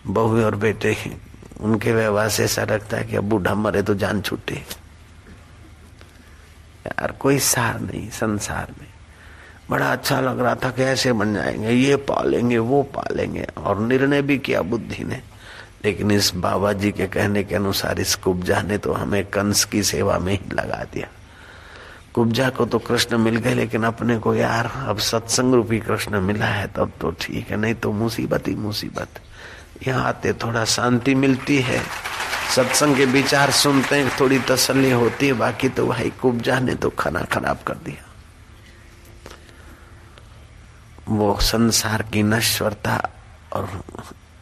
बहू 0.06 0.42
और 0.42 0.56
बेटे, 0.56 0.96
उनके 1.60 1.92
व्यवहार 1.92 2.28
से 2.28 2.44
ऐसा 2.44 2.64
लगता 2.64 2.96
है 2.96 3.04
कि 3.04 3.16
अब 3.16 3.24
बूढ़ा 3.24 3.54
मरे 3.54 3.82
तो 3.82 3.94
जान 3.94 4.20
छूटे। 4.20 4.54
यार, 6.86 7.12
कोई 7.12 7.38
सार 7.38 7.80
नहीं, 7.80 8.08
संसार 8.10 8.74
में। 8.80 8.86
बड़ा 9.70 9.92
अच्छा 9.92 10.20
लग 10.20 10.40
रहा 10.40 10.54
था 10.54 10.70
कि 10.70 10.82
ऐसे 10.82 11.12
बन 11.12 11.34
जाएँगे, 11.34 11.70
ये 11.70 11.96
पालेंगे, 11.96 12.58
वो 12.58 12.82
पालेंगे, 12.82 13.46
और 13.56 13.80
निर्णय 13.80 14.22
भी 14.22 14.38
किया 14.38 14.62
बुद्धि 14.62 15.04
ने 15.04 15.20
लेकिन 15.84 16.10
इस 16.10 16.34
बाबा 16.34 16.72
जी 16.72 16.90
के 16.92 17.06
कहने 17.06 17.44
के 17.44 17.54
अनुसार 17.54 18.00
इस 18.00 18.14
कुब्जा 18.14 18.60
ने 18.62 18.78
तो 18.78 18.92
हमें 18.92 19.24
कंस 19.26 19.64
की 19.64 19.82
सेवा 19.82 20.18
में 20.18 20.32
ही 20.32 20.40
लगा 20.52 20.84
दिया। 20.84 21.08
कुब्जा 22.14 22.48
को 22.50 22.64
तो 22.66 22.78
कृष्ण 22.78 23.18
मिल 23.18 23.36
गए, 23.36 23.54
लेकिन 23.54 23.84
अपने 23.84 24.18
को 24.18 24.34
यार, 24.34 24.66
अब 24.86 24.98
सत्संग 24.98 25.54
रूपी 25.54 25.78
कृष्ण 25.80 26.20
मिला 26.20 26.46
है, 26.46 26.66
तब 26.66 26.92
तो 27.00 27.10
ठीक 27.20 27.50
है, 27.50 27.56
नहीं 27.56 27.74
तो 27.74 27.92
मुसीबत 27.92 28.48
ही 28.48 28.54
मुसीबत। 28.54 29.20
यहाँ 29.86 30.04
आते 30.08 30.32
थोड़ा 30.32 30.64
शांति 30.64 31.14
मिलती 31.14 31.58
है। 31.58 31.82
सत्संग 32.56 32.96
के 32.96 33.04
विचार 33.04 33.50
सुनते 33.50 33.96
हैं, 33.96 34.10
थोड़ी 34.20 34.38
तसल्ली 34.38 34.90
होती 34.90 35.26
है, 35.26 35.32
बाकी 35.32 35.68
तो 35.68 35.86
भाई 35.86 36.10
कुब्जा 36.20 36.58
ने 36.60 36.74
तो 36.74 36.90
खाना 36.90 37.20
खराब 37.22 37.58
कर 37.66 37.74
दिया। 37.74 38.08
वो 41.08 41.36
संसार 41.40 42.02
की 42.02 42.22
नश्वरता 42.22 43.10
और 43.52 43.68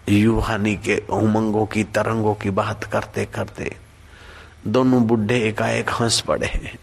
युवानी 0.09 0.75
के 0.77 0.97
उमंगों 1.11 1.67
की, 1.67 1.85
तरंगों 1.85 2.35
की 2.35 2.51
बात 2.51 2.85
करते 2.85 3.25
करते 3.25 3.77
दोनों 4.67 5.03
बुढ़े 5.07 5.41
एकाएक 5.41 5.91
हंस 5.91 6.21
पड़े 6.21 6.77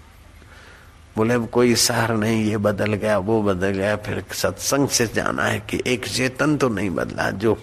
बोले, 1.17 1.33
अब 1.33 1.47
कोई 1.47 1.75
सार 1.75 2.11
नहीं, 2.17 2.43
ये 2.45 2.57
बदल 2.57 2.93
गया, 2.93 3.17
वो 3.17 3.41
बदल 3.41 3.71
गया, 3.71 3.95
फिर 3.95 4.23
सत्संग 4.31 4.87
से 4.87 5.07
जाना 5.07 5.43
है 5.43 5.59
कि 5.59 5.81
एक 5.87 6.07
चेतन 6.07 6.57
तो 6.57 6.69
नहीं 6.69 6.89
बदला, 6.89 7.29
जो 7.31 7.57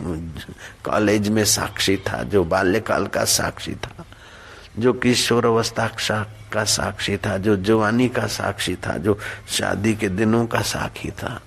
कॉलेज 0.84 1.28
में 1.28 1.44
साक्षी 1.44 1.96
था, 1.96 2.22
जो 2.22 2.44
बाल्यकाल 2.44 3.06
का 3.06 3.24
साक्षी 3.24 3.74
था, 3.74 4.04
जो 4.78 4.92
किशोर 4.92 5.46
अवस्था 5.46 5.86
का 6.52 6.64
साक्षी 6.64 7.16
था, 7.16 7.36
जो 7.38 7.56
जवानी 7.56 8.08
का 8.08 8.26
साक्षी 8.26 8.74
था, 8.76 8.96
जो 8.98 9.18
शादी 9.48 9.94
के 9.94 10.08
दिनों 10.08 10.46
का 10.46 10.60
साक्षी 10.60 11.10
था। 11.10 11.40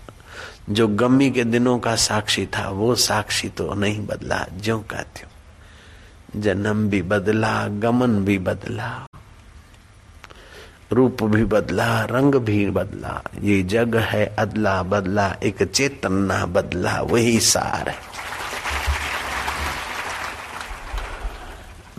जो 0.70 0.88
गमी 0.88 1.32
के 1.32 1.44
दिनों 1.44 1.80
का 1.80 1.96
साक्षी 1.96 2.46
था, 2.46 2.70
वो 2.70 2.96
साक्षी 2.96 3.50
तो 3.50 3.74
नहीं 3.74 4.08
बदला, 4.08 4.46
ज्यो 4.62 4.80
का 4.80 5.02
त्यों। 5.02 6.42
जन्म 6.42 6.90
भी 6.90 7.02
बदला, 7.02 7.68
गमन 7.68 8.26
भी 8.26 8.38
बदला, 8.38 9.06
रूप 10.92 11.24
भी 11.24 11.46
बदला, 11.46 12.06
रंग 12.06 12.36
भी 12.36 12.70
बदला, 12.70 13.22
ये 13.42 13.64
जग 13.64 13.96
है 13.96 14.36
अदला 14.40 14.84
बदला, 14.84 15.36
एक 15.44 15.64
चेतना 15.64 16.46
बदला, 16.46 17.02
वही 17.02 17.40
सार 17.40 17.90
है। 17.90 17.98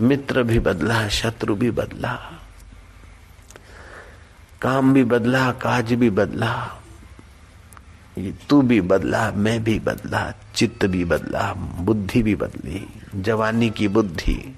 मित्र 0.01 0.43
भी 0.43 0.59
बदला, 0.59 1.09
शत्रु 1.09 1.55
भी 1.55 1.71
बदला, 1.71 2.33
काम 4.63 4.93
भी 4.95 5.05
बदला, 5.05 5.53
काज 5.53 5.93
भी 5.93 6.11
बदला 6.11 6.83
तू 8.19 8.63
भी 8.63 8.81
बदला, 8.81 9.31
मैं 9.31 9.65
भी 9.65 9.79
बदला, 9.79 10.33
चित्त 10.55 10.87
भी 10.87 11.05
बदला, 11.05 11.53
बुद्धि 11.81 12.23
भी 12.23 12.35
बदली, 12.35 12.87
जवानी 13.15 13.71
की 13.71 13.89
बुद्धि, 13.89 14.55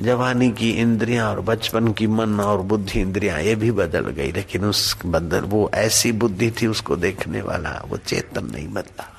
जवानी 0.00 0.50
की 0.50 0.70
इंद्रियाँ 0.70 1.30
और 1.30 1.40
बचपन 1.40 1.92
की 1.92 2.06
मन 2.06 2.40
और 2.40 2.62
बुद्धि 2.62 3.00
इंद्रियाँ, 3.00 3.40
ये 3.40 3.54
भी 3.54 3.70
बदल 3.70 4.00
गई, 4.00 4.32
लेकिन 4.32 4.64
उस 4.64 4.98
बदल, 5.06 5.40
वो 5.40 5.70
ऐसी 5.74 6.12
बुद्धि 6.12 6.50
थी 6.50 6.66
उसको 6.66 6.96
देखने 6.96 7.42
वाला, 7.42 7.84
वो 7.88 7.96
चेतन 7.96 8.44
नहीं 8.44 8.68
बदला। 8.68 9.12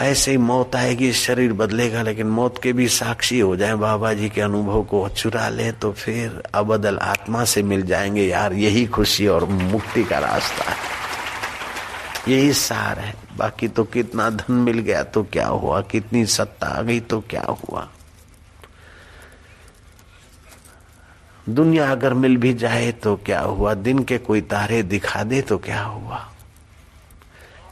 ऐसे 0.00 0.30
ही 0.30 0.36
मौत 0.36 0.76
आएगी, 0.76 1.12
शरीर 1.12 1.52
बदलेगा, 1.52 2.02
लेकिन 2.02 2.26
मौत 2.26 2.60
के 2.62 2.72
भी 2.72 2.88
साक्षी 2.88 3.40
हो 3.40 3.56
जाए, 3.56 3.74
बाबा 3.74 4.14
जी 4.14 4.28
के 4.28 4.40
अनुभव 4.40 4.82
को 4.82 5.08
चुरा 5.08 5.48
ले 5.48 5.72
तो 5.72 5.92
फिर 5.92 6.42
अबदल 6.54 6.98
आत्मा 6.98 7.44
से 7.44 7.62
मिल 7.62 7.82
जाएँगे, 7.82 8.22
यार, 8.22 8.52
यही 8.52 8.86
खुशी 8.86 9.26
और 9.26 9.44
मुक्ति 9.44 10.04
का 10.04 10.18
रास्ता 10.18 10.70
है। 10.70 11.04
यही 12.28 12.52
सार 12.52 12.98
है। 12.98 13.14
बाकी 13.36 13.68
तो 13.68 13.84
कितना 13.84 14.30
धन 14.30 14.54
मिल 14.54 14.78
गया 14.78 15.02
तो 15.02 15.22
क्या 15.22 15.46
हुआ? 15.46 15.80
कितनी 15.80 16.26
सत्ता 16.26 16.66
आ 16.66 16.82
गई 16.82 17.00
तो 17.00 17.20
क्या 17.20 17.42
हुआ? 17.42 17.88
दुनिया 21.48 21.90
अगर 21.92 22.14
मिल 22.14 22.36
भी 22.36 22.54
जाए 22.54 22.92
तो 22.92 23.16
क्या 23.16 23.40
हुआ? 23.40 23.74
दिन 23.74 24.04
के 24.04 24.18
कोई 24.18 24.40
तारे 24.40 24.82
दिखा 24.82 25.22
दे 25.22 25.42
तो 25.42 25.58
क्या 25.58 25.82
हुआ? 25.82 26.30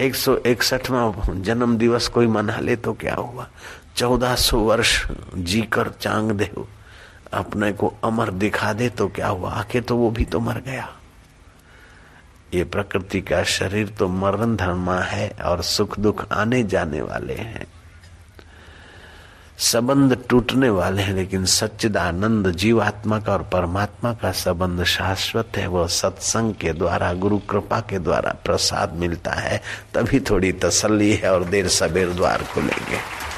एक 0.00 0.14
सौ 0.14 0.36
इकसठवा 0.36 1.34
जन्म 1.34 1.76
दिवस 1.76 2.08
कोई 2.08 2.26
मना 2.26 2.58
ले 2.58 2.76
तो 2.76 2.92
क्या 2.92 3.14
हुआ? 3.14 3.48
चौदह 3.96 4.34
सौ 4.34 4.58
वर्ष 4.58 5.06
जीकर 5.34 5.90
चांग 6.00 6.30
देव 6.30 6.66
अपने 7.32 7.72
को 7.72 7.94
अमर 8.04 8.30
दिखा 8.30 8.72
दे 8.72 8.88
तो 8.88 9.08
क्या 9.08 9.28
हुआ? 9.28 9.50
आखिर 9.50 9.82
तो 9.82 9.96
वो 9.96 10.10
भी 10.10 10.24
तो 10.24 10.40
मर 10.40 10.60
गया। 10.60 10.88
ये 12.54 12.64
प्रकृति 12.64 13.20
का 13.20 13.42
शरीर 13.42 13.88
तो 13.88 14.08
मरण 14.08 14.56
धर्मा 14.56 14.98
है 14.98 15.36
और 15.44 15.62
सुख 15.62 15.98
दुख 15.98 16.32
आने 16.32 16.62
जाने 16.62 17.02
वाले 17.02 17.34
हैं। 17.34 17.66
संबंध 19.58 20.18
टूटने 20.28 20.70
वाले 20.70 21.02
हैं, 21.02 21.14
लेकिन 21.14 21.44
सच्चिदानंद 21.44 22.50
जीवात्मा 22.50 23.20
का 23.20 23.32
और 23.32 23.42
परमात्मा 23.42 24.12
का 24.12 24.32
संबंध 24.32 24.84
शाश्वत 24.84 25.48
है। 25.56 25.66
वह 25.66 25.86
सत्संग 25.86 26.54
के 26.54 26.72
द्वारा, 26.72 27.12
गुरु 27.12 27.38
कृपा 27.38 27.80
के 27.80 27.98
द्वारा 27.98 28.36
प्रसाद 28.44 28.92
मिलता 28.92 29.30
है, 29.30 29.62
तभी 29.94 30.20
थोड़ी 30.20 30.52
तसल्ली 30.52 31.12
है 31.12 31.32
और 31.32 31.44
देर 31.44 31.68
सबेर 31.68 32.08
द्वार 32.08 32.42
खुलेंगे। 32.42 33.31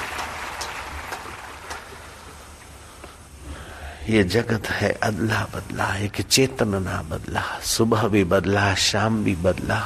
ये 4.09 4.25
जगत 4.25 4.67
है 4.67 4.91
अदला 4.93 5.47
बदला, 5.55 5.97
एक 5.97 6.21
चेतन 6.21 6.69
ना 6.69 7.03
बदला, 7.03 7.43
सुबह 7.63 8.09
भी 8.09 8.25
बदला, 8.25 8.75
शाम 8.75 9.25
भी 9.25 9.35
बदला, 9.35 9.81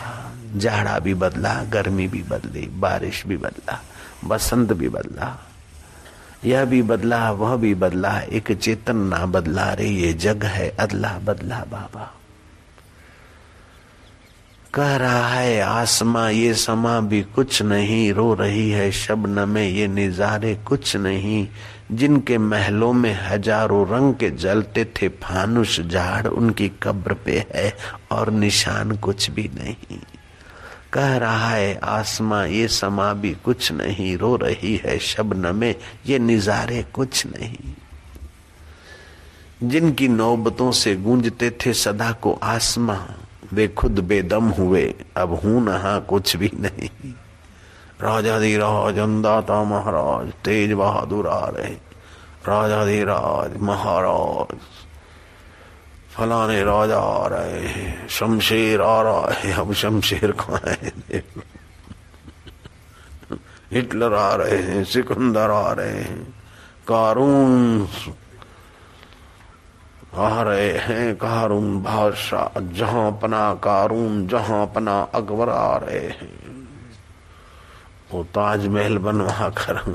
जाड़ा 0.56 0.98
भी 0.98 1.14
बदला, 1.14 1.64
गर्मी 1.64 2.08
भी 2.08 2.22
बदली, 2.22 2.66
बारिश 2.66 3.26
भी 3.26 3.36
बदला, 3.36 3.80
बसंत 4.24 4.72
भी 4.72 4.88
बदला, 4.88 5.38
यह 6.44 6.64
भी 6.64 6.82
बदला, 6.82 7.30
वह 7.30 7.56
भी 7.56 7.74
बदला, 7.74 8.20
एक 8.20 8.52
चेतन 8.52 8.96
ना 8.96 9.26
बदला 9.26 9.72
रे, 9.72 9.88
ये 9.88 10.12
जग 10.12 10.44
है 10.44 10.68
अदला 10.68 11.18
बदला 11.18 11.58
बाबा। 11.58 12.17
कह 14.74 14.96
रहा 14.96 15.28
है, 15.28 15.60
आसमा 15.60 16.28
ये 16.28 16.54
समा 16.54 17.00
भी 17.00 17.22
कुछ 17.22 17.62
नहीं, 17.62 18.12
रो 18.12 18.34
रही 18.34 18.70
है 18.70 18.90
शबन 18.92 19.48
में 19.48 19.68
ये 19.68 19.86
निजारे 19.88 20.54
कुछ 20.54 20.96
नहीं। 20.96 21.48
जिनके 21.92 22.38
महलों 22.38 22.92
में 22.92 23.12
हज़ारों 23.22 23.86
रंग 23.88 24.14
के 24.14 24.30
जलते 24.30 24.84
थे, 24.84 25.08
फानुष 25.08 25.80
झाड़ 25.80 26.26
उनकी 26.26 26.68
कब्र 26.82 27.14
पे 27.14 27.46
है 27.54 27.76
और 28.12 28.30
निशान 28.30 28.96
कुछ 28.96 29.30
भी 29.30 29.50
नहीं। 29.54 29.98
कह 30.92 31.16
रहा 31.16 31.48
है, 31.48 31.74
आसमां 31.74 32.46
ये 32.46 32.68
समा 32.68 33.12
भी 33.12 33.32
कुछ 33.34 33.72
नहीं, 33.72 34.16
रो 34.16 34.36
रही 34.36 34.76
है 34.76 34.98
शबन 34.98 35.54
में 35.56 35.74
ये 36.06 36.18
निजारे 36.18 36.82
कुछ 36.82 37.26
नहीं। 37.26 37.74
जिनकी 39.62 40.08
नौबतों 40.08 40.72
से 40.72 40.96
गूंजते 40.96 41.50
थे 41.50 41.72
सदा 41.72 42.12
को 42.12 42.32
आसमां। 42.42 43.27
वे 43.52 43.66
खुद 43.68 43.98
बेदम 44.00 44.48
हुए। 44.50 44.84
अब 45.16 45.32
हूँ 45.34 45.62
नहा 45.62 45.98
कुछ 45.98 46.36
भी 46.36 46.50
नहीं। 46.54 47.12
राजा 48.00 48.38
धी 48.40 48.56
राज 48.56 48.98
अंदाता 48.98 49.62
महाराज, 49.64 50.32
तेज 50.44 50.72
बहादुर 50.72 51.28
आ 51.28 51.46
रहे। 51.48 51.72
राजा 52.48 52.84
धी 52.86 53.02
राज 53.04 53.56
महाराज, 53.60 54.56
फलाने 56.10 56.62
राजा 56.64 56.98
आ 56.98 57.26
रहे 57.26 57.66
हैं। 57.68 58.08
शमशेर 58.08 58.80
आ 58.80 59.00
रहा 59.02 59.32
है, 59.32 59.52
अब 59.52 59.72
शमशेर 59.72 60.32
कहाँ 60.32 60.60
है 60.64 61.22
हिटलर 63.72 64.14
आ 64.14 64.34
रहे 64.34 64.56
हैं, 64.58 64.84
सिकंदर 64.84 65.50
आ 65.50 65.72
रहे 65.72 66.00
हैं। 66.00 66.22
कारून 66.88 67.86
आ 70.14 70.42
रहे 70.42 70.70
हैं 70.78 71.14
कारून 71.16 71.82
बादशाह 71.82 72.60
जहाँ 72.60 73.10
पना 73.22 73.54
कारून 73.54 74.26
जहाँ 74.28 74.66
पना 74.66 75.00
अकबर 75.14 75.48
आ 75.48 75.76
रहे 75.76 75.98
हैं। 75.98 76.30
वो 78.12 78.24
ताजमहल 78.24 78.98
बनवा 78.98 79.48
कर 79.48 79.94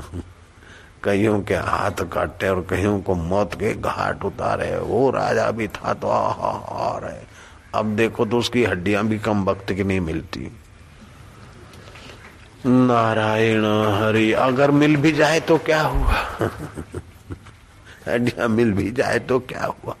कईयों 1.04 1.40
के 1.42 1.54
हाथ 1.54 2.04
काटे 2.12 2.48
और 2.48 2.66
कईयों 2.70 3.00
को 3.00 3.14
मौत 3.14 3.54
के 3.54 3.74
घाट 3.74 4.24
उतारे। 4.24 4.76
वो 4.78 5.10
राजा 5.10 5.50
भी 5.50 5.68
था 5.68 5.94
तो 5.94 6.08
आ 6.08 6.98
रहे 6.98 7.22
अब 7.74 7.96
देखो 7.96 8.24
तो 8.24 8.38
उसकी 8.38 8.64
हड्डियाँ 8.64 9.04
भी 9.06 9.18
कम 9.18 9.44
वक्त 9.44 9.72
की 9.72 9.84
नहीं 9.84 10.00
मिलती। 10.00 10.50
नारायण 12.66 13.64
हरि, 13.94 14.32
अगर 14.32 14.70
मिल 14.70 14.96
भी 14.96 15.12
जाए 15.12 15.40
तो 15.40 15.58
क्या 15.58 15.82
हुआ? 15.82 16.14
हड्डियाँ 18.08 18.48
मिल 18.48 18.72
भी 18.72 18.90
जाए 18.90 19.18
तो 19.18 19.38
क्या 19.40 19.64
हुआ? 19.64 19.96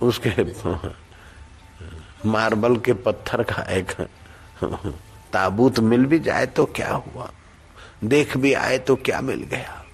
उसके 0.00 0.44
मार्बल 2.28 2.76
के 2.76 2.92
पत्थर 2.92 3.42
का 3.42 3.62
एक 3.72 3.90
ताबूत 5.32 5.78
मिल 5.80 6.04
भी 6.06 6.18
जाए 6.18 6.46
तो 6.46 6.64
क्या 6.66 6.92
हुआ? 6.92 7.30
देख 8.04 8.36
भी 8.36 8.52
आए 8.52 8.78
तो 8.78 8.96
क्या 8.96 9.20
मिल 9.20 9.42
गया? 9.42 9.84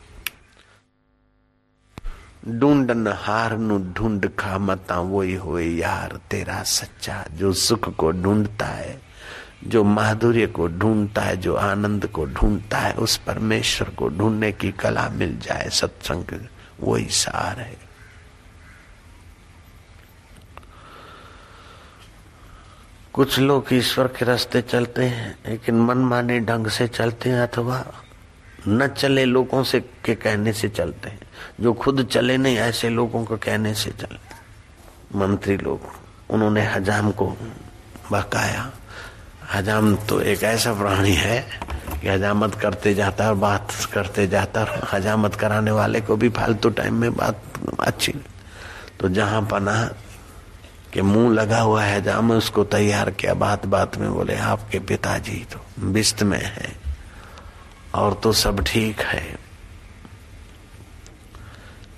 ढूंढन 2.48 3.09
हार 3.09 3.57
नु 3.59 3.78
ढूंढ 3.92 4.28
खा 4.38 4.59
मता 4.59 4.98
वही 5.00 5.34
हो 5.34 5.59
यार, 5.59 6.20
तेरा 6.30 6.62
सच्चा 6.62 7.24
जो 7.32 7.52
सुख 7.52 7.88
को 7.94 8.11
ढूंढता 8.12 8.66
है, 8.66 9.00
जो 9.66 9.84
माधुर्य 9.84 10.46
को 10.46 10.66
ढूंढता 10.68 11.22
है, 11.22 11.36
जो 11.36 11.55
आनंद 11.55 12.07
को 12.07 12.24
ढूंढता 12.26 12.78
है, 12.78 12.92
उस 12.94 13.16
परमेश्वर 13.16 13.90
को 13.90 14.09
ढूँढने 14.09 14.52
की 14.52 14.72
कला 14.72 15.09
मिल 15.09 15.38
जाए, 15.38 15.68
सत्संग 15.68 16.46
वही 16.80 17.07
सार 17.09 17.61
है। 17.61 17.93
कुछ 23.14 23.38
लोग 23.38 23.72
ईश्वर 23.72 24.06
के 24.10 24.24
रास्ते 24.24 24.60
चलते 24.62 25.04
हैं, 25.04 25.38
लेकिन 25.46 25.74
मनमाने 25.80 26.38
ढंग 26.40 26.66
से 26.66 26.86
चलते 26.88 27.30
हैं 27.30 27.40
अथवा 27.40 27.84
न 28.68 28.86
चले 28.88 29.24
लोगों 29.24 29.62
से 29.62 29.80
के 30.04 30.14
कहने 30.14 30.52
से 30.52 30.68
चलते 30.68 31.10
हैं। 31.10 31.20
जो 31.60 31.72
खुद 31.72 32.04
चले 32.06 32.36
नहीं, 32.36 32.56
ऐसे 32.58 32.88
लोगों 32.90 33.24
को 33.24 33.36
कहने 33.36 33.74
से 33.74 33.90
चलते 33.92 35.18
मंत्री 35.18 35.56
लोग, 35.56 35.80
उन्होंने 36.30 36.62
हजाम 36.66 37.10
को 37.10 37.26
बकाया 38.12 38.70
हजाम 39.52 39.94
तो 40.08 40.20
एक 40.20 40.42
ऐसा 40.42 40.72
प्राणी 40.74 41.14
है 41.14 41.40
कि 42.00 42.08
हजामत 42.08 42.54
करते 42.54 42.94
जाता 42.94 43.28
और 43.28 43.34
बात 43.38 43.72
करते 43.92 44.26
जाता 44.26 44.66
हजामत 44.92 45.34
कराने 45.34 45.70
वाले 45.70 46.00
को 46.00 46.16
भी 46.16 46.28
फालतू 46.34 46.70
टाइम 46.70 46.94
में 46.94 47.14
बात 47.14 47.42
अच्छी। 47.80 48.14
तो 49.00 49.08
जहाँ 49.08 49.42
पना 49.50 49.74
के 50.95 51.03
मुँह 51.03 51.32
लगा 51.34 51.61
हुआ 51.61 51.82
है 51.84 52.01
जहाँ 52.03 52.22
में 52.22 52.36
उसको 52.36 52.64
तैयार 52.64 53.11
किया। 53.11 53.34
बात 53.34 53.66
बात 53.66 53.97
में 53.99 54.12
बोले, 54.14 54.34
आपके 54.36 54.78
पिताजी 54.78 55.47
तो 55.53 55.61
बिस्त 55.92 56.22
में 56.22 56.38
है 56.38 56.72
और 57.95 58.14
तो 58.14 58.32
सब 58.32 58.61
ठीक 58.61 59.01
है। 59.01 59.22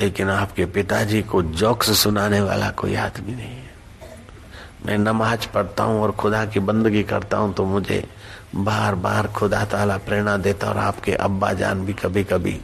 लेकिन 0.01 0.31
आपके 0.31 0.67
पिताजी 0.67 1.23
को 1.23 1.43
जोक्स 1.43 1.91
सुनाने 1.99 2.41
वाला 2.41 2.71
कोई 2.71 2.95
आदमी 2.95 3.33
नहीं 3.33 3.47
है। 3.47 3.75
मैं 4.87 4.99
नमाज़ 4.99 5.47
पढ़ता 5.55 5.85
हूँ 5.85 6.01
और 6.03 6.13
खुदा 6.13 6.45
की 6.47 6.61
बंदगी 6.61 7.03
करता 7.03 7.37
हूँ 7.37 7.53
तो 7.55 7.65
मुझे 7.65 8.05
बार 8.55 8.95
बार 8.95 9.27
खुदा 9.27 9.65
ताला 9.65 9.97
प्रेरणा 9.99 10.37
देता 10.37 10.69
और 10.69 10.79
आपके 10.79 11.13
अब्बा 11.13 11.53
जान 11.53 11.85
भी 11.87 11.93
कभी 11.93 12.25
कभी 12.25 12.61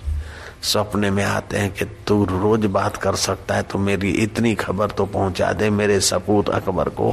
सपने 0.62 1.10
में 1.10 1.24
आते 1.24 1.58
हैं 1.58 1.72
कि 1.74 1.84
तू 2.06 2.24
रोज 2.24 2.64
बात 2.66 2.96
कर 2.96 3.14
सकता 3.16 3.54
है 3.54 3.62
तो 3.62 3.78
मेरी 3.78 4.10
इतनी 4.22 4.54
खबर 4.54 4.90
तो 4.90 5.06
पहुँचा 5.06 5.52
दे 5.52 5.70
मेरे 5.70 6.00
सपूत 6.00 6.48
अकबर 6.50 6.88
को 6.88 7.12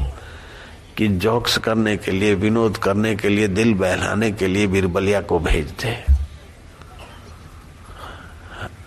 कि 0.98 1.08
जोक्स 1.08 1.58
करने 1.58 1.96
के 1.98 2.12
लिए, 2.12 2.34
विनोद 2.36 2.78
करने 2.78 3.16
के 3.16 3.30
लिए, 3.30 3.48
दिल 3.48 3.74
बहलाने 3.74 4.32
के 4.32 4.48
लिए 4.48 4.68
बीरबलिया 4.68 5.22
को 5.22 5.40
भेज 5.40 5.72
दे। 5.82 5.94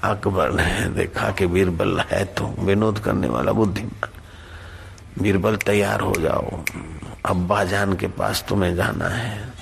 अकबर 0.04 0.52
ने 0.52 0.88
देखा 0.94 1.30
कि 1.30 1.46
बीरबल 1.46 2.00
है 2.10 2.24
तो 2.24 2.54
विनोद 2.58 2.98
करने 2.98 3.28
वाला 3.28 3.52
बुद्धिमान। 3.52 4.10
बीरबल 5.22 5.56
तैयार 5.56 6.00
हो 6.00 6.14
जाओ, 6.20 6.62
अब्बा 7.26 7.62
जान 7.64 7.92
के 7.96 8.06
पास 8.08 8.44
तुम्हें 8.48 8.74
जाना 8.76 9.08
है। 9.08 9.52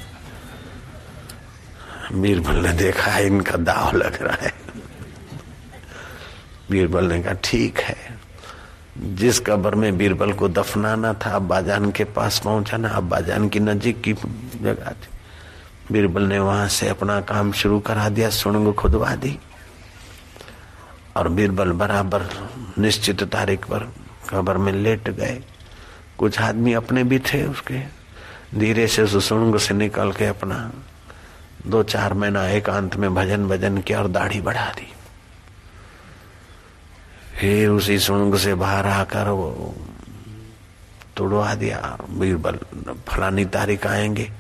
बीरबल 2.12 2.56
ने 2.56 2.72
देखा 2.72 3.10
है 3.10 3.26
इनका 3.26 3.56
दाव 3.58 3.96
लग 3.96 4.22
रहा 4.22 4.36
है। 4.42 4.52
बीरबल 6.70 7.04
ने 7.04 7.22
कहा, 7.22 7.34
ठीक 7.44 7.78
है। 7.78 7.96
जिस 8.98 9.40
कब्र 9.40 9.74
में 9.74 9.98
बीरबल 9.98 10.32
को 10.32 10.48
दफनाना 10.48 11.12
था 11.12 11.30
अब्बाजान 11.30 11.90
के 11.90 12.04
पास 12.04 12.40
पहुंचाना 12.44 12.88
अब्बाजान 12.88 13.48
की 13.48 13.60
नजीक 13.60 14.00
की 14.00 14.12
जगह 14.62 14.90
थी। 14.90 15.08
बीरबल 15.92 16.22
ने 16.22 16.38
वहाँ 16.38 16.68
से 16.68 16.88
अपना 16.88 17.20
काम 17.20 17.52
शुरू 17.52 17.80
करा 17.80 18.08
दिया 18.08 18.30
सुणंग 18.30 18.74
खुदवा 18.74 19.14
दी। 19.14 19.38
और 21.16 21.28
बीरबल 21.28 21.72
बराबर 21.72 22.26
निश्चित 22.78 23.22
तारीख 23.22 23.64
पर 23.64 23.92
कब्र 24.30 24.56
में 24.56 24.72
लेट 24.72 25.10
गए। 25.10 25.42
कुछ 26.18 26.40
आदमी 26.40 26.72
अपने 26.72 27.04
भी 27.04 27.18
थे 27.18 27.46
उसके। 27.46 27.80
धीरे 28.58 28.86
से 28.86 29.06
सुसुणुंग 29.06 29.58
से 29.58 29.74
निकल 29.74 30.12
के 30.12 30.26
अपना 30.26 30.72
दो 31.66 31.82
चार 31.82 32.14
महीना 32.14 32.48
एकांत 32.48 32.96
में 32.96 33.14
भजन 33.14 33.48
भजन 33.48 33.78
किया 33.78 33.98
और 33.98 34.08
दाढ़ी 34.08 34.40
बढ़ा 34.40 34.66
दी। 34.66 34.92
फिर 37.40 37.68
उसी 37.70 37.98
सुणुंग 37.98 38.34
से 38.36 38.54
बाहर 38.54 38.86
आकर 38.86 39.28
वो 39.28 39.74
तोड़वा 41.16 41.54
दिया 41.54 41.96
बीरबल 42.18 42.58
फलानी 43.08 43.44
तारीख 43.48 43.86
आएँगे 43.86 44.30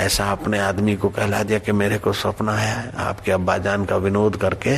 ऐसा 0.00 0.30
अपने 0.32 0.58
आदमी 0.58 0.96
को 0.96 1.08
कहला 1.08 1.42
दिया 1.42 1.58
कि 1.64 1.72
मेरे 1.72 1.98
को 1.98 2.12
स्वप्न 2.12 2.48
आया 2.48 2.74
है 2.74 2.92
आपके 3.08 3.32
अब्बा 3.32 3.56
जान 3.64 3.84
का 3.84 3.96
विनोद 3.96 4.36
करके 4.36 4.76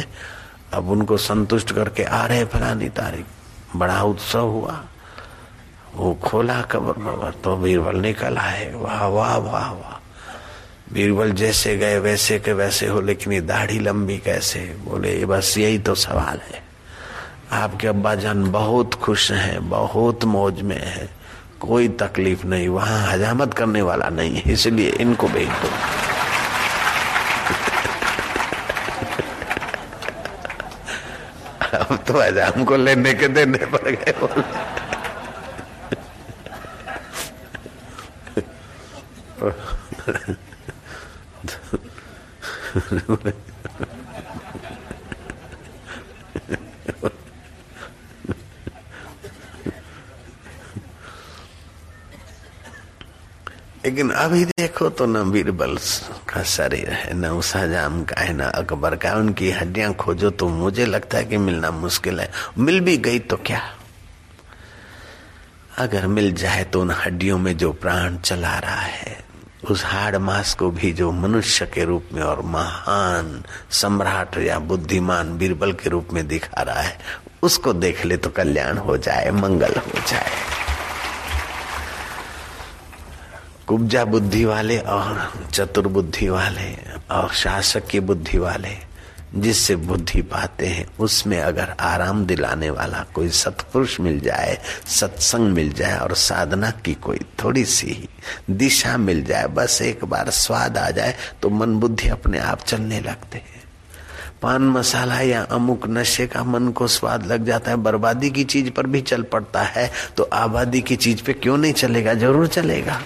अब 0.75 0.91
उनको 0.91 1.17
संतुष्ट 1.17 1.73
करके 1.75 2.05
आ 2.05 2.25
रहे 2.27 2.45
फलानी 2.55 2.89
तारीख 2.95 3.77
बड़ा 3.77 4.03
उत्सव 4.03 4.49
हुआ 4.49 4.81
वो 5.97 6.15
खोला 6.23 6.61
कबर 6.71 7.35
तो 7.45 7.57
बीरबल 7.57 7.97
निकल 8.01 8.39
आए 8.39 8.73
वाह 8.75 9.07
वाह 9.07 9.37
वाह 9.37 9.71
वाह 9.73 9.99
बीरबल 10.93 11.33
जैसे 11.33 11.77
गए 11.77 11.99
वैसे 11.99 12.39
के 12.39 12.53
वैसे 12.53 12.87
हो 12.87 13.01
लेकिन 13.01 13.33
ये 13.33 13.41
दाढ़ी 13.41 13.79
लंबी 13.79 14.19
कैसे 14.19 14.61
बोले 14.85 15.25
बस 15.27 15.57
यही 15.59 15.79
तो 15.87 15.95
सवाल 15.95 16.41
है 16.51 16.63
आपके 17.55 17.87
अब्बा 17.89 18.15
जान 18.15 18.51
बहुत 18.53 18.95
खुश 19.03 19.31
हैं 19.33 19.69
बहुत 19.69 20.25
मौज 20.35 20.61
में 20.63 20.79
है 20.79 21.09
कोई 21.61 21.89
तकलीफ़ 22.01 22.45
नहीं 22.47 22.69
वहाँ 22.69 22.99
हजामत 23.13 23.55
करने 23.55 23.83
वाला 23.83 24.09
नहीं 24.11 24.35
है 24.37 24.53
इसलिए 24.53 24.91
इनको 25.01 25.29
भेज 25.29 25.49
दो 25.63 25.71
अब 31.75 31.97
तो 32.09 32.21
हजाम 32.21 32.65
को 32.65 32.77
लेने 32.77 33.15
के 33.15 33.29
देने 33.29 33.67
पड़ 33.67 33.89
गए 33.91 34.13
बोले 43.09 43.54
लेकिन 53.85 54.11
अभी 54.11 54.45
देखो 54.45 54.89
तो 54.89 55.07
न 55.07 55.31
बीरबल 55.31 55.77
का 56.29 56.43
शरीर 56.43 56.91
है, 56.91 57.13
न 57.15 57.41
हजाम 57.57 58.03
का 58.05 58.21
है, 58.21 58.33
न 58.33 58.41
अकबर 58.41 58.97
का 58.97 59.15
उनकी 59.15 59.51
हड्डियाँ 59.51 59.93
खोजो 59.95 60.31
तो 60.31 60.49
मुझे 60.49 60.87
लगता 60.87 61.19
है 61.19 61.25
कि 61.25 61.37
मिलना 61.37 61.71
मुश्किल 61.71 62.21
है। 62.21 62.31
मिल 62.59 62.81
भी 62.81 62.97
गई 62.97 63.19
तो 63.19 63.37
क्या? 63.37 63.61
अगर 65.79 66.07
मिल 66.07 66.33
जाए 66.33 66.65
तो 66.65 66.81
उन 66.81 66.91
हड्डियों 66.91 67.39
में 67.39 67.57
जो 67.57 67.73
प्राण 67.73 68.17
चला 68.17 68.59
रहा 68.59 68.81
है, 68.81 69.25
उस 69.71 69.85
हाड़ 69.85 70.17
मास 70.19 70.55
को 70.55 70.71
भी 70.71 70.93
जो 70.93 71.11
मनुष्य 71.13 71.67
के 71.67 71.85
रूप 71.85 72.09
में 72.13 72.23
और 72.23 72.41
महान 72.41 73.43
सम्राट 73.71 74.39
या 74.39 74.59
बुद्धिमान 74.59 75.37
बीरबल 75.39 75.73
के 75.73 75.91
रूप 75.91 76.09
में 76.13 76.27
दिखा 76.29 76.63
रहा 76.63 76.81
है, 76.81 76.99
उसको 77.43 77.73
देख 77.73 78.05
ले 78.05 78.17
तो 78.17 78.31
कल्याण 78.31 78.79
हो 78.79 78.97
जाए, 78.97 79.31
मंगल 79.31 79.75
हो 79.77 80.01
जाए। 80.09 80.54
कुब्जा 83.69 84.05
बुद्धि 84.05 84.45
वाले 84.45 84.79
और 84.79 85.33
चतुर 85.53 85.87
बुद्धि 85.89 86.29
वाले 86.29 86.73
और 87.11 87.31
शासक 87.35 87.87
की 87.87 88.01
बुद्धि 88.01 88.39
वाले 88.39 88.77
जिससे 89.35 89.77
बुद्धि 89.77 90.21
पाते 90.23 90.67
हैं, 90.67 90.87
उसमें 91.01 91.41
अगर 91.41 91.75
आराम 91.81 92.25
दिलाने 92.27 92.69
वाला 92.71 93.05
कोई 93.15 93.29
सत्पुरुष 93.29 93.99
मिल 94.01 94.21
जाए, 94.21 94.59
सत्संग 94.89 95.53
मिल 95.53 95.73
जाए 95.73 95.99
और 95.99 96.15
साधना 96.15 96.71
की 96.85 96.95
कोई 96.97 97.19
थोड़ी 97.43 97.65
सी 97.65 98.09
दिशा 98.51 98.97
मिल 98.99 99.25
जाए, 99.25 99.47
बस 99.47 99.81
एक 99.83 100.05
बार 100.05 100.31
स्वाद 100.33 100.79
आ 100.79 100.91
जाए 100.91 101.17
तो 101.43 101.51
मन 101.51 101.75
बुद्धि 101.81 102.09
अपने 102.09 102.39
आप 102.41 102.63
चलने 102.63 103.01
लगते 103.01 103.39
हैं। 103.39 103.63
पान 104.43 104.63
मसाला 104.69 105.21
या 105.21 105.43
अमुक 105.51 105.87
नशे 105.89 106.27
का 106.27 106.45
मन 106.45 106.69
को 106.69 106.87
स्वाद 106.89 107.27
लग 107.27 107.45
जाता 107.47 107.71
है, 107.71 107.77
बर्बादी 107.79 108.31
की 108.31 108.45
चीज़ 108.45 108.71
पर 108.71 108.87
भी 108.87 109.01
चल 109.03 109.23
पड़ता 109.25 109.63
है 109.65 109.91
तो 110.17 110.29
आबादी 110.35 110.81
की 110.83 110.97
चीज़ 110.97 111.23
पे 111.23 111.33
क्यों 111.33 111.57
नहीं 111.59 111.73
चलेगा? 111.75 112.15
ज़रूर 112.15 112.47
चलेगा। 112.49 113.01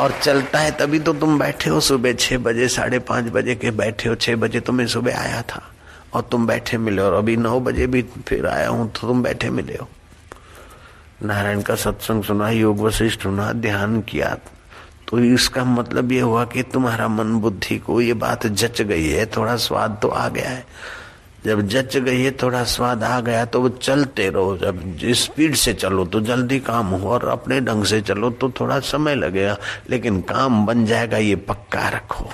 और 0.00 0.12
चलता 0.22 0.58
है, 0.58 0.70
तभी 0.70 0.98
तो 0.98 1.12
तुम 1.12 1.38
बैठे 1.38 1.70
हो 1.70 1.80
सुबह 1.80 2.12
छह 2.14 2.38
बजे, 2.38 2.68
साढ़े 2.68 2.98
पाँच 3.04 3.24
बजे 3.32 3.54
के 3.54 3.70
बैठे 3.70 4.08
हो। 4.08 4.14
छह 4.16 4.36
बजे 4.36 4.60
तो 4.60 4.72
मैं 4.72 4.86
सुबह 4.86 5.18
आया 5.20 5.42
था 5.42 5.62
और 6.14 6.22
तुम 6.30 6.46
बैठे 6.46 6.78
मिले 6.78 7.02
और 7.02 7.14
अभी 7.14 7.36
नौ 7.36 7.58
बजे 7.60 7.86
भी 7.86 8.02
फिर 8.28 8.46
आया 8.46 8.68
हूँ 8.68 8.90
तो 8.90 9.06
तुम 9.06 9.22
बैठे 9.22 9.50
मिले 9.50 9.76
हो। 9.76 9.88
नारायण 11.22 11.60
का 11.62 11.74
सत्संग 11.74 12.22
सुना, 12.24 12.48
योग 12.50 12.80
वशिष्ठ 12.80 13.22
सुना 13.22 13.52
ध्यान 13.52 14.00
किया। 14.02 14.36
तो 15.08 15.18
इसका 15.18 15.64
मतलब 15.64 16.12
ये 16.12 16.20
हुआ 16.20 16.44
कि 16.44 16.62
तुम्हारा 16.62 17.08
मन 17.08 17.34
बुद्धि 17.40 17.78
को 17.78 18.00
ये 18.00 18.14
बात 18.14 18.46
जच 18.46 18.82
गई 18.82 19.08
है, 19.08 19.26
थोड़ा 19.26 19.56
स्वाद 19.58 19.98
तो 20.02 20.08
आ 20.08 20.28
गया 20.28 20.50
है। 20.50 20.64
जब 21.46 21.60
जच 21.68 21.96
गई 21.96 22.22
है 22.22 22.30
थोड़ा 22.42 22.62
स्वाद 22.64 23.04
आ 23.04 23.20
गया 23.20 23.44
तो 23.44 23.60
वो 23.60 23.68
चलते 23.68 24.28
रहो। 24.30 24.56
जब 24.56 24.98
स्पीड 25.14 25.54
से 25.54 25.72
चलो 25.74 26.04
तो 26.04 26.20
जल्दी 26.20 26.58
काम 26.60 26.86
हो, 26.86 27.08
और 27.08 27.28
अपने 27.28 27.60
ढंग 27.60 27.84
से 27.84 28.00
चलो 28.00 28.30
तो 28.30 28.50
थोड़ा 28.50 28.78
समय 28.80 29.14
लगेगा, 29.14 29.56
लेकिन 29.90 30.20
काम 30.20 30.66
बन 30.66 30.84
जाएगा, 30.86 31.18
ये 31.18 31.36
पक्का 31.36 31.88
रखो। 31.88 32.30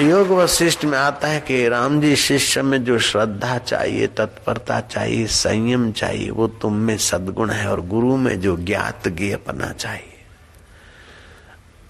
योग 0.00 0.30
वशिष्ठ 0.30 0.84
में 0.84 0.98
आता 0.98 1.28
है 1.28 1.40
कि 1.40 1.68
राम 1.68 2.00
जी 2.00 2.14
शिष्य 2.16 2.62
में 2.62 2.82
जो 2.84 2.98
श्रद्धा 2.98 3.56
चाहिए, 3.58 4.06
तत्परता 4.06 4.80
चाहिए, 4.80 5.26
संयम 5.26 5.90
चाहिए, 5.92 6.30
वो 6.30 6.46
तुम 6.46 6.74
में 6.74 6.96
सदगुण 6.98 7.50
है, 7.50 7.66
और 7.70 7.80
गुरु 7.86 8.16
में 8.16 8.40
जो 8.40 8.56
ज्ञात 8.56 9.08
ज्ञपना 9.08 9.72
चाहिए। 9.72 10.09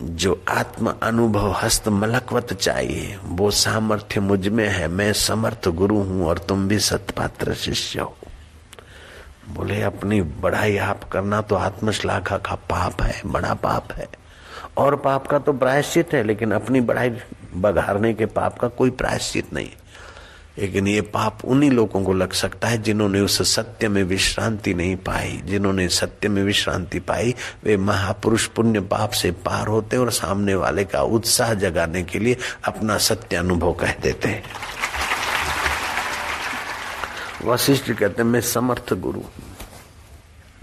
जो 0.03 0.45
आत्म 0.49 0.95
अनुभव 1.03 1.53
हस्त 1.53 1.89
मलकवत 1.89 2.53
चाहिए, 2.53 3.19
वो 3.25 3.51
सामर्थ्य 3.51 4.21
मुझमें 4.21 4.69
है, 4.69 4.89
मैं 4.89 5.13
समर्थ 5.13 5.69
गुरु 5.69 5.97
हूँ 5.97 6.27
और 6.27 6.39
तुम 6.39 6.69
भी 6.69 6.79
सतपात्र 6.79 7.55
शिष्य 7.55 8.01
हो। 8.01 8.17
बोले, 9.49 9.83
अपनी 9.83 10.23
बढ़ाई 10.23 10.77
आप 10.77 11.05
करना 11.05 11.41
तो 11.41 11.55
आत्मश्लाघा 11.55 12.39
का 12.39 12.55
पाप 12.55 13.03
है, 13.03 13.23
बड़ा 13.27 13.55
पाप 13.55 13.93
है। 13.93 14.09
और 14.77 14.97
पाप 14.97 15.27
का 15.27 15.39
तो 15.39 15.53
प्रायश्चित 15.53 16.13
है, 16.13 16.25
लेकिन 16.25 16.53
अपनी 16.53 16.81
बढ़ाई 16.81 17.11
बघारने 17.55 18.15
के 18.15 18.27
पाप 18.27 18.59
का 18.59 18.69
कोई 18.69 18.91
प्रायश्चित 18.91 19.53
नहीं। 19.53 19.71
लेकिन 20.61 20.89
ये 20.89 21.01
पाप 21.01 21.39
उन्हीं 21.45 21.71
लोगों 21.71 22.03
को 22.05 22.13
लग 22.13 22.33
सकता 22.33 22.69
है 22.69 22.79
जिन्होंने 22.83 23.21
उस 23.21 23.41
सत्य 23.55 23.89
में 23.89 24.03
विश्रांति 24.05 24.75
नहीं 24.75 24.97
पाई। 24.97 25.41
जिन्होंने 25.45 25.89
सत्य 25.89 26.29
में 26.29 26.43
विश्रांति 26.45 26.99
पाई, 27.01 27.35
वे 27.65 27.77
महापुरुष 27.77 28.47
पुण्य 28.47 28.81
पाप 28.81 29.11
से 29.11 29.31
पार 29.41 29.67
होते 29.67 29.97
और 29.97 30.11
सामने 30.13 30.55
वाले 30.55 30.85
का 30.85 31.03
उत्साह 31.03 31.55
जगाने 31.55 32.03
के 32.03 32.19
लिए 32.19 32.37
अपना 32.65 32.99
सत्य 32.99 33.37
अनुभव 33.37 33.73
कह 33.73 33.95
देते 34.03 34.29
हैं। 34.29 34.43
वशिष्ठ 37.45 37.91
कहते 37.93 38.23
मैं 38.23 38.41
समर्थ 38.41 38.93
गुरु 38.95 39.21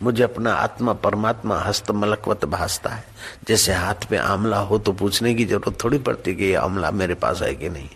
मुझे 0.04 0.24
अपना 0.24 0.54
आत्मा 0.54 0.94
परमात्मा 0.94 1.58
हस्त 1.60 1.92
मलकवत 1.92 2.46
भासता 2.46 2.90
है। 2.90 3.04
जैसे 3.48 3.74
हाथ 3.74 4.08
पे 4.10 4.18
आमला 4.18 4.60
हो 4.60 4.78
तो 4.78 4.92
पूछने 4.92 5.34
की 5.36 5.46
ज़रूरत 5.46 5.78
थोड़ी 5.84 5.98
पड़ती 5.98 6.36
कि 6.36 6.44
ये 6.44 6.56
आमला 6.56 6.92
मेरे 6.92 7.14
पास 7.14 7.42
है 7.42 7.54
कि 7.56 7.70
नहीं? 7.70 7.90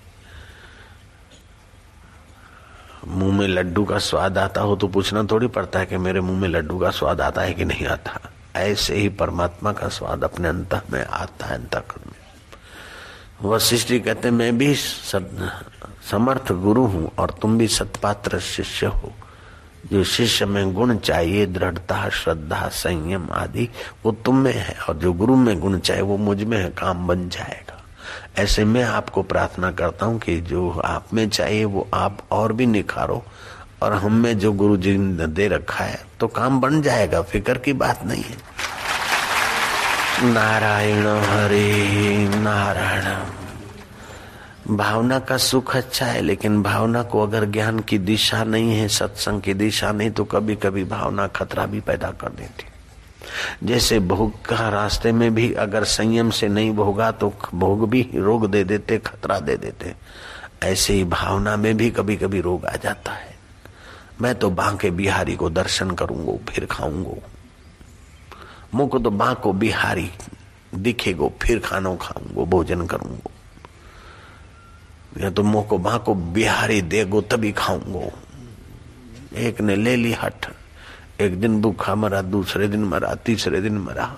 मुँह 3.07 3.37
में 3.37 3.47
लड्डू 3.47 3.83
का 3.85 3.97
स्वाद 3.99 4.37
आता 4.37 4.61
हो 4.61 4.75
तो 4.75 4.87
पूछना 4.87 5.23
थोड़ी 5.23 5.47
पड़ता 5.47 5.79
है 5.79 5.85
कि 5.85 5.97
मेरे 5.97 6.21
मुँह 6.21 6.39
में 6.39 6.47
लड्डू 6.49 6.77
का 6.79 6.89
स्वाद 6.89 7.21
आता 7.21 7.41
है 7.41 7.53
कि 7.53 7.65
नहीं 7.65 7.85
आता। 7.87 8.19
ऐसे 8.55 8.95
ही 8.95 9.09
परमात्मा 9.09 9.71
का 9.73 9.87
स्वाद 9.87 10.23
अपने 10.23 10.47
अंत 10.47 10.73
में 10.91 11.03
आता 11.03 11.45
है 11.45 11.55
अंत 11.55 11.75
में। 11.75 13.49
वशिष्ठी 13.49 13.99
कहते 13.99 14.31
मैं 14.31 14.57
भी 14.57 14.73
समर्थ 14.75 16.51
गुरु 16.53 16.85
हूँ 16.85 17.11
और 17.19 17.37
तुम 17.41 17.57
भी 17.57 17.67
सतपात्र 17.67 18.39
शिष्य 18.39 18.85
हो। 18.85 19.11
जो 19.91 20.03
शिष्य 20.03 20.45
में 20.45 20.73
गुण 20.73 20.97
चाहिए, 20.97 21.45
दृढ़ता, 21.45 22.09
श्रद्धा, 22.09 22.67
संयम 22.69 23.27
आदि, 23.33 23.67
वो 24.05 24.11
तुम 24.25 24.37
में 24.37 24.53
है 24.53 24.75
और 24.79 24.97
जो 24.97 25.13
गुरु 25.13 25.35
में 25.35 25.59
गुण 25.59 25.79
चाहिए 25.79 26.03
वो 26.03 26.17
मुझमें 26.17 26.57
है, 26.57 26.69
काम 26.69 27.07
बन 27.07 27.29
जाएगा। 27.29 27.80
ऐसे 28.35 28.63
में 28.65 28.83
आपको 28.83 29.21
प्रार्थना 29.23 29.71
करता 29.71 30.05
हूँ 30.05 30.19
कि 30.19 30.39
जो 30.41 30.69
आप 30.85 31.13
में 31.13 31.27
चाहिए 31.29 31.65
वो 31.65 31.87
आप 31.93 32.17
और 32.31 32.53
भी 32.53 32.65
निखारो 32.65 33.23
और 33.83 33.93
हम 33.93 34.13
में 34.13 34.37
जो 34.39 34.51
गुरु 34.53 34.77
जी 34.77 34.97
ने 34.97 35.27
दे 35.27 35.47
रखा 35.47 35.83
है 35.83 35.99
तो 36.19 36.27
काम 36.27 36.59
बन 36.61 36.81
जाएगा, 36.81 37.21
फ़िक्र 37.21 37.57
की 37.57 37.73
बात 37.73 38.03
नहीं 38.05 38.23
है। 38.23 38.37
नारायण 40.23 41.07
हरे, 41.07 42.27
नारायण। 42.39 43.05
भावना 44.77 45.19
का 45.19 45.37
सुख 45.37 45.75
अच्छा 45.75 46.05
है, 46.05 46.21
लेकिन 46.21 46.61
भावना 46.63 47.03
को 47.03 47.21
अगर 47.23 47.45
ज्ञान 47.45 47.79
की 47.79 47.97
दिशा 47.99 48.43
नहीं 48.43 48.73
है, 48.73 48.87
सत्संग 48.87 49.41
की 49.41 49.53
दिशा 49.53 49.91
नहीं 49.91 50.11
तो 50.11 50.23
कभी 50.25 50.55
कभी 50.55 50.83
भावना 50.83 51.27
खतरा 51.27 51.65
भी 51.65 51.79
पैदा 51.81 52.11
कर 52.11 52.29
देती 52.29 52.65
जैसे 53.63 53.99
भोग 53.99 54.45
का 54.45 54.69
रास्ते 54.69 55.11
में 55.11 55.35
भी 55.35 55.53
अगर 55.53 55.83
संयम 55.83 56.29
से 56.29 56.47
नहीं 56.47 56.71
भोगा 56.71 57.11
तो 57.11 57.33
भोग 57.53 57.89
भी 57.89 58.09
रोग 58.15 58.51
दे 58.51 58.63
देते, 58.63 58.97
खतरा 58.97 59.39
दे 59.39 59.57
देते। 59.57 59.95
ऐसे 60.63 60.93
ही 60.93 61.03
भावना 61.03 61.57
में 61.57 61.77
भी 61.77 61.91
कभी 61.91 62.15
कभी 62.15 62.41
रोग 62.41 62.65
आ 62.65 62.75
जाता 62.75 63.11
है। 63.11 63.35
मैं 64.21 64.35
तो 64.35 64.49
बांके 64.49 64.91
बिहारी 64.91 65.35
को 65.35 65.49
दर्शन 65.49 65.91
करूँगा, 65.91 66.51
फिर 66.51 66.65
खाऊँगा। 66.65 67.27
मुख 68.75 69.03
तो 69.03 69.11
बांको 69.11 69.53
बिहारी 69.53 70.11
दिखेगो, 70.75 71.33
फिर 71.41 71.59
खानो 71.59 71.95
खाऊंगो, 71.95 72.45
भोजन 72.45 72.85
करूंगो। 72.87 73.31
या 75.21 75.29
तो 75.29 75.43
मुँह 75.43 75.63
को 75.63 75.77
माँ 75.77 75.99
को 75.99 76.15
बिहारी 76.15 76.81
देगो, 76.81 77.21
तभी 77.21 77.51
खाऊंगो। 77.51 78.11
एक 79.35 79.61
ने 79.61 79.75
ले 79.75 79.95
ली 79.95 80.13
हट 80.13 80.45
एक 81.21 81.39
दिन 81.41 81.61
भूखा 81.61 81.95
मरा, 81.95 82.21
दूसरे 82.21 82.67
दिन 82.67 82.83
मरा, 82.83 83.13
तीसरे 83.15 83.61
दिन 83.61 83.77
मरा। 83.77 84.09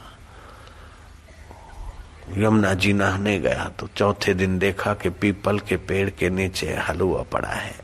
यमुना 2.38 2.74
जी 2.74 2.94
नहाने 2.94 3.40
गया 3.40 3.72
तो 3.80 3.88
चौथे 3.96 4.34
दिन 4.34 4.58
देखा 4.60 4.94
कि 4.94 5.10
पीपल 5.12 5.60
के 5.60 5.78
पेड़ 5.78 6.10
के 6.10 6.30
नीचे 6.30 6.76
हलवा 6.80 7.22
पड़ा 7.32 7.50
है। 7.50 7.76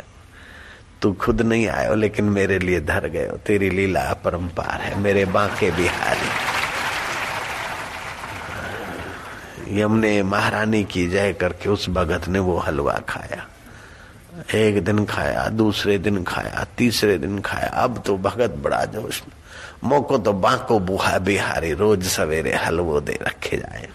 तू 1.01 1.11
खुद 1.13 1.41
नहीं 1.41 1.67
आयो, 1.67 1.95
लेकिन 1.95 2.25
मेरे 2.25 2.59
लिए 2.59 2.79
धर 2.81 3.07
गए 3.07 3.27
तेरी 3.47 3.69
लीला 3.69 4.13
परम्पार 4.23 4.81
है, 4.81 4.99
मेरे 4.99 5.25
बांके 5.25 5.71
बिहारी 5.71 6.29
यमने 9.71 10.21
महारानी 10.23 10.83
की 10.83 11.07
जय 11.07 11.33
करके 11.33 11.69
उस 11.69 11.89
भगत 11.89 12.27
ने 12.27 12.39
वो 12.39 12.57
हलवा 12.57 12.93
खाया। 13.09 13.45
एक 14.55 14.83
दिन 14.83 15.05
खाया, 15.05 15.47
दूसरे 15.47 15.97
दिन 15.97 16.23
खाया, 16.23 16.67
तीसरे 16.77 17.17
दिन 17.17 17.39
खाया। 17.39 17.67
अब 17.67 18.03
तो 18.05 18.17
भगत 18.17 18.49
बड़ा 18.49 18.85
जोश। 18.85 19.21
में 19.21 19.39
मोको 19.83 20.17
तो 20.17 20.33
बाको 20.33 20.79
बुहा 20.79 21.17
बिहारी 21.17 21.73
रोज 21.73 22.07
सवेरे 22.07 22.55
हलवो 22.55 23.01
दे 23.01 23.19
रखे 23.21 23.57
जाए। 23.57 23.89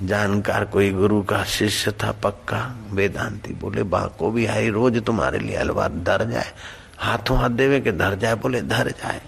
जानकार 0.00 0.64
कोई 0.64 0.90
गुरु 0.90 1.22
का 1.22 1.44
शिष्य 1.44 1.90
था 1.90 2.12
पक्का। 2.12 2.76
वेदांती 2.90 3.54
बोले, 3.54 3.82
बाको 3.82 4.30
बिहारी, 4.30 4.68
रोज 4.68 5.04
तुम्हारे 5.04 5.38
लिए 5.38 5.58
हलवा 5.58 5.88
धर 5.88 6.30
जाए। 6.30 6.52
हाथों 6.98 7.38
हाथ 7.38 7.48
देवे 7.48 7.80
के 7.80 7.92
धर 7.92 8.14
जाए, 8.14 8.34
बोले, 8.34 8.62
धर 8.62 8.90
जाए। 8.90 9.22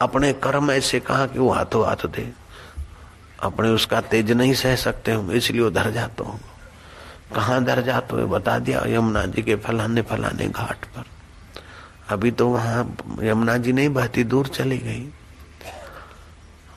अपने 0.00 0.32
कर्म 0.32 0.70
ऐसे 0.70 1.00
कहा 1.00 1.26
कि 1.26 1.38
वो 1.38 1.50
हाथों 1.50 1.86
हाथ 1.86 2.06
दे? 2.06 2.32
अपने 3.42 3.68
उसका 3.68 4.00
तेज 4.00 4.30
नहीं 4.32 4.54
सह 4.54 4.76
सकते 4.76 5.12
हम, 5.12 5.30
इसलिए 5.30 5.60
वो 5.60 5.70
धर 5.70 5.90
जाता 5.90 6.24
हो। 6.24 6.40
कहाँ 7.34 7.62
धर 7.64 7.82
जाते 7.82 8.16
हो 8.16 8.26
बता 8.28 8.58
दिया, 8.58 8.82
यमुना 8.86 9.24
जी 9.26 9.42
के 9.42 9.56
फलाने 9.56 10.02
फलाने 10.02 10.46
घाट 10.48 10.84
पर। 10.86 11.04
अभी 12.08 12.30
तो 12.30 12.48
वहाँ 12.48 12.96
यमुना 13.22 13.56
जी 13.56 13.72
नहीं 13.72 13.88
बहती, 13.88 14.24
दूर 14.24 14.46
चली 14.48 14.78
गई। 14.78 15.08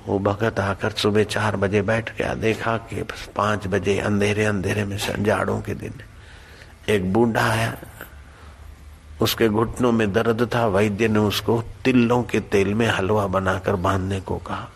वो 0.07 0.17
भगत 0.19 0.59
आकर 0.59 0.91
सुबह 0.91 1.23
चार 1.23 1.55
बजे 1.55 1.81
बैठ 1.81 2.17
गया, 2.17 2.33
देखा 2.35 2.77
कि 2.83 3.03
पाँच 3.35 3.67
बजे 3.67 3.97
अंधेरे 3.99 4.45
अंधेरे 4.45 4.83
में 4.85 4.97
जाड़ों 4.97 5.59
के 5.61 5.73
दिन। 5.75 5.93
एक 6.89 7.11
बूढ़ा 7.13 7.41
आया 7.41 7.75
उसके 9.21 9.47
घुटनों 9.49 9.91
में 9.91 10.11
दर्द 10.13 10.49
था, 10.55 10.65
वैद्य 10.67 11.07
ने 11.07 11.19
उसको 11.19 11.61
तिल्लों 11.85 12.21
के 12.23 12.39
तेल 12.41 12.73
में 12.73 12.87
हलवा 12.87 13.25
बनाकर 13.27 13.75
बांधने 13.77 14.19
को 14.19 14.37
कहा। 14.37 14.67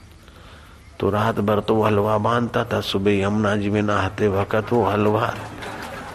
तो 0.99 1.09
रात 1.09 1.39
भर 1.39 1.59
तो 1.59 1.82
हलवा 1.84 2.17
बांधता 2.17 2.63
था, 2.63 2.82
सुबह 2.82 3.19
यमुना 3.19 3.55
जी 3.55 3.69
में 3.69 3.82
नहाते 3.82 4.28
वक्त 4.28 4.71
वो 4.73 4.84
हलवा 4.86 5.34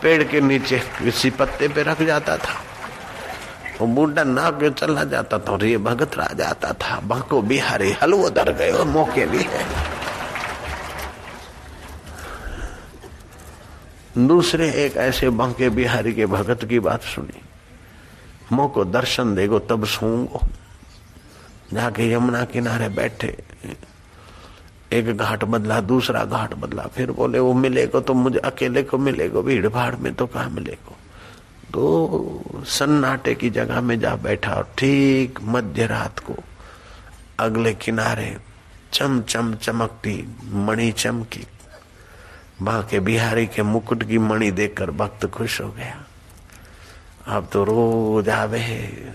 पेड़ 0.03 0.23
के 0.25 0.41
नीचे 0.41 0.79
किसी 0.99 1.31
पत्ते 1.31 1.69
पे 1.69 1.83
रख 1.83 2.03
जाता 2.03 2.37
था। 2.37 2.55
वो 3.81 3.87
बूढ़ा 3.87 4.25
ना 4.25 4.51
के 4.51 4.71
चला 4.71 5.05
जाता 5.05 5.39
था 5.39 5.53
और 5.53 5.65
ये 5.65 5.79
भगत 5.79 6.17
रह 6.17 6.33
जाता 6.37 6.73
था। 6.73 7.01
बाको 7.01 7.43
बिहारी 7.43 7.91
हलवो 7.93 8.29
दर 8.31 8.53
गए 8.53 8.85
मौके 8.85 9.27
भी 9.27 9.43
है 9.43 9.65
दूसरे 14.19 14.69
एक 14.85 14.97
ऐसे 14.97 15.29
बांके 15.31 15.69
बिहारी 15.71 16.13
के 16.13 16.27
भगत 16.27 16.65
की 16.65 16.79
बात 16.79 17.03
सुनी। 17.03 17.41
मोको 18.53 18.85
दर्शन 18.85 19.35
देगो 19.35 19.59
तब 19.59 19.85
सूंगो। 19.87 20.41
जाके 21.73 22.11
यमुना 22.13 22.45
किनारे 22.45 22.89
बैठे। 22.89 23.37
एक 24.93 25.17
घाट 25.17 25.45
बदला, 25.45 25.81
दूसरा 25.83 26.25
घाट 26.25 26.55
बदला। 26.55 26.87
फिर 26.87 27.11
बोले, 27.13 27.39
वो 27.39 27.53
मिलेगा 27.55 28.01
तो 28.01 28.15
मुझे, 28.15 28.39
अकेले 28.39 28.83
को 28.83 28.99
मिलेगा 28.99 29.41
भीड़ 29.41 29.69
भाड़ 29.69 29.95
में 29.97 30.13
तो 30.15 30.27
कहा 30.27 30.49
मिलेगा? 30.49 30.97
तो 31.73 32.65
सन्नाटे 32.69 33.35
की 33.35 33.51
जगह 33.51 33.81
में 33.81 33.99
जा 34.01 34.15
बैठा 34.17 34.55
और 34.55 34.69
ठीक 34.79 35.39
मध्य 35.45 35.87
रात 35.87 36.19
को 36.19 36.35
अगले 37.39 37.73
किनारे 37.75 38.37
चम 38.93 39.21
चम 39.23 39.55
चमकती 39.55 40.17
मणि 40.67 40.91
चमकी। 40.93 41.47
बाके 42.63 43.01
बिहारी 43.01 43.47
के 43.47 43.63
मुकुट 43.63 44.03
की 44.05 44.19
मणि 44.19 44.51
देखकर 44.51 44.91
भक्त 44.91 45.27
खुश 45.27 45.61
हो 45.61 45.69
गया। 45.71 46.05
अब 47.37 47.49
तो 47.53 47.65
रोज 47.65 48.29
आवे 48.29 48.61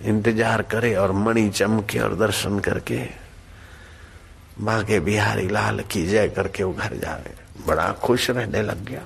इंतज़ार 0.06 0.62
करे 0.62 0.94
और 0.96 1.12
मणि 1.12 1.50
चमके 1.50 2.00
और 2.00 2.16
दर्शन 2.16 2.60
करके 2.60 2.98
माँ 4.62 4.84
के 4.84 5.00
बिहारी 5.00 5.48
लाल 5.50 5.80
की 5.92 6.06
जय 6.08 6.28
करके 6.30 6.64
वो 6.64 6.74
घर 6.74 6.96
जावे 6.96 7.34
बड़ा 7.68 7.92
खुश 7.92 8.30
रहने 8.30 8.62
लग 8.62 8.86
गया। 8.86 9.04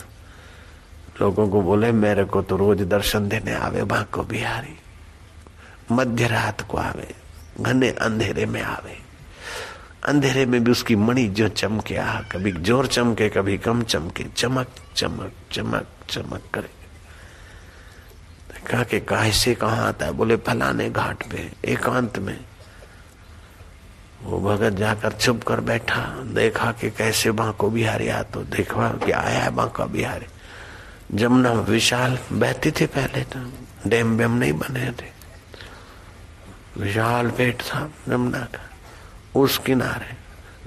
लोगों 1.22 1.48
को 1.50 1.62
बोले, 1.62 1.92
मेरे 1.92 2.26
को 2.26 2.42
तो 2.42 2.58
रोज 2.58 2.82
दर्शन 2.82 3.28
देने 3.30 3.54
आवे 3.54 3.84
माँ 3.84 4.04
को 4.14 4.24
बिहारी। 4.24 4.78
मध्य 5.92 6.28
रात 6.28 6.62
को 6.62 6.78
आवे, 6.78 7.16
घने 7.62 7.90
अंधेरे 7.90 8.46
में 8.46 8.62
आवे। 8.62 8.98
अंधेरे 10.06 10.46
में 10.46 10.64
भी 10.64 10.72
उसकी 10.72 10.96
मणि 10.96 11.28
जो 11.28 11.48
चमके 11.50 11.96
आ 11.98 12.22
कभी 12.22 12.52
ज़ोर 12.52 12.88
चमके, 12.88 13.30
कभी 13.30 13.58
कम 13.58 13.84
चमके, 13.84 14.24
चमक 14.38 14.68
चमक 14.96 15.32
चमक 15.52 15.88
चमक 16.10 16.42
करे। 16.54 16.78
कहा 18.68 18.84
कि 18.84 19.00
कैसे 19.00 19.56
कहा 19.56 19.88
आता 19.88 20.06
है? 20.06 20.12
बोले, 20.12 20.36
फलाने 20.38 20.90
घाट 20.90 21.24
पे, 21.32 21.52
एकांत 21.66 22.20
में। 22.20 22.40
वो 24.24 24.40
भगत 24.42 24.74
जाकर 24.76 25.12
चुप 25.14 25.44
कर 25.44 25.60
बैठा, 25.62 26.02
देखा 26.34 26.72
कि 26.72 26.90
कैसे 26.92 27.32
बांको 27.32 27.70
बिहारी 27.70 28.08
आ 28.08 28.22
तो 28.24 28.42
देखा 28.46 28.90
कि 29.06 29.12
आया 29.12 29.40
है 29.40 29.52
बांका 29.56 29.86
बिहारी। 29.86 30.26
जमुना 31.14 31.52
विशाल 31.66 32.18
बहती 32.32 32.72
थी 32.72 32.86
पहले 32.88 33.24
तो 33.24 33.40
डैम 33.88 34.18
वेम 34.18 34.32
नहीं 34.32 34.54
बने 34.54 34.92
थे। 34.92 35.08
विशाल 36.78 37.30
पेट 37.32 37.62
था 37.62 37.90
जमुना 38.10 38.40
का, 38.46 38.60
उस 39.36 39.58
किनारे। 39.58 40.18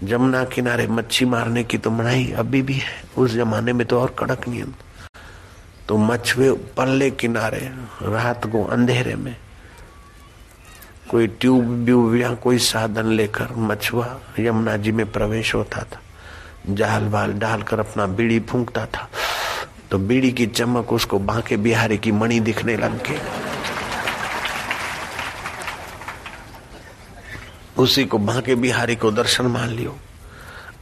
जमुना 0.02 0.44
किनारे 0.44 0.86
मच्छी 0.88 1.24
मारने 1.24 1.64
की 1.64 1.78
तो 1.78 1.90
मनाही 1.90 2.32
अभी 2.32 2.62
भी 2.62 2.74
है, 2.74 3.02
उस 3.18 3.30
जमाने 3.30 3.72
में 3.72 3.86
तो 3.86 4.00
और 4.00 4.14
कड़क 4.18 4.48
नियम। 4.48 4.74
तो 5.88 5.96
मछुए 5.98 6.50
पल्ले 6.76 7.10
किनारे, 7.12 7.70
रात 8.02 8.46
को 8.46 8.64
अंधेरे 8.64 9.14
में 9.14 9.36
कोई 11.10 11.26
ट्यूब 11.26 11.64
व्यूब 11.84 12.14
या 12.16 12.32
कोई 12.34 12.58
साधन 12.58 13.06
लेकर 13.06 13.48
मछुआ 13.56 14.06
यमुना 14.38 14.76
जी 14.76 14.92
में 14.92 15.10
प्रवेश 15.12 15.54
होता 15.54 15.82
था, 15.82 16.00
जाल 16.68 17.04
वाल 17.04 17.32
डालकर 17.32 17.80
अपना 17.80 18.06
बीड़ी 18.06 18.40
फूंकता 18.40 18.86
था 18.86 19.08
तो 19.90 19.98
बीड़ी 19.98 20.32
की 20.32 20.46
चमक 20.46 20.92
उसको 20.92 21.18
बांके 21.18 21.56
बिहारी 21.56 21.98
की 21.98 22.12
मणि 22.12 22.40
दिखने 22.40 22.76
लग 22.76 23.00
उसी 27.78 28.04
को 28.04 28.18
बांके 28.18 28.54
बिहारी 28.54 28.96
को 28.96 29.10
दर्शन 29.10 29.46
मान 29.46 29.68
लियो। 29.68 29.96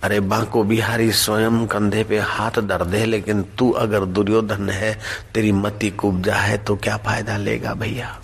अरे 0.03 0.21
बांको 0.21 0.63
बिहारी 0.65 1.11
स्वयं 1.13 1.67
कंधे 1.67 2.05
पे 2.05 2.19
हाथ 2.19 2.61
दर 2.61 2.85
दे, 2.85 3.05
लेकिन 3.05 3.43
तू 3.59 3.71
अगर 3.71 4.05
दुर्योधन 4.05 4.71
है, 4.71 4.99
तेरी 5.35 5.53
मति 5.53 5.91
कुब्जा 5.91 6.35
है 6.35 6.59
तो 6.59 6.77
क्या 6.77 6.97
फ़ायदा 6.97 7.37
लेगा 7.37 7.75
भैया? 7.75 8.19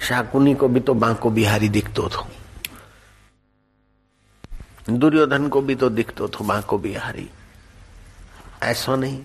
शाकुनी 0.00 0.54
को 0.54 0.68
भी 0.68 0.80
तो 0.80 0.94
बांको 0.94 1.30
बिहारी 1.30 1.68
दिखतो 1.68 2.08
थो। 2.08 2.26
दुर्योधन 4.90 5.48
को 5.48 5.60
भी 5.60 5.74
तो 5.74 5.90
दिखतो 5.90 6.28
थो 6.28 6.44
बांको 6.44 6.78
बिहारी। 6.78 7.28
ऐसा 8.62 8.96
नहीं, 8.96 9.22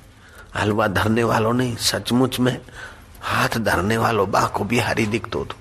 हलवा 0.56 0.88
धरने 0.88 1.24
वालों 1.24 1.54
नहीं, 1.54 1.76
सचमुच 1.76 2.40
में 2.40 2.58
हाथ 3.22 3.58
धरने 3.58 3.98
वालों 3.98 4.32
बांको 4.32 4.64
बिहारी 4.64 5.06
दिखतो 5.06 5.46
थो। 5.46 5.56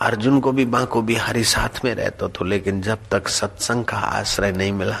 अर्जुन 0.00 0.40
को 0.40 0.52
भी 0.52 0.64
बांको 0.64 1.02
बिहारी 1.02 1.44
साथ 1.44 1.84
में 1.84 1.94
रहता 1.94 2.26
तो 2.28 2.44
लेकिन 2.44 2.82
जब 2.82 2.98
तक 3.10 3.28
सत्संग 3.28 3.84
का 3.84 3.96
आश्रय 3.96 4.52
नहीं 4.52 4.72
मिला, 4.72 4.96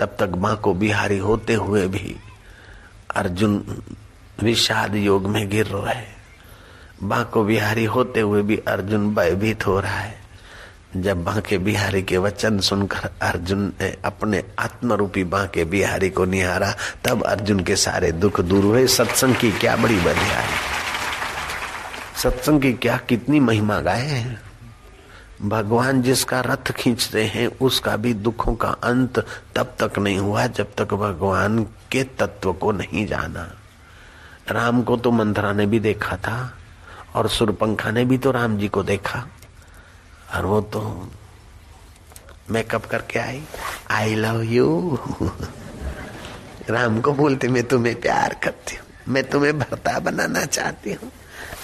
तब 0.00 0.16
तक 0.20 0.28
बांको 0.28 0.74
बिहारी 0.74 1.18
होते 1.18 1.54
हुए 1.54 1.86
भी 1.88 2.16
अर्जुन 3.16 3.82
विषाद 4.42 4.94
योग 4.94 5.26
में 5.26 5.48
गिर 5.48 5.66
रहे। 5.66 6.15
बांको 7.02 7.44
बिहारी 7.44 7.84
होते 7.84 8.20
हुए 8.20 8.42
भी 8.42 8.56
अर्जुन 8.56 9.14
भयभीत 9.14 9.66
हो 9.66 9.80
रहा 9.80 9.98
है। 9.98 10.20
जब 10.96 11.24
बांके 11.24 11.58
बिहारी 11.58 12.02
के 12.02 12.18
वचन 12.18 12.58
सुनकर 12.58 13.10
अर्जुन 13.22 13.72
ने 13.80 13.96
अपने 14.04 14.44
आत्मरूपी 14.58 15.24
बांके 15.24 15.64
बिहारी 15.64 16.10
को 16.10 16.24
निहारा, 16.24 16.74
तब 17.04 17.22
अर्जुन 17.22 17.60
के 17.60 17.76
सारे 17.76 18.12
दुख 18.12 18.40
दूर 18.40 18.64
हुए। 18.64 18.86
सत्संग 18.86 19.36
की 19.36 19.52
क्या 19.52 19.76
बड़ी 19.76 19.96
बधियाई 19.96 20.46
सत्संग 22.16 22.62
की 22.62 22.72
क्या 22.72 22.96
कितनी 22.96 23.40
महिमा 23.40 23.80
गाए 23.80 24.36
भगवान 25.42 26.02
जिसका 26.02 26.40
रथ 26.40 26.72
खींचते 26.72 27.24
हैं, 27.24 27.46
उसका 27.46 27.96
भी 27.96 28.14
दुखों 28.14 28.54
का 28.54 28.68
अंत 28.68 29.18
तब 29.56 29.74
तक 29.82 29.98
नहीं 29.98 30.18
हुआ, 30.18 30.46
जब 30.46 30.66
तक 30.78 30.94
भगवान 30.94 31.62
के 31.64 32.04
तत्व 32.04 32.52
को 32.52 32.72
नहीं 32.72 33.06
जाना। 33.06 33.52
राम 34.50 34.82
को 34.82 34.96
तो 34.96 35.10
मंथरा 35.10 35.52
ने 35.52 35.66
भी 35.66 35.80
देखा 35.80 36.16
था। 36.16 36.58
और 37.16 37.28
सुरपंखा 37.28 37.90
ने 37.90 38.04
भी 38.04 38.18
तो 38.18 38.30
राम 38.30 38.58
जी 38.58 38.68
को 38.68 38.82
देखा। 38.82 39.28
और 40.34 40.46
वो 40.46 40.60
तो 40.60 41.10
मेकअप 42.50 42.86
करके 42.86 43.18
आई। 43.18 43.42
आई 43.90 44.14
लव 44.14 44.42
यू 44.42 44.98
राम 46.70 47.00
को 47.00 47.12
बोलते, 47.12 47.48
मैं 47.48 47.64
तुम्हें 47.64 48.00
प्यार 48.00 48.36
करती 48.42 48.76
हूँ। 48.76 48.86
मैं 49.08 49.30
तुम्हें 49.30 49.58
भरता 49.58 49.98
बनाना 49.98 50.44
चाहती 50.44 50.92
हूँ। 50.92 51.12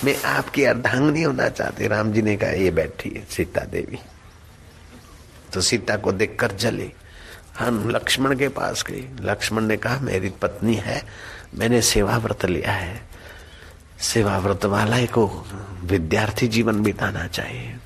मैं 0.05 0.23
आपकी 0.23 0.65
अर्धांगनी 0.65 1.23
होना 1.23 1.49
चाहती। 1.49 1.87
राम 1.87 2.13
जी 2.13 2.23
ने 2.23 2.37
कहा, 2.37 2.51
ये 2.51 2.71
बैठी 2.71 3.11
है, 3.11 3.27
सीता 3.31 3.61
देवी। 3.61 3.99
तो 5.53 5.61
सीता 5.61 5.97
को 5.97 6.13
देखकर 6.13 6.53
जले। 6.53 6.93
हम 7.59 7.91
लक्ष्मण 7.91 8.39
के 8.39 8.49
पास 8.49 8.85
गई। 8.87 9.09
लक्ष्मण 9.21 9.63
ने 9.63 9.77
कहा, 9.77 9.99
मेरी 10.01 10.31
पत्नी 10.31 10.75
है, 10.75 11.03
मैंने 11.55 11.83
सेवा 11.83 12.19
व्रत 12.19 12.45
लिया 12.45 12.73
है। 12.73 13.12
सेवा 14.03 14.39
व्रत 14.39 14.65
वाला 14.65 15.07
को 15.07 15.47
विद्यार्थी 15.85 16.49
जीवन 16.49 16.83
बिताना 16.83 17.27
चाहिए। 17.27 17.77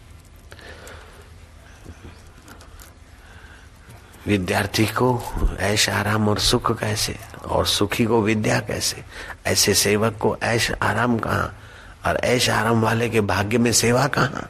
विद्यार्थी 4.27 4.87
को 4.87 5.23
ऐश 5.61 5.89
आराम 5.89 6.29
और 6.29 6.39
सुख 6.39 6.81
कैसे? 6.81 7.19
और 7.45 7.67
सुखी 7.67 8.05
को 8.05 8.23
विद्या 8.23 8.61
कैसे? 8.61 9.05
ऐसे 9.47 9.75
सेवक 9.75 10.19
को 10.21 10.37
ऐश 10.43 10.73
आराम 10.83 11.19
कहा? 11.19 11.55
और 12.07 12.17
ऐश 12.17 12.51
आराम 12.51 12.83
वाले 12.83 13.11
के 13.11 13.21
भाग्य 13.21 13.59
में 13.59 13.73
सेवा 13.73 14.07
कहा? 14.07 14.49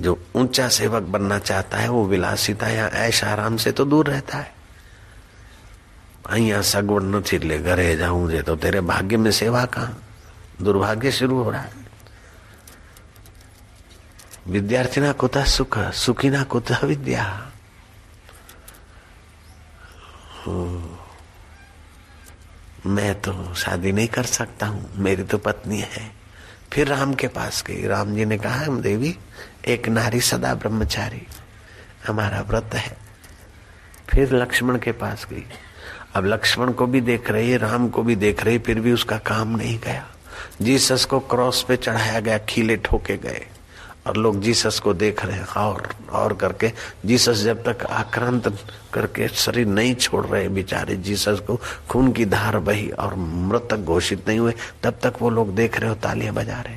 जो 0.00 0.26
ऊँचा 0.36 0.68
सेवक 0.68 1.02
बनना 1.02 1.38
चाहता 1.38 1.78
है, 1.78 1.88
वो 1.88 2.06
विलासिता 2.06 2.68
या 2.68 2.88
ऐश 2.88 3.24
आराम 3.24 3.56
से 3.56 3.72
तो 3.72 3.84
दूर 3.84 4.06
रहता 4.06 4.38
है। 4.38 4.55
અહીંયા 6.25 6.61
સગવડ 6.63 7.05
નથી 7.11 7.35
એટલે 7.35 7.57
ઘરે 7.59 7.85
જાઉં 7.97 8.23
છે 8.31 8.41
તો 8.43 8.55
તેરે 8.57 8.79
ભાગ્ય 8.81 9.17
में 9.17 9.31
सेवा 9.33 9.63
कहा 9.67 9.89
दुर्भाग्य 10.61 11.11
शुरू 11.11 11.35
हो 11.43 11.49
रहा 11.51 11.61
है 11.61 11.79
विद्यार्थी 14.47 15.01
ना 15.01 15.11
कुता 15.13 15.43
सुख 15.47 15.77
सुखी 15.95 16.29
ना 16.29 16.43
कुता 16.43 16.79
विद्या 16.83 17.25
मैं 22.87 23.13
तो 23.21 23.33
शादी 23.55 23.91
नहीं 23.91 24.07
कर 24.07 24.25
सकता 24.25 24.65
हूँ 24.67 24.89
मेरी 24.97 25.23
तो 25.23 25.37
पत्नी 25.37 25.79
है 25.79 26.05
फिर 26.73 26.87
राम 26.87 27.13
के 27.13 27.27
पास 27.27 27.63
गई 27.67 27.85
राम 27.87 28.15
जी 28.15 28.25
ने 28.25 28.37
कहा 28.37 28.65
हम 28.65 28.81
देवी 28.81 29.15
एक 29.67 29.89
नारी 29.89 30.21
सदा 30.21 30.53
ब्रह्मचारी 30.55 31.25
हमारा 32.07 32.41
व्रत 32.49 32.73
है 32.75 32.97
फिर 34.09 34.33
लक्ष्मण 34.35 34.77
के 34.79 34.91
पास 34.97 35.27
गई 35.29 35.45
अब 36.16 36.26
लक्ष्मण 36.26 36.72
को 36.72 36.86
भी 36.86 37.00
देख 37.00 37.30
रही 37.30 37.50
है 37.50 37.58
राम 37.58 37.88
को 37.88 38.02
भी 38.02 38.16
देख 38.16 38.44
रही, 38.44 38.58
फिर 38.58 38.80
भी 38.80 38.92
उसका 38.92 39.18
काम 39.18 39.56
नहीं 39.56 39.78
गया। 39.78 40.06
जीसस 40.62 41.04
को 41.04 41.20
क्रॉस 41.20 41.62
पे 41.62 41.76
चढ़ाया 41.76 42.20
गया, 42.20 42.38
खीले 42.38 42.76
ठोके 42.76 43.16
गए। 43.16 43.46
और 44.06 44.16
लोग 44.16 44.40
जीसस 44.40 44.78
को 44.78 44.94
देख 44.94 45.24
रहे 45.24 45.36
हैं, 45.36 45.46
और 45.46 45.88
और 46.12 46.34
करके, 46.34 46.72
जीसस 47.06 47.42
जब 47.42 47.62
तक 47.64 47.84
आक्रांत 47.86 48.58
करके 48.92 49.28
शरीर 49.28 49.66
नहीं 49.66 49.94
छोड़ 49.94 50.26
रहे 50.26 50.48
बेचारे, 50.48 50.96
जीसस 50.96 51.42
को 51.46 51.60
खून 51.88 52.12
की 52.12 52.24
धार 52.24 52.58
बही 52.58 52.88
और 52.90 53.14
मृतक 53.14 53.76
घोषित 53.76 54.28
नहीं 54.28 54.38
हुए, 54.38 54.54
तब 54.82 54.98
तक 55.02 55.14
वो 55.20 55.30
लोग 55.30 55.54
देख 55.54 55.80
रहे 55.80 55.88
हो 55.88 55.96
तालियाँ 55.96 56.34
बजा 56.34 56.60
रहे। 56.60 56.76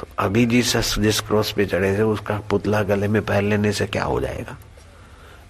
तो 0.00 0.06
अभी 0.18 0.46
जीसस 0.46 0.94
जिस 0.98 1.20
क्रॉस 1.20 1.52
पे 1.52 1.66
चढ़े 1.66 1.98
थे, 1.98 2.02
उसका 2.02 2.40
पुतला 2.50 2.82
गले 2.82 3.08
में 3.08 3.22
पहन 3.22 3.50
लेने 3.50 3.72
से 3.72 3.86
क्या 3.86 4.04
हो 4.04 4.20
जाएगा? 4.20 4.56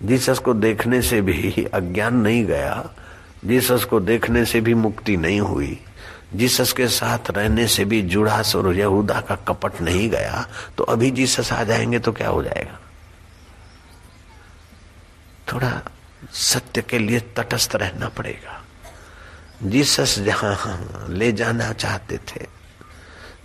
जीसस 0.02 0.38
को 0.38 0.54
देखने 0.54 1.02
से 1.02 1.20
भी 1.20 1.64
अज्ञान 1.74 2.16
नहीं 2.16 2.44
गया, 2.44 2.90
जीसस 3.44 3.84
को 3.84 4.00
देखने 4.00 4.44
से 4.44 4.60
भी 4.60 4.74
मुक्ति 4.74 5.16
नहीं 5.16 5.40
हुई, 5.40 5.78
जीसस 6.34 6.72
के 6.72 6.88
साथ 6.88 7.30
रहने 7.30 7.66
से 7.66 7.84
भी 7.84 8.02
जुड़ास 8.02 8.56
और 8.56 8.74
यहूदा 8.76 9.20
का 9.20 9.34
कपट 9.48 9.80
नहीं 9.80 10.10
गया 10.10 10.46
तो 10.78 10.84
अभी 10.84 11.10
जीसस 11.10 11.52
आ 11.52 11.64
जाएँगे 11.64 11.98
तो 11.98 12.12
क्या 12.12 12.28
हो 12.28 12.42
जाएगा? 12.42 12.78
थोड़ा 15.52 15.80
सत्य 16.32 16.82
के 16.82 16.98
लिए 16.98 17.20
तटस्थ 17.20 17.76
रहना 17.76 18.08
पड़ेगा। 18.08 18.62
जीसस 19.62 20.18
जहाँ 20.18 21.06
ले 21.08 21.32
जाना 21.32 21.72
चाहते 21.72 22.18
थे 22.18 22.57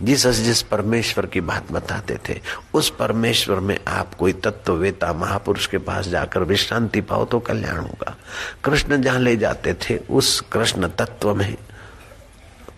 जीसस 0.02 0.36
जिस 0.36 0.62
परमेश्वर 0.62 1.26
की 1.26 1.42
बात 1.42 1.72
बताते 1.72 2.18
थे, 2.30 2.40
उस 2.74 2.90
परमेश्वर 2.90 3.60
में 3.60 3.80
आप 3.88 4.14
कोई 4.14 4.34
तत्ववेता 4.34 5.14
महापुरुष 5.14 5.68
के 5.68 5.78
पास 5.78 6.08
जाकर 6.08 6.44
विश्रांति 6.44 7.02
पाओ 7.02 7.26
तो 7.26 7.40
कल्याण 7.40 7.78
होगा। 7.78 8.16
कृष्ण 8.64 9.02
जहाँ 9.02 9.20
ले 9.20 9.36
जाते 9.38 9.74
थे, 9.74 9.98
उस 9.98 10.40
कृष्ण 10.42 10.88
तत्व 10.88 11.36
में, 11.36 11.58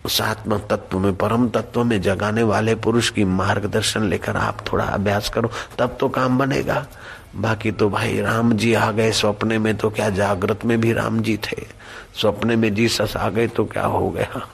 उस 0.05 0.21
आत्म 0.21 0.57
तत्व 0.57 0.99
में, 0.99 1.15
परम 1.15 1.49
तत्व 1.49 1.83
में 1.83 2.01
जगाने 2.01 2.43
वाले 2.43 2.75
पुरुष 2.75 3.09
की 3.09 3.25
मार्गदर्शन 3.25 4.03
लेकर 4.03 4.37
आप 4.37 4.57
थोड़ा 4.73 4.85
अभ्यास 4.85 5.29
करो, 5.29 5.51
तब 5.79 5.97
तो 5.99 6.09
काम 6.09 6.37
बनेगा। 6.37 6.85
बाकी 7.35 7.71
तो 7.71 7.89
भाई, 7.89 8.21
राम 8.21 8.53
जी 8.53 8.73
आ 8.73 8.91
गए 8.91 9.11
सपने 9.11 9.57
में 9.57 9.75
तो 9.77 9.89
क्या 9.89 10.09
जागृत 10.09 10.65
में 10.65 10.81
भी 10.81 10.93
राम 10.93 11.19
जी 11.21 11.37
थे? 11.37 11.65
सपने 12.21 12.55
में 12.55 12.73
जीसस 12.75 13.13
आ 13.17 13.29
गए 13.29 13.47
तो 13.47 13.65
क्या 13.65 13.85
हो 13.85 14.09
गया? 14.09 14.47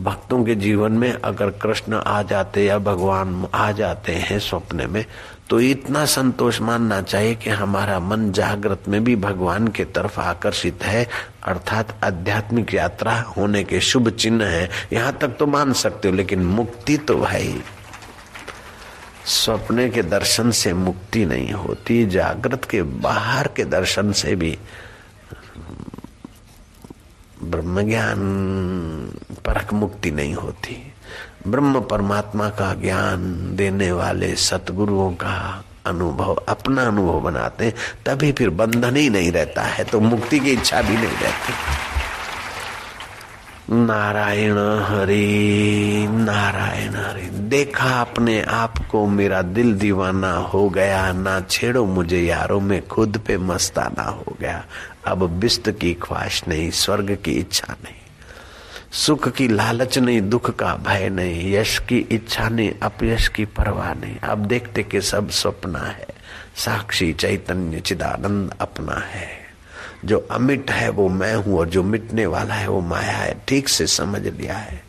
भक्तों 0.00 0.44
के 0.44 0.54
जीवन 0.54 0.92
में 0.92 1.12
अगर 1.12 1.50
कृष्ण 1.62 1.94
आ 1.96 2.22
जाते 2.22 2.64
या 2.64 2.78
भगवान 2.78 3.46
आ 3.54 3.70
जाते 3.72 4.12
हैं 4.12 4.38
स्वप्न 4.38 4.90
में 4.90 5.04
तो 5.50 5.60
इतना 5.60 6.04
संतोष 6.06 6.60
मानना 6.60 7.00
चाहिए 7.02 7.34
कि 7.34 7.50
हमारा 7.50 7.98
मन 8.00 8.30
जागृत 8.32 8.88
में 8.88 9.02
भी 9.04 9.16
भगवान 9.16 9.68
के 9.68 9.84
तरफ़ 9.84 10.18
आकर्षित 10.20 10.84
है। 10.84 11.06
अर्थात 11.44 11.94
आध्यात्मिक 12.04 12.74
यात्रा 12.74 13.14
होने 13.36 13.62
के 13.64 13.80
शुभ 13.80 14.08
चिन्ह 14.10 14.44
है। 14.44 14.68
यहाँ 14.92 15.12
तक 15.12 15.36
तो 15.38 15.46
मान 15.46 15.72
सकते 15.72 16.08
हो, 16.08 16.14
लेकिन 16.14 16.44
मुक्ति 16.44 16.96
तो 16.98 17.18
भाई 17.18 17.60
स्वप्ने 19.26 19.88
के 19.90 20.02
दर्शन 20.02 20.50
से 20.50 20.72
मुक्ति 20.72 21.24
नहीं 21.26 21.52
होती, 21.52 22.06
जागृत 22.06 22.64
के 22.64 22.82
बाहर 22.82 23.48
के 23.48 23.64
दर्शन 23.64 24.12
से 24.12 24.34
भी 24.36 24.56
ब्रह्म 27.44 27.82
ज्ञान 27.82 28.20
परक 29.44 29.72
मुक्ति 29.72 30.10
नहीं 30.10 30.34
होती। 30.34 30.76
ब्रह्म 31.46 31.80
परमात्मा 31.80 32.48
का 32.50 32.72
ज्ञान 32.74 33.20
देने 33.56 33.90
वाले 33.92 34.34
सतगुरुओं 34.38 35.10
का 35.14 35.64
अनुभव, 35.86 36.34
अपना 36.48 36.82
अनुभव 36.82 37.20
बनाते 37.20 37.72
तभी 38.06 38.32
फिर 38.32 38.50
बंधन 38.50 38.96
ही 38.96 39.08
नहीं 39.10 39.32
रहता 39.32 39.62
है 39.62 39.84
तो 39.84 40.00
मुक्ति 40.00 40.38
की 40.38 40.52
इच्छा 40.52 40.82
भी 40.82 40.94
नहीं 40.94 41.16
रहती। 41.22 41.52
नारायण 43.66 44.58
हरि 44.82 46.06
नारायण 46.10 46.94
हरि, 46.96 47.28
देखा 47.48 48.00
अपने 48.00 48.40
आप 48.42 48.78
को 48.90 49.06
मेरा 49.06 49.40
दिल 49.42 49.74
दीवाना 49.74 50.32
हो 50.32 50.68
गया, 50.68 51.12
ना 51.12 51.40
छेड़ो 51.40 51.84
मुझे 51.86 52.20
यारों 52.20 52.60
में 52.60 52.86
खुद 52.88 53.18
पे 53.26 53.38
मस्ताना 53.38 54.02
हो 54.02 54.36
गया। 54.40 54.64
अब 55.06 55.28
बिस्त 55.40 55.70
की 55.70 55.92
ख्वाहिश 55.94 56.42
नहीं, 56.48 56.70
स्वर्ग 56.72 57.16
की 57.24 57.32
इच्छा 57.32 57.72
नहीं, 57.74 57.94
सुख 58.94 59.28
की 59.28 59.48
लालच 59.48 59.98
नहीं, 59.98 60.20
दुख 60.22 60.50
का 60.50 60.74
भय 60.76 61.08
नहीं, 61.08 61.52
यश 61.52 61.78
की 61.78 61.98
इच्छा 62.10 62.48
नहीं, 62.48 62.72
अपयश 62.82 63.28
की 63.28 63.44
परवाह 63.44 63.92
नहीं। 63.94 64.18
अब 64.22 64.46
देखते 64.46 64.82
कि 64.82 65.00
सब 65.02 65.30
स्वप्न 65.32 65.76
है, 65.76 66.06
साक्षी 66.56 67.12
चैतन्य 67.12 67.80
चिदानंद 67.80 68.54
अपना 68.60 69.00
है। 69.06 69.28
जो 70.04 70.18
अमिट 70.30 70.70
है 70.70 70.88
वो 70.90 71.08
मैं 71.08 71.34
हूँ 71.34 71.58
और 71.58 71.68
जो 71.68 71.82
मिटने 71.82 72.26
वाला 72.26 72.54
है 72.54 72.68
वो 72.68 72.80
माया 72.80 73.12
है, 73.12 73.36
ठीक 73.48 73.68
से 73.68 73.86
समझ 73.86 74.22
लिया 74.22 74.56
है। 74.56 74.82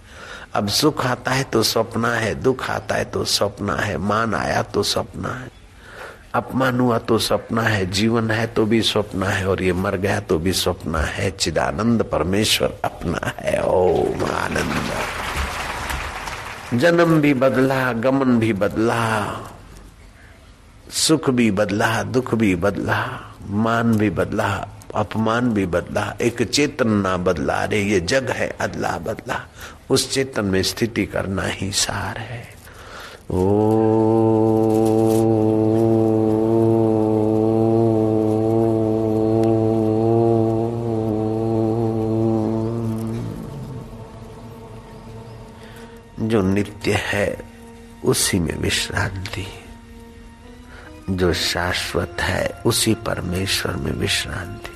अब 0.56 0.68
सुख 0.70 1.06
आता 1.06 1.32
है 1.32 1.44
तो 1.44 1.64
स्वप्न 1.64 2.06
है, 2.06 2.34
दुख 2.36 2.70
आता 2.70 2.96
है 2.96 3.06
तो 3.06 3.24
स्वप्न 3.26 3.78
है, 3.80 3.98
मान 3.98 4.36
आया 4.36 4.62
तो 4.64 4.84
स्वप्न 4.84 5.26
है। 5.26 5.50
अपमान 6.36 6.80
हुआ 6.80 6.98
तो 6.98 7.18
सपना 7.18 7.62
है, 7.62 7.86
जीवन 7.92 8.32
है 8.32 8.48
तो 8.48 8.66
भी 8.66 8.82
स्वप्न 8.82 9.24
है, 9.24 9.48
और 9.48 9.64
ये 9.64 9.74
मर 9.74 9.96
गया 9.96 10.20
तो 10.20 10.40
भी 10.40 10.54
स्वप्न 10.54 10.96
है। 10.96 11.32
चिदानंद 11.32 12.04
परमेश्वर 12.04 12.78
अपना 12.84 13.34
है, 13.40 13.64
ओम 13.64 14.24
आनंद। 14.24 14.92
जन्म 16.80 17.22
भी 17.22 17.34
बदला, 17.34 17.94
गमन 17.94 18.40
भी 18.40 18.54
बदला, 18.54 19.02
सुख 20.92 21.30
भी 21.30 21.52
बदला, 21.52 22.04
दुख 22.04 22.36
भी 22.36 22.56
बदला, 22.56 23.20
मान 23.50 23.98
भी 23.98 24.10
बदला, 24.10 24.68
अपमान 24.96 25.54
भी 25.54 25.66
बदला, 25.66 26.16
एक 26.22 26.42
चेतन 26.44 26.90
ना 26.90 27.18
बदला, 27.18 27.54
अरे 27.54 27.82
ये 27.84 28.00
जग 28.00 28.30
है, 28.30 28.48
अदला 28.62 28.98
बदला, 28.98 29.40
उस 29.90 30.12
चेतन 30.14 30.46
में 30.46 30.64
स्थिति 30.64 31.06
करना 31.06 31.44
ही 31.44 31.72
सार 31.72 32.18
है। 32.18 32.44
ओ 33.32 33.46
नित्य 46.56 46.94
है, 46.94 47.38
उसी 48.04 48.40
में 48.40 48.58
विश्रांति। 48.58 49.48
जो 51.10 51.34
शाश्वत 51.34 52.18
है, 52.20 52.62
उसी 52.66 52.94
परमेश्वर 52.94 53.76
में 53.76 53.92
विश्रांति। 53.92 54.70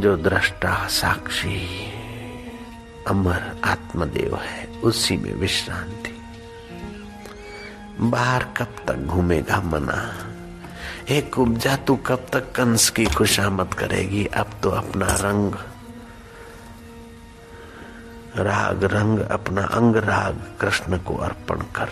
जो 0.00 0.16
दृष्टा 0.16 0.88
साक्षी, 0.88 1.92
अमर 3.08 3.60
आत्मदेव 3.64 4.36
है, 4.36 4.66
उसी 4.66 5.16
में 5.16 5.34
विश्रांति। 5.34 6.22
बाहर 8.00 8.44
कब 8.44 8.76
तक 8.88 8.94
घूमेगा 8.94 9.60
मना? 9.60 10.28
एक 11.08 11.38
उपजा 11.38 11.76
तू 11.76 11.96
कब 11.96 12.26
तक 12.32 12.52
कंस 12.52 12.90
की 12.90 13.04
खुशामद 13.04 13.74
करेगी? 13.74 14.26
अब 14.26 14.50
तो 14.62 14.70
अपना 14.70 15.06
रंग 15.06 15.52
राग 18.36 18.84
रंग 18.84 19.18
अपना 19.18 19.62
अंग 19.62 19.96
राग 19.96 20.42
कृष्ण 20.60 20.98
को 20.98 21.16
अर्पण 21.16 21.56
कर। 21.56 21.88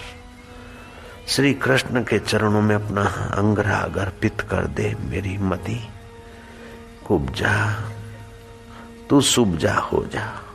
श्री 1.28 1.54
कृष्ण 1.54 2.02
के 2.02 2.18
चरणों 2.18 2.62
में 2.62 2.74
अपना 2.74 3.02
अंग 3.36 3.58
राग 3.58 3.96
अर्पित 3.96 4.40
कर 4.40 4.66
दे 4.66 4.96
मेरी 5.00 5.38
मती। 5.38 5.88
कुब्जा 7.06 7.82
तू 9.10 9.20
सुब 9.20 9.56
जा 9.56 9.74
हो 9.74 10.06
जा। 10.12 10.49